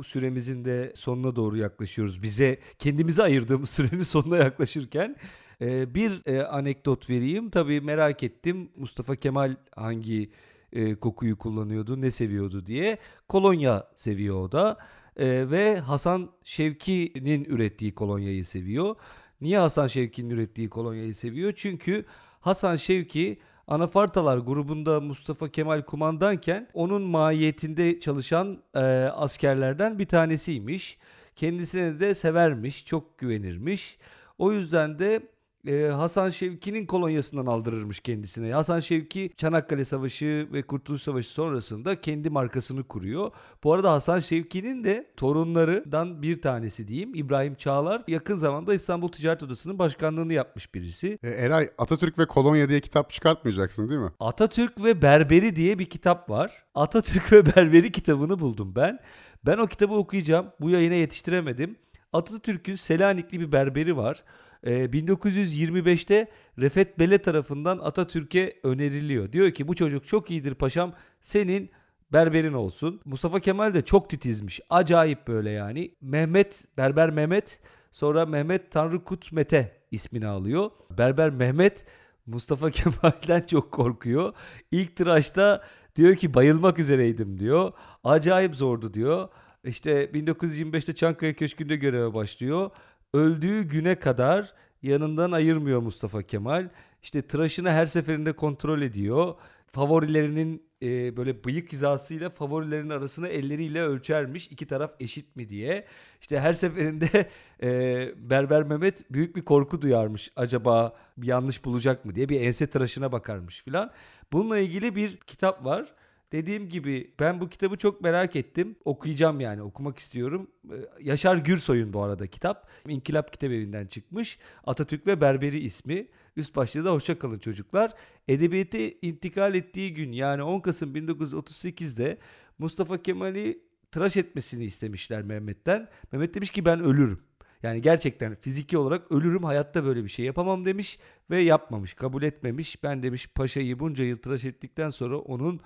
Süremizin 0.07 0.65
de 0.65 0.93
sonuna 0.97 1.37
doğru 1.37 1.57
yaklaşıyoruz. 1.57 2.23
Bize 2.23 2.59
kendimize 2.79 3.23
ayırdığımız 3.23 3.71
sürenin 3.71 4.03
sonuna 4.03 4.37
yaklaşırken 4.37 5.17
e, 5.61 5.95
bir 5.95 6.23
e, 6.27 6.47
anekdot 6.47 7.11
vereyim. 7.11 7.51
Tabii 7.51 7.81
merak 7.81 8.23
ettim 8.23 8.69
Mustafa 8.77 9.17
Kemal 9.17 9.57
hangi 9.77 10.31
e, 10.73 10.95
kokuyu 10.95 11.39
kullanıyordu, 11.39 12.01
ne 12.01 12.11
seviyordu 12.11 12.67
diye. 12.67 12.99
Kolonya 13.29 13.89
seviyor 13.95 14.37
o 14.37 14.53
da. 14.53 14.79
E, 15.17 15.51
ve 15.51 15.79
Hasan 15.79 16.31
Şevki'nin 16.45 17.45
ürettiği 17.45 17.95
kolonyayı 17.95 18.45
seviyor. 18.45 18.97
Niye 19.41 19.59
Hasan 19.59 19.87
Şevki'nin 19.87 20.31
ürettiği 20.31 20.69
kolonyayı 20.69 21.15
seviyor? 21.15 21.53
Çünkü 21.57 22.05
Hasan 22.41 22.77
Şevki 22.77 23.39
Anafartalar 23.69 24.39
grubunda 24.39 25.01
Mustafa 25.01 25.49
Kemal 25.49 25.83
kumandanken 25.83 26.69
onun 26.75 27.03
mahiyetinde 27.03 28.01
çalışan 28.01 28.63
e, 28.75 28.81
askerlerden 29.15 29.99
bir 29.99 30.07
tanesiymiş. 30.07 30.99
Kendisine 31.37 32.01
de 32.01 32.15
severmiş, 32.15 32.87
çok 32.87 33.19
güvenirmiş. 33.19 33.99
O 34.39 34.53
yüzden 34.53 34.99
de 34.99 35.21
e, 35.67 35.87
Hasan 35.87 36.31
Şevki'nin 36.31 36.87
kolonyasından 36.87 37.47
aldırırmış 37.47 38.01
kendisine. 38.01 38.53
Hasan 38.53 38.81
Şevki 38.81 39.31
Çanakkale 39.37 39.85
Savaşı 39.85 40.49
ve 40.53 40.62
Kurtuluş 40.62 41.03
Savaşı 41.03 41.29
sonrasında 41.29 42.01
kendi 42.01 42.31
markasını 42.31 42.85
kuruyor. 42.85 43.31
Bu 43.65 43.73
arada 43.73 43.93
Hasan 43.93 44.21
Şevki'nin 44.21 44.85
de 44.85 45.07
torunlarından 45.17 46.23
bir 46.23 46.43
tanesi 46.43 46.89
diyeyim 46.89 47.15
İbrahim 47.15 47.55
Çağlar 47.55 48.03
yakın 48.09 48.35
zamanda 48.35 48.75
İstanbul 48.75 49.09
Ticaret 49.09 49.43
Odası'nın 49.43 49.79
başkanlığını 49.79 50.33
yapmış 50.33 50.75
birisi. 50.75 51.19
E, 51.23 51.31
Eray 51.31 51.69
Atatürk 51.79 52.19
ve 52.19 52.27
Kolonya 52.27 52.69
diye 52.69 52.81
kitap 52.81 53.11
çıkartmayacaksın 53.11 53.89
değil 53.89 54.01
mi? 54.01 54.11
Atatürk 54.21 54.85
ve 54.85 55.03
Berberi 55.03 55.57
diye 55.57 55.79
bir 55.79 55.87
kitap 55.87 56.31
var. 56.31 56.65
Atatürk 56.75 57.33
ve 57.33 57.47
Berberi 57.47 57.93
kitabını 57.93 58.41
buldum 58.41 58.73
ben. 58.77 58.99
Ben 59.47 59.59
o 59.59 59.67
kitabı 59.67 59.95
okuyacağım. 59.95 60.47
Bu 60.61 60.71
yayına 60.71 60.95
yetiştiremedim. 60.95 61.77
Atatürk'ün 62.12 62.77
Selanikli 62.77 63.41
bir 63.41 63.53
berberi 63.53 63.97
var. 63.97 64.25
Ee, 64.65 64.85
1925'te 64.85 66.29
Refet 66.59 66.99
Bele 66.99 67.19
tarafından 67.19 67.79
Atatürk'e 67.79 68.61
öneriliyor. 68.62 69.33
Diyor 69.33 69.51
ki 69.51 69.69
bu 69.69 69.75
çocuk 69.75 70.07
çok 70.07 70.31
iyidir 70.31 70.55
paşam 70.55 70.93
senin 71.21 71.71
berberin 72.12 72.53
olsun. 72.53 73.01
Mustafa 73.05 73.41
Kemal 73.41 73.75
de 73.75 73.83
çok 73.83 74.11
titizmiş. 74.11 74.61
Acayip 74.71 75.29
böyle 75.29 75.51
yani. 75.51 75.95
Mehmet, 76.01 76.65
Berber 76.77 77.11
Mehmet 77.11 77.61
sonra 77.93 78.27
Mehmet 78.27 78.71
Tanrıkut 78.71 79.33
Mete 79.33 79.81
ismini 79.91 80.27
alıyor. 80.27 80.71
Berber 80.99 81.31
Mehmet 81.31 81.87
Mustafa 82.27 82.71
Kemal'den 82.71 83.41
çok 83.47 83.73
korkuyor. 83.73 84.33
İlk 84.71 84.97
tıraşta 84.97 85.62
diyor 85.97 86.17
ki 86.17 86.35
bayılmak 86.35 86.79
üzereydim 86.79 87.41
diyor. 87.41 87.73
Acayip 88.05 88.57
zordu 88.57 88.95
diyor. 88.95 89.29
İşte 89.65 90.05
1925'te 90.05 90.95
Çankaya 90.95 91.33
Köşkü'nde 91.35 91.77
göreve 91.77 92.15
başlıyor. 92.15 92.71
Öldüğü 93.15 93.62
güne 93.62 93.99
kadar 93.99 94.53
yanından 94.83 95.33
ayırmıyor 95.33 95.81
Mustafa 95.81 96.23
Kemal. 96.23 96.69
İşte 97.03 97.23
tıraşını 97.23 97.71
her 97.71 97.87
seferinde 97.87 98.33
kontrol 98.33 98.83
ediyor. 98.83 99.35
Favorilerinin 99.67 100.62
e, 100.83 101.17
böyle 101.17 101.45
bıyık 101.45 101.73
hizasıyla 101.73 102.31
favorilerin 102.31 102.91
arasını 102.91 103.29
elleriyle 103.29 103.83
ölçermiş. 103.83 104.49
İki 104.49 104.67
taraf 104.67 104.95
eşit 105.01 105.37
mi 105.37 105.49
diye. 105.49 105.85
İşte 106.21 106.41
her 106.41 106.53
seferinde 106.53 107.31
e, 107.62 108.31
Berber 108.31 108.62
Mehmet 108.62 109.12
büyük 109.12 109.37
bir 109.37 109.45
korku 109.45 109.83
duyarmış. 109.83 110.33
Acaba 110.37 110.97
bir 111.17 111.27
yanlış 111.27 111.65
bulacak 111.65 112.05
mı 112.05 112.15
diye 112.15 112.29
bir 112.29 112.41
ense 112.41 112.67
tıraşına 112.67 113.12
bakarmış 113.12 113.62
filan. 113.62 113.91
Bununla 114.33 114.59
ilgili 114.59 114.97
bir 114.97 115.17
kitap 115.17 115.65
var. 115.65 115.95
Dediğim 116.35 116.68
gibi 116.68 117.11
ben 117.20 117.41
bu 117.41 117.49
kitabı 117.49 117.76
çok 117.76 118.01
merak 118.01 118.37
ettim. 118.37 118.76
Okuyacağım 118.85 119.41
yani 119.41 119.62
okumak 119.62 119.99
istiyorum. 119.99 120.51
Ee, 120.70 120.74
Yaşar 121.01 121.37
Gürsoy'un 121.37 121.93
bu 121.93 122.03
arada 122.03 122.26
kitap. 122.26 122.68
İnkılap 122.89 123.32
Kitap 123.32 123.51
Evi'nden 123.51 123.87
çıkmış. 123.87 124.39
Atatürk 124.64 125.07
ve 125.07 125.20
Berberi 125.20 125.61
ismi. 125.61 126.07
Üst 126.37 126.57
başlığı 126.57 126.85
da 126.85 126.93
hoşça 126.93 127.18
kalın 127.18 127.39
çocuklar. 127.39 127.95
Edebiyatı 128.28 128.78
intikal 129.03 129.55
ettiği 129.55 129.95
gün 129.95 130.12
yani 130.12 130.43
10 130.43 130.61
Kasım 130.61 130.95
1938'de 130.97 132.18
Mustafa 132.59 133.03
Kemal'i 133.03 133.59
tıraş 133.91 134.16
etmesini 134.16 134.64
istemişler 134.64 135.22
Mehmet'ten. 135.22 135.89
Mehmet 136.12 136.35
demiş 136.35 136.51
ki 136.51 136.64
ben 136.64 136.80
ölürüm. 136.80 137.20
Yani 137.62 137.82
gerçekten 137.82 138.35
fiziki 138.35 138.78
olarak 138.78 139.12
ölürüm 139.12 139.45
hayatta 139.45 139.85
böyle 139.85 140.05
bir 140.05 140.09
şey 140.09 140.24
yapamam 140.24 140.64
demiş 140.64 140.99
ve 141.30 141.41
yapmamış 141.41 141.95
kabul 141.95 142.22
etmemiş. 142.22 142.82
Ben 142.82 143.03
demiş 143.03 143.28
paşayı 143.35 143.78
bunca 143.78 144.05
yıl 144.05 144.16
tıraş 144.16 144.45
ettikten 144.45 144.91
sonra 144.91 145.18
onun 145.18 145.61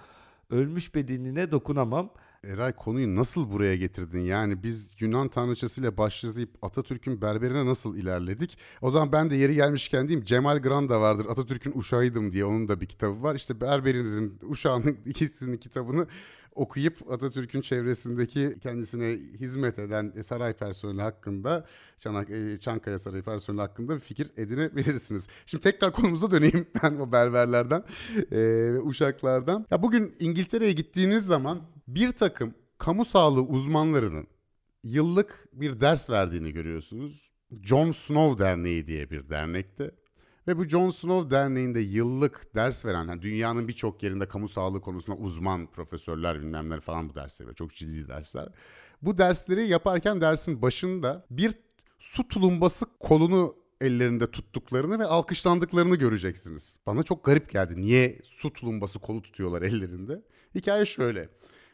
ölmüş 0.50 0.94
bedenine 0.94 1.50
dokunamam. 1.50 2.10
Eray 2.44 2.72
konuyu 2.72 3.16
nasıl 3.16 3.50
buraya 3.52 3.76
getirdin? 3.76 4.20
Yani 4.20 4.62
biz 4.62 4.96
Yunan 4.98 5.28
tanrıçasıyla 5.28 5.96
başlayıp 5.96 6.50
Atatürk'ün 6.62 7.22
berberine 7.22 7.66
nasıl 7.66 7.96
ilerledik? 7.96 8.58
O 8.80 8.90
zaman 8.90 9.12
ben 9.12 9.30
de 9.30 9.36
yeri 9.36 9.54
gelmişken 9.54 10.08
diyeyim 10.08 10.24
Cemal 10.24 10.58
Granda 10.58 11.00
vardır 11.00 11.26
Atatürk'ün 11.26 11.72
uşağıydım 11.78 12.32
diye 12.32 12.44
onun 12.44 12.68
da 12.68 12.80
bir 12.80 12.86
kitabı 12.86 13.22
var. 13.22 13.34
İşte 13.34 13.60
berberinin 13.60 14.38
uşağının 14.42 14.98
ikisinin 15.06 15.56
kitabını 15.56 16.06
okuyup 16.58 17.12
Atatürk'ün 17.12 17.60
çevresindeki 17.60 18.54
kendisine 18.62 19.06
hizmet 19.40 19.78
eden 19.78 20.12
saray 20.22 20.52
personeli 20.52 21.02
hakkında 21.02 21.66
Çanak, 21.98 22.30
e, 22.30 22.58
Çankaya 22.60 22.98
Sarayı 22.98 23.22
personeli 23.22 23.60
hakkında 23.60 23.96
bir 23.96 24.00
fikir 24.00 24.30
edinebilirsiniz. 24.36 25.28
Şimdi 25.46 25.62
tekrar 25.62 25.92
konumuza 25.92 26.30
döneyim 26.30 26.66
ben 26.82 26.96
o 26.96 27.12
berberlerden 27.12 27.84
e, 28.30 28.38
ve 28.74 28.80
uşaklardan. 28.80 29.66
Ya 29.70 29.82
bugün 29.82 30.14
İngiltere'ye 30.20 30.72
gittiğiniz 30.72 31.26
zaman 31.26 31.62
bir 31.88 32.12
takım 32.12 32.54
kamu 32.78 33.04
sağlığı 33.04 33.42
uzmanlarının 33.42 34.26
yıllık 34.82 35.48
bir 35.52 35.80
ders 35.80 36.10
verdiğini 36.10 36.52
görüyorsunuz. 36.52 37.30
John 37.62 37.90
Snow 37.90 38.44
Derneği 38.44 38.86
diye 38.86 39.10
bir 39.10 39.28
dernekte. 39.28 39.90
Ve 40.48 40.58
bu 40.58 40.64
John 40.64 40.90
Snow 40.90 41.30
Derneği'nde 41.30 41.80
yıllık 41.80 42.54
ders 42.54 42.84
veren, 42.84 43.08
yani 43.08 43.22
dünyanın 43.22 43.68
birçok 43.68 44.02
yerinde 44.02 44.28
kamu 44.28 44.48
sağlığı 44.48 44.80
konusunda 44.80 45.18
uzman 45.18 45.66
profesörler 45.66 46.40
bilmemler 46.40 46.80
falan 46.80 47.08
bu 47.08 47.14
dersleri 47.14 47.46
veriyor. 47.46 47.56
Çok 47.56 47.74
ciddi 47.74 48.08
dersler. 48.08 48.48
Bu 49.02 49.18
dersleri 49.18 49.68
yaparken 49.68 50.20
dersin 50.20 50.62
başında 50.62 51.26
bir 51.30 51.54
su 51.98 52.28
tulumbası 52.28 52.86
kolunu 53.00 53.56
ellerinde 53.80 54.30
tuttuklarını 54.30 54.98
ve 54.98 55.04
alkışlandıklarını 55.04 55.96
göreceksiniz. 55.96 56.76
Bana 56.86 57.02
çok 57.02 57.24
garip 57.24 57.50
geldi. 57.50 57.80
Niye 57.80 58.20
su 58.24 58.52
tulumbası 58.52 58.98
kolu 58.98 59.22
tutuyorlar 59.22 59.62
ellerinde? 59.62 60.22
Hikaye 60.54 60.84
şöyle. 60.84 61.28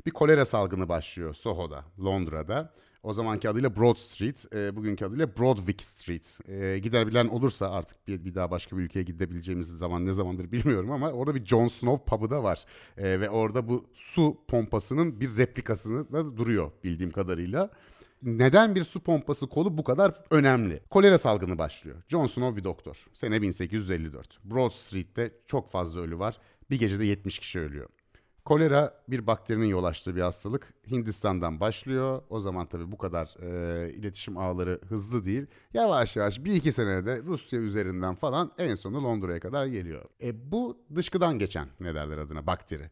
Bir 0.07 0.11
kolera 0.11 0.45
salgını 0.45 0.89
başlıyor 0.89 1.35
Soho'da, 1.35 1.85
Londra'da. 2.05 2.75
O 3.05 3.13
zamanki 3.13 3.49
adıyla 3.49 3.77
Broad 3.77 3.97
Street, 3.97 4.47
e, 4.55 4.77
bugünkü 4.77 5.05
adıyla 5.05 5.37
Broadwick 5.37 5.83
Street. 5.83 6.39
E, 6.49 6.79
gidebilen 6.79 7.29
olursa 7.29 7.71
artık 7.71 8.09
bir, 8.09 8.25
bir 8.25 8.35
daha 8.35 8.51
başka 8.51 8.77
bir 8.77 8.83
ülkeye 8.83 9.03
gidebileceğimiz 9.03 9.69
zaman 9.69 10.07
ne 10.07 10.13
zamandır 10.13 10.53
bilmiyorum 10.53 10.91
ama 10.91 11.11
orada 11.11 11.35
bir 11.35 11.45
Jon 11.45 11.69
Snow 11.69 12.05
pub'ı 12.05 12.31
da 12.31 12.43
var. 12.43 12.65
E, 12.97 13.21
ve 13.21 13.31
orada 13.31 13.69
bu 13.69 13.87
su 13.95 14.39
pompasının 14.49 15.21
bir 15.21 15.37
replikasını 15.37 16.13
da 16.13 16.37
duruyor 16.37 16.71
bildiğim 16.85 17.13
kadarıyla. 17.13 17.71
Neden 18.23 18.75
bir 18.75 18.85
su 18.85 19.01
pompası 19.01 19.47
kolu 19.47 19.79
bu 19.79 19.85
kadar 19.85 20.15
önemli? 20.31 20.81
Kolera 20.91 21.19
salgını 21.19 21.59
başlıyor. 21.59 21.97
Jon 22.09 22.27
Snow 22.27 22.57
bir 22.57 22.65
doktor. 22.65 23.07
Sene 23.13 23.43
1854. 23.43 24.39
Broad 24.45 24.71
Street'te 24.71 25.33
çok 25.47 25.71
fazla 25.71 26.01
ölü 26.01 26.19
var. 26.19 26.39
Bir 26.71 26.79
gecede 26.79 27.05
70 27.05 27.39
kişi 27.39 27.61
ölüyor. 27.61 27.89
Kolera 28.45 28.95
bir 29.09 29.27
bakterinin 29.27 29.67
yol 29.67 29.85
açtığı 29.85 30.17
bir 30.17 30.21
hastalık. 30.21 30.75
Hindistan'dan 30.91 31.61
başlıyor. 31.61 32.23
O 32.31 32.41
zaman 32.41 32.67
tabii 32.67 32.93
bu 32.93 32.99
kadar 32.99 33.37
e, 33.41 33.93
iletişim 33.93 34.39
ağları 34.39 34.81
hızlı 34.89 35.25
değil. 35.25 35.47
Yavaş 35.75 36.17
yavaş 36.17 36.45
bir 36.45 36.55
iki 36.55 36.73
senede 36.73 37.23
Rusya 37.23 37.61
üzerinden 37.61 38.15
falan 38.15 38.53
en 38.59 38.75
sonu 38.75 39.05
Londra'ya 39.05 39.41
kadar 39.41 39.67
geliyor. 39.67 40.05
E, 40.23 40.53
bu 40.53 40.79
dışkıdan 40.95 41.39
geçen 41.39 41.69
ne 41.81 41.95
derler 41.95 42.19
adına 42.19 42.47
bakteri. 42.47 42.91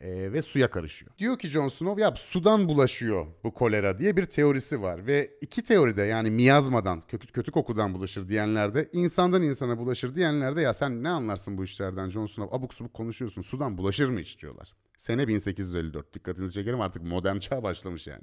E, 0.00 0.32
ve 0.32 0.42
suya 0.42 0.70
karışıyor. 0.70 1.12
Diyor 1.18 1.38
ki 1.38 1.48
Jon 1.48 1.68
Snow 1.68 2.02
ya 2.02 2.12
sudan 2.16 2.68
bulaşıyor 2.68 3.26
bu 3.44 3.54
kolera 3.54 3.98
diye 3.98 4.16
bir 4.16 4.24
teorisi 4.24 4.82
var. 4.82 5.06
Ve 5.06 5.30
iki 5.40 5.64
teoride 5.64 6.02
yani 6.02 6.30
miyazmadan, 6.30 7.02
kötü, 7.08 7.26
kötü 7.26 7.52
kokudan 7.52 7.94
bulaşır 7.94 8.28
diyenlerde, 8.28 8.88
insandan 8.92 9.42
insana 9.42 9.78
bulaşır 9.78 10.14
diyenlerde 10.14 10.60
ya 10.60 10.74
sen 10.74 11.02
ne 11.02 11.08
anlarsın 11.08 11.58
bu 11.58 11.64
işlerden 11.64 12.08
Jon 12.08 12.26
Snow 12.26 12.56
abuk 12.56 12.74
subuk 12.74 12.94
konuşuyorsun 12.94 13.42
sudan 13.42 13.78
bulaşır 13.78 14.08
mı 14.08 14.20
hiç 14.20 14.42
diyorlar. 14.42 14.74
Sene 14.98 15.28
1854 15.28 16.14
dikkatinizi 16.14 16.54
çekerim 16.54 16.80
artık 16.80 17.02
modern 17.02 17.38
çağ 17.38 17.62
başlamış 17.62 18.06
yani. 18.06 18.22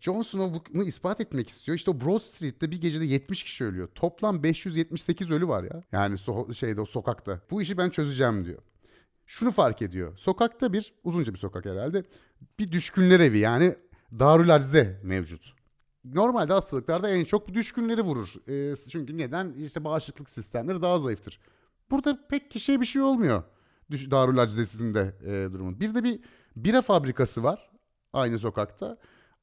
Jon 0.00 0.22
Snow 0.22 0.74
bunu 0.74 0.84
ispat 0.84 1.20
etmek 1.20 1.48
istiyor. 1.48 1.76
İşte 1.76 1.90
o 1.90 2.00
Broad 2.00 2.20
Street'te 2.20 2.70
bir 2.70 2.80
gecede 2.80 3.04
70 3.04 3.44
kişi 3.44 3.64
ölüyor. 3.64 3.88
Toplam 3.94 4.42
578 4.42 5.30
ölü 5.30 5.48
var 5.48 5.64
ya. 5.64 5.82
Yani 5.92 6.14
so- 6.14 6.54
şeyde 6.54 6.80
o 6.80 6.84
sokakta. 6.86 7.40
Bu 7.50 7.62
işi 7.62 7.78
ben 7.78 7.90
çözeceğim 7.90 8.44
diyor. 8.44 8.62
Şunu 9.26 9.50
fark 9.50 9.82
ediyor. 9.82 10.18
Sokakta 10.18 10.72
bir 10.72 10.92
uzunca 11.04 11.32
bir 11.32 11.38
sokak 11.38 11.64
herhalde. 11.64 12.04
Bir 12.58 12.72
düşkünler 12.72 13.20
evi 13.20 13.38
yani 13.38 13.74
Darül 14.18 14.54
Arze 14.54 15.00
mevcut. 15.02 15.54
Normalde 16.04 16.52
hastalıklarda 16.52 17.10
en 17.10 17.24
çok 17.24 17.48
bu 17.48 17.54
düşkünleri 17.54 18.02
vurur. 18.02 18.48
E, 18.48 18.76
çünkü 18.90 19.18
neden? 19.18 19.52
İşte 19.52 19.84
bağışıklık 19.84 20.30
sistemleri 20.30 20.82
daha 20.82 20.98
zayıftır. 20.98 21.40
Burada 21.90 22.26
pek 22.28 22.50
kişiye 22.50 22.80
bir 22.80 22.86
şey 22.86 23.02
olmuyor. 23.02 23.42
Darül 23.90 24.38
Acizesi'nde 24.38 25.16
e, 25.24 25.52
durumun. 25.52 25.80
Bir 25.80 25.94
de 25.94 26.04
bir 26.04 26.20
bira 26.56 26.82
fabrikası 26.82 27.42
var 27.42 27.70
aynı 28.12 28.38
sokakta. 28.38 28.98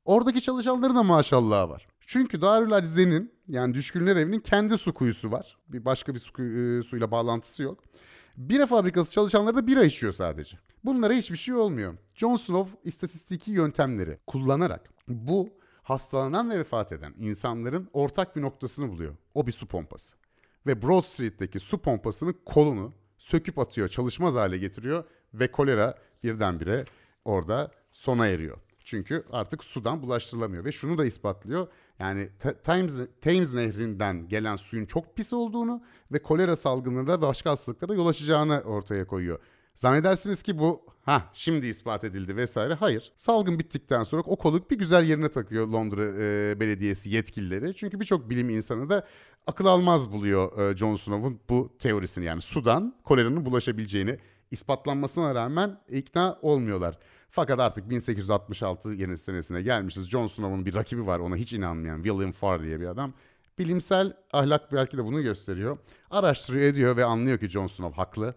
Oradaki 0.05 0.41
çalışanların 0.41 0.95
da 0.95 1.03
maşallah 1.03 1.69
var. 1.69 1.87
Çünkü 2.07 2.41
Darül 2.41 2.73
Acize'nin 2.73 3.33
yani 3.47 3.73
Düşkünler 3.73 4.15
Evi'nin 4.15 4.39
kendi 4.39 4.77
su 4.77 4.93
kuyusu 4.93 5.31
var. 5.31 5.57
Bir 5.67 5.85
başka 5.85 6.13
bir 6.13 6.19
su 6.19 6.43
e, 6.43 6.83
suyla 6.83 7.11
bağlantısı 7.11 7.63
yok. 7.63 7.83
Bira 8.37 8.65
fabrikası 8.65 9.11
çalışanları 9.11 9.55
da 9.55 9.67
bira 9.67 9.83
içiyor 9.83 10.13
sadece. 10.13 10.57
Bunlara 10.83 11.13
hiçbir 11.13 11.37
şey 11.37 11.55
olmuyor. 11.55 11.97
John 12.13 12.35
Snow 12.35 12.77
istatistiki 12.83 13.51
yöntemleri 13.51 14.19
kullanarak 14.27 14.89
bu 15.07 15.49
hastalanan 15.83 16.49
ve 16.49 16.59
vefat 16.59 16.91
eden 16.91 17.13
insanların 17.17 17.89
ortak 17.93 18.35
bir 18.35 18.41
noktasını 18.41 18.89
buluyor. 18.89 19.15
O 19.33 19.47
bir 19.47 19.51
su 19.51 19.67
pompası. 19.67 20.15
Ve 20.67 20.81
Broad 20.81 21.01
Street'teki 21.01 21.59
su 21.59 21.77
pompasının 21.77 22.35
kolunu 22.45 22.93
söküp 23.17 23.59
atıyor, 23.59 23.89
çalışmaz 23.89 24.35
hale 24.35 24.57
getiriyor 24.57 25.03
ve 25.33 25.51
kolera 25.51 25.95
birdenbire 26.23 26.85
orada 27.25 27.71
sona 27.91 28.27
eriyor. 28.27 28.57
Çünkü 28.83 29.23
artık 29.31 29.63
sudan 29.63 30.01
bulaştırılamıyor 30.01 30.65
ve 30.65 30.71
şunu 30.71 30.97
da 30.97 31.05
ispatlıyor. 31.05 31.67
Yani 31.99 32.29
Thames, 32.63 32.99
Thames 33.21 33.53
nehrinden 33.53 34.27
gelen 34.27 34.55
suyun 34.55 34.85
çok 34.85 35.15
pis 35.15 35.33
olduğunu 35.33 35.83
ve 36.11 36.21
kolera 36.21 36.55
salgınına 36.55 37.07
da 37.07 37.21
başka 37.21 37.51
hastalıklara 37.51 37.93
yol 37.93 38.07
açacağını 38.07 38.61
ortaya 38.61 39.07
koyuyor. 39.07 39.39
Zannedersiniz 39.75 40.43
ki 40.43 40.59
bu 40.59 40.85
ha 41.01 41.29
şimdi 41.33 41.67
ispat 41.67 42.03
edildi 42.03 42.35
vesaire. 42.35 42.73
Hayır. 42.73 43.13
Salgın 43.17 43.59
bittikten 43.59 44.03
sonra 44.03 44.21
o 44.25 44.35
koluk 44.35 44.71
bir 44.71 44.77
güzel 44.77 45.05
yerine 45.05 45.29
takıyor 45.29 45.67
Londra 45.67 46.03
e, 46.03 46.59
Belediyesi 46.59 47.09
yetkilileri. 47.09 47.75
Çünkü 47.75 47.99
birçok 47.99 48.29
bilim 48.29 48.49
insanı 48.49 48.89
da 48.89 49.05
akıl 49.47 49.65
almaz 49.65 50.11
buluyor 50.11 50.71
e, 50.71 50.75
John 50.75 50.95
Snow'un 50.95 51.39
bu 51.49 51.77
teorisini. 51.79 52.25
Yani 52.25 52.41
sudan 52.41 52.95
koleranın 53.03 53.45
bulaşabileceğini 53.45 54.17
ispatlanmasına 54.51 55.35
rağmen 55.35 55.77
ikna 55.89 56.39
olmuyorlar. 56.41 56.97
Fakat 57.29 57.59
artık 57.59 57.89
1866 57.89 58.89
yeni 58.89 59.17
senesine 59.17 59.61
gelmişiz. 59.61 60.09
John 60.09 60.27
Snow'un 60.27 60.65
bir 60.65 60.73
rakibi 60.75 61.05
var 61.05 61.19
ona 61.19 61.35
hiç 61.35 61.53
inanmayan 61.53 62.03
William 62.03 62.31
Farr 62.31 62.63
diye 62.63 62.79
bir 62.79 62.85
adam. 62.85 63.13
Bilimsel 63.59 64.13
ahlak 64.33 64.73
belki 64.73 64.97
de 64.97 65.03
bunu 65.03 65.21
gösteriyor. 65.21 65.77
Araştırıyor 66.11 66.65
ediyor 66.65 66.97
ve 66.97 67.05
anlıyor 67.05 67.39
ki 67.39 67.49
John 67.49 67.67
Snow 67.67 67.95
haklı. 67.95 68.35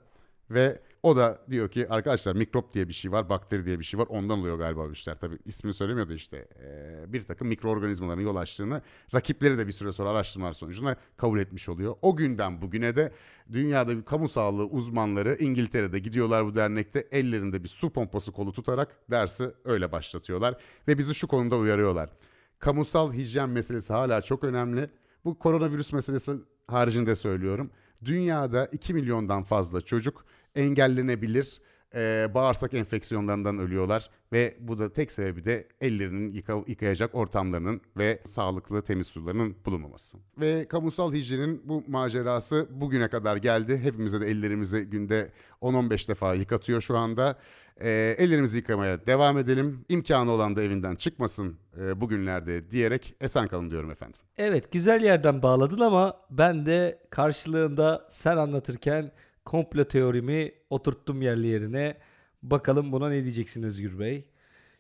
Ve 0.51 0.81
o 1.03 1.17
da 1.17 1.39
diyor 1.51 1.71
ki 1.71 1.89
arkadaşlar 1.89 2.37
mikrop 2.37 2.75
diye 2.75 2.89
bir 2.89 2.93
şey 2.93 3.13
var, 3.13 3.29
bakteri 3.29 3.67
diye 3.67 3.79
bir 3.79 3.85
şey 3.85 4.01
var. 4.01 4.07
Ondan 4.11 4.39
oluyor 4.39 4.59
galiba 4.59 4.89
bu 4.89 4.93
işler. 4.93 5.19
Tabii 5.21 5.39
ismini 5.45 5.75
söylemiyordu 5.75 6.13
işte. 6.13 6.49
Ee, 6.61 7.13
bir 7.13 7.23
takım 7.23 7.49
mikroorganizmaların 7.49 8.23
yol 8.23 8.37
açtığını 8.37 8.83
rakipleri 9.15 9.59
de 9.59 9.67
bir 9.67 9.73
süre 9.73 9.93
sonra 9.93 10.11
araştırmalar 10.11 10.53
sonucunda 10.53 10.97
kabul 11.17 11.39
etmiş 11.39 11.69
oluyor. 11.69 11.95
O 12.03 12.17
günden 12.17 12.63
bugüne 12.63 12.97
de 12.97 13.13
dünyada 13.53 13.97
bir 13.97 14.03
kamu 14.03 14.29
sağlığı 14.29 14.67
uzmanları 14.67 15.37
İngiltere'de 15.41 15.99
gidiyorlar 15.99 16.47
bu 16.47 16.55
dernekte 16.55 17.09
ellerinde 17.13 17.65
bir 17.65 17.69
su 17.69 17.91
pompası 17.91 18.33
kolu 18.33 18.53
tutarak 18.53 19.11
dersi 19.11 19.51
öyle 19.65 19.93
başlatıyorlar. 19.93 20.57
Ve 20.89 20.99
bizi 20.99 21.15
şu 21.15 21.29
konuda 21.29 21.57
uyarıyorlar. 21.57 22.11
Kamusal 22.59 23.13
hijyen 23.13 23.49
meselesi 23.49 23.93
hala 23.93 24.23
çok 24.23 24.45
önemli. 24.45 24.91
Bu 25.25 25.39
koronavirüs 25.39 25.93
meselesi 25.93 26.33
haricinde 26.67 27.15
söylüyorum. 27.15 27.71
Dünyada 28.05 28.67
2 28.67 28.95
milyondan 28.95 29.43
fazla 29.43 29.81
çocuk 29.81 30.25
engellenebilir 30.59 31.61
e, 31.95 32.29
bağırsak 32.35 32.75
enfeksiyonlarından 32.75 33.59
ölüyorlar 33.59 34.11
ve 34.33 34.57
bu 34.61 34.79
da 34.79 34.93
tek 34.93 35.13
sebebi 35.13 35.45
de 35.45 35.69
ellerinin 35.81 36.33
yıka, 36.33 36.63
yıkayacak 36.67 37.15
ortamlarının 37.15 37.81
ve 37.97 38.19
sağlıklı 38.25 38.83
temiz 38.83 39.07
sularının 39.07 39.57
bulunmaması. 39.67 40.19
Ve 40.41 40.65
kamusal 40.69 41.13
hijyenin 41.13 41.63
bu 41.65 41.85
macerası 41.89 42.69
bugüne 42.71 43.09
kadar 43.09 43.37
geldi. 43.37 43.79
Hepimize 43.83 44.21
de 44.21 44.27
ellerimizi 44.27 44.85
günde 44.85 45.31
10-15 45.63 46.09
defa 46.09 46.35
yıkatıyor 46.35 46.81
şu 46.81 46.97
anda. 46.97 47.39
E, 47.81 48.15
ellerimizi 48.19 48.59
yıkamaya 48.59 49.07
devam 49.07 49.39
edelim. 49.39 49.85
İmkanı 49.89 50.31
olan 50.31 50.57
da 50.57 50.63
evinden 50.63 50.95
çıkmasın 50.95 51.57
e, 51.81 52.01
bugünlerde 52.01 52.71
diyerek 52.71 53.15
esen 53.21 53.49
kalın 53.49 53.71
diyorum 53.71 53.91
efendim. 53.91 54.21
Evet 54.37 54.73
güzel 54.73 55.03
yerden 55.03 55.43
bağladın 55.43 55.81
ama 55.81 56.21
ben 56.31 56.67
de 56.67 56.99
karşılığında 57.11 58.07
sen 58.11 58.37
anlatırken 58.37 59.13
komplo 59.49 59.85
teorimi 59.85 60.53
oturttum 60.71 61.23
yerli 61.23 61.47
yerine. 61.47 61.97
Bakalım 62.43 62.93
buna 62.93 63.09
ne 63.09 63.23
diyeceksin 63.23 63.63
Özgür 63.63 63.99
Bey? 63.99 64.25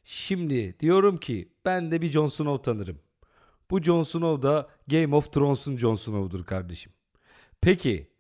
Şimdi 0.05 0.81
diyorum 0.81 1.17
ki 1.17 1.49
ben 1.65 1.91
de 1.91 2.03
bir 2.03 2.11
Jon 2.11 2.29
Snow 2.29 2.63
tanırım. 2.63 2.99
Bu 3.71 3.83
Jon 3.83 4.03
Snow 4.03 4.49
da 4.49 4.69
Game 4.89 5.17
of 5.17 5.33
Thrones'un 5.33 5.77
Jon 5.77 5.95
Snow'dur 5.95 6.45
kardeşim. 6.45 6.93
Peki 7.61 8.11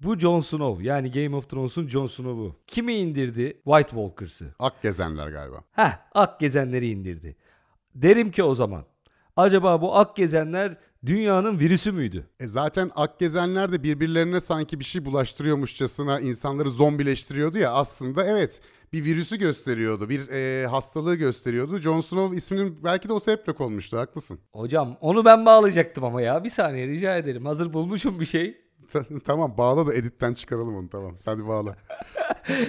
bu 0.00 0.18
Jon 0.18 0.40
Snow 0.40 0.84
yani 0.84 1.10
Game 1.10 1.36
of 1.36 1.50
Thrones'un 1.50 1.88
Jon 1.88 2.06
Snow'u 2.06 2.56
kimi 2.66 2.94
indirdi? 2.94 3.60
White 3.64 3.90
Walkers'ı. 3.90 4.54
Ak 4.58 4.82
gezenler 4.82 5.28
galiba. 5.28 5.64
Heh 5.72 5.98
ak 6.14 6.40
gezenleri 6.40 6.88
indirdi. 6.88 7.36
Derim 7.94 8.30
ki 8.30 8.42
o 8.42 8.54
zaman 8.54 8.84
Acaba 9.36 9.80
bu 9.80 9.96
ak 9.96 10.16
gezenler 10.16 10.76
dünyanın 11.06 11.58
virüsü 11.58 11.92
müydü? 11.92 12.26
E 12.40 12.48
zaten 12.48 12.90
Akgezenler 12.96 13.72
de 13.72 13.82
birbirlerine 13.82 14.40
sanki 14.40 14.80
bir 14.80 14.84
şey 14.84 15.04
bulaştırıyormuşçasına 15.04 16.20
insanları 16.20 16.70
zombileştiriyordu 16.70 17.58
ya 17.58 17.72
aslında 17.72 18.24
evet 18.24 18.60
bir 18.92 19.04
virüsü 19.04 19.36
gösteriyordu. 19.36 20.08
Bir 20.08 20.28
e, 20.28 20.66
hastalığı 20.66 21.14
gösteriyordu. 21.14 21.78
Jon 21.78 22.00
Snow 22.00 22.36
isminin 22.36 22.78
belki 22.84 23.08
de 23.08 23.12
o 23.12 23.20
sebeple 23.20 23.52
konmuştu 23.52 23.98
haklısın. 23.98 24.38
Hocam 24.52 24.96
onu 25.00 25.24
ben 25.24 25.46
bağlayacaktım 25.46 26.04
ama 26.04 26.22
ya. 26.22 26.44
Bir 26.44 26.50
saniye 26.50 26.86
rica 26.86 27.16
ederim. 27.16 27.46
Hazır 27.46 27.72
bulmuşum 27.72 28.20
bir 28.20 28.26
şey. 28.26 28.56
tamam 29.24 29.54
bağla 29.58 29.86
da 29.86 29.94
editten 29.94 30.34
çıkaralım 30.34 30.76
onu 30.76 30.88
tamam. 30.88 31.16
Hadi 31.24 31.46
bağla. 31.46 31.76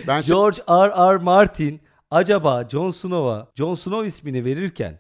ben 0.07 0.21
George 0.21 0.57
R. 0.69 1.13
R. 1.13 1.17
Martin 1.17 1.81
acaba 2.11 2.67
Jon 2.71 2.91
Snow'a 2.91 3.51
Jon 3.55 3.75
Snow 3.75 4.07
ismini 4.07 4.45
verirken 4.45 4.99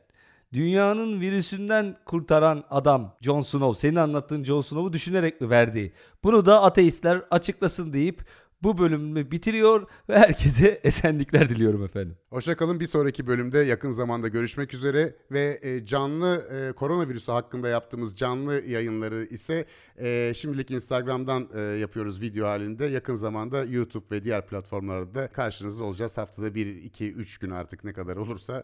dünyanın 0.53 1.21
virüsünden 1.21 1.97
kurtaran 2.05 2.63
adam 2.69 3.15
Jon 3.21 3.41
Snow 3.41 3.79
senin 3.79 3.95
anlattığın 3.95 4.43
Jon 4.43 4.61
Snow'u 4.61 4.93
düşünerek 4.93 5.41
mi 5.41 5.49
verdi? 5.49 5.93
Bunu 6.23 6.45
da 6.45 6.63
ateistler 6.63 7.21
açıklasın 7.31 7.93
deyip 7.93 8.25
bu 8.63 8.77
bölümü 8.77 9.31
bitiriyor 9.31 9.87
ve 10.09 10.19
herkese 10.19 10.67
esenlikler 10.83 11.49
diliyorum 11.49 11.83
efendim. 11.83 12.15
Hoşçakalın. 12.29 12.79
Bir 12.79 12.85
sonraki 12.85 13.27
bölümde 13.27 13.59
yakın 13.59 13.91
zamanda 13.91 14.27
görüşmek 14.27 14.73
üzere 14.73 15.15
ve 15.31 15.59
e, 15.61 15.85
canlı 15.85 16.47
e, 16.51 16.71
koronavirüsü 16.71 17.31
hakkında 17.31 17.69
yaptığımız 17.69 18.15
canlı 18.15 18.61
yayınları 18.61 19.23
ise 19.23 19.65
e, 19.97 20.33
şimdilik 20.35 20.71
Instagram'dan 20.71 21.47
yapıyoruz 21.77 22.21
video 22.21 22.47
halinde. 22.47 22.85
Yakın 22.85 23.15
zamanda 23.15 23.63
YouTube 23.63 24.05
ve 24.11 24.23
diğer 24.23 24.47
platformlarda 24.47 25.27
karşınızda 25.27 25.83
olacağız. 25.83 26.17
Haftada 26.17 26.55
1, 26.55 26.65
2, 26.65 27.11
3 27.11 27.37
gün 27.37 27.51
artık 27.51 27.83
ne 27.83 27.93
kadar 27.93 28.17
olursa 28.17 28.63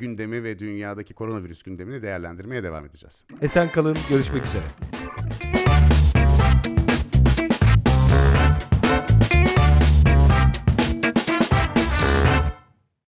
gündemi 0.00 0.42
ve 0.42 0.58
dünyadaki 0.58 1.14
koronavirüs 1.14 1.62
gündemini 1.62 2.02
değerlendirmeye 2.02 2.62
devam 2.62 2.86
edeceğiz. 2.86 3.24
Esen 3.42 3.72
kalın 3.72 3.98
görüşmek 4.10 4.46
üzere. 4.46 4.64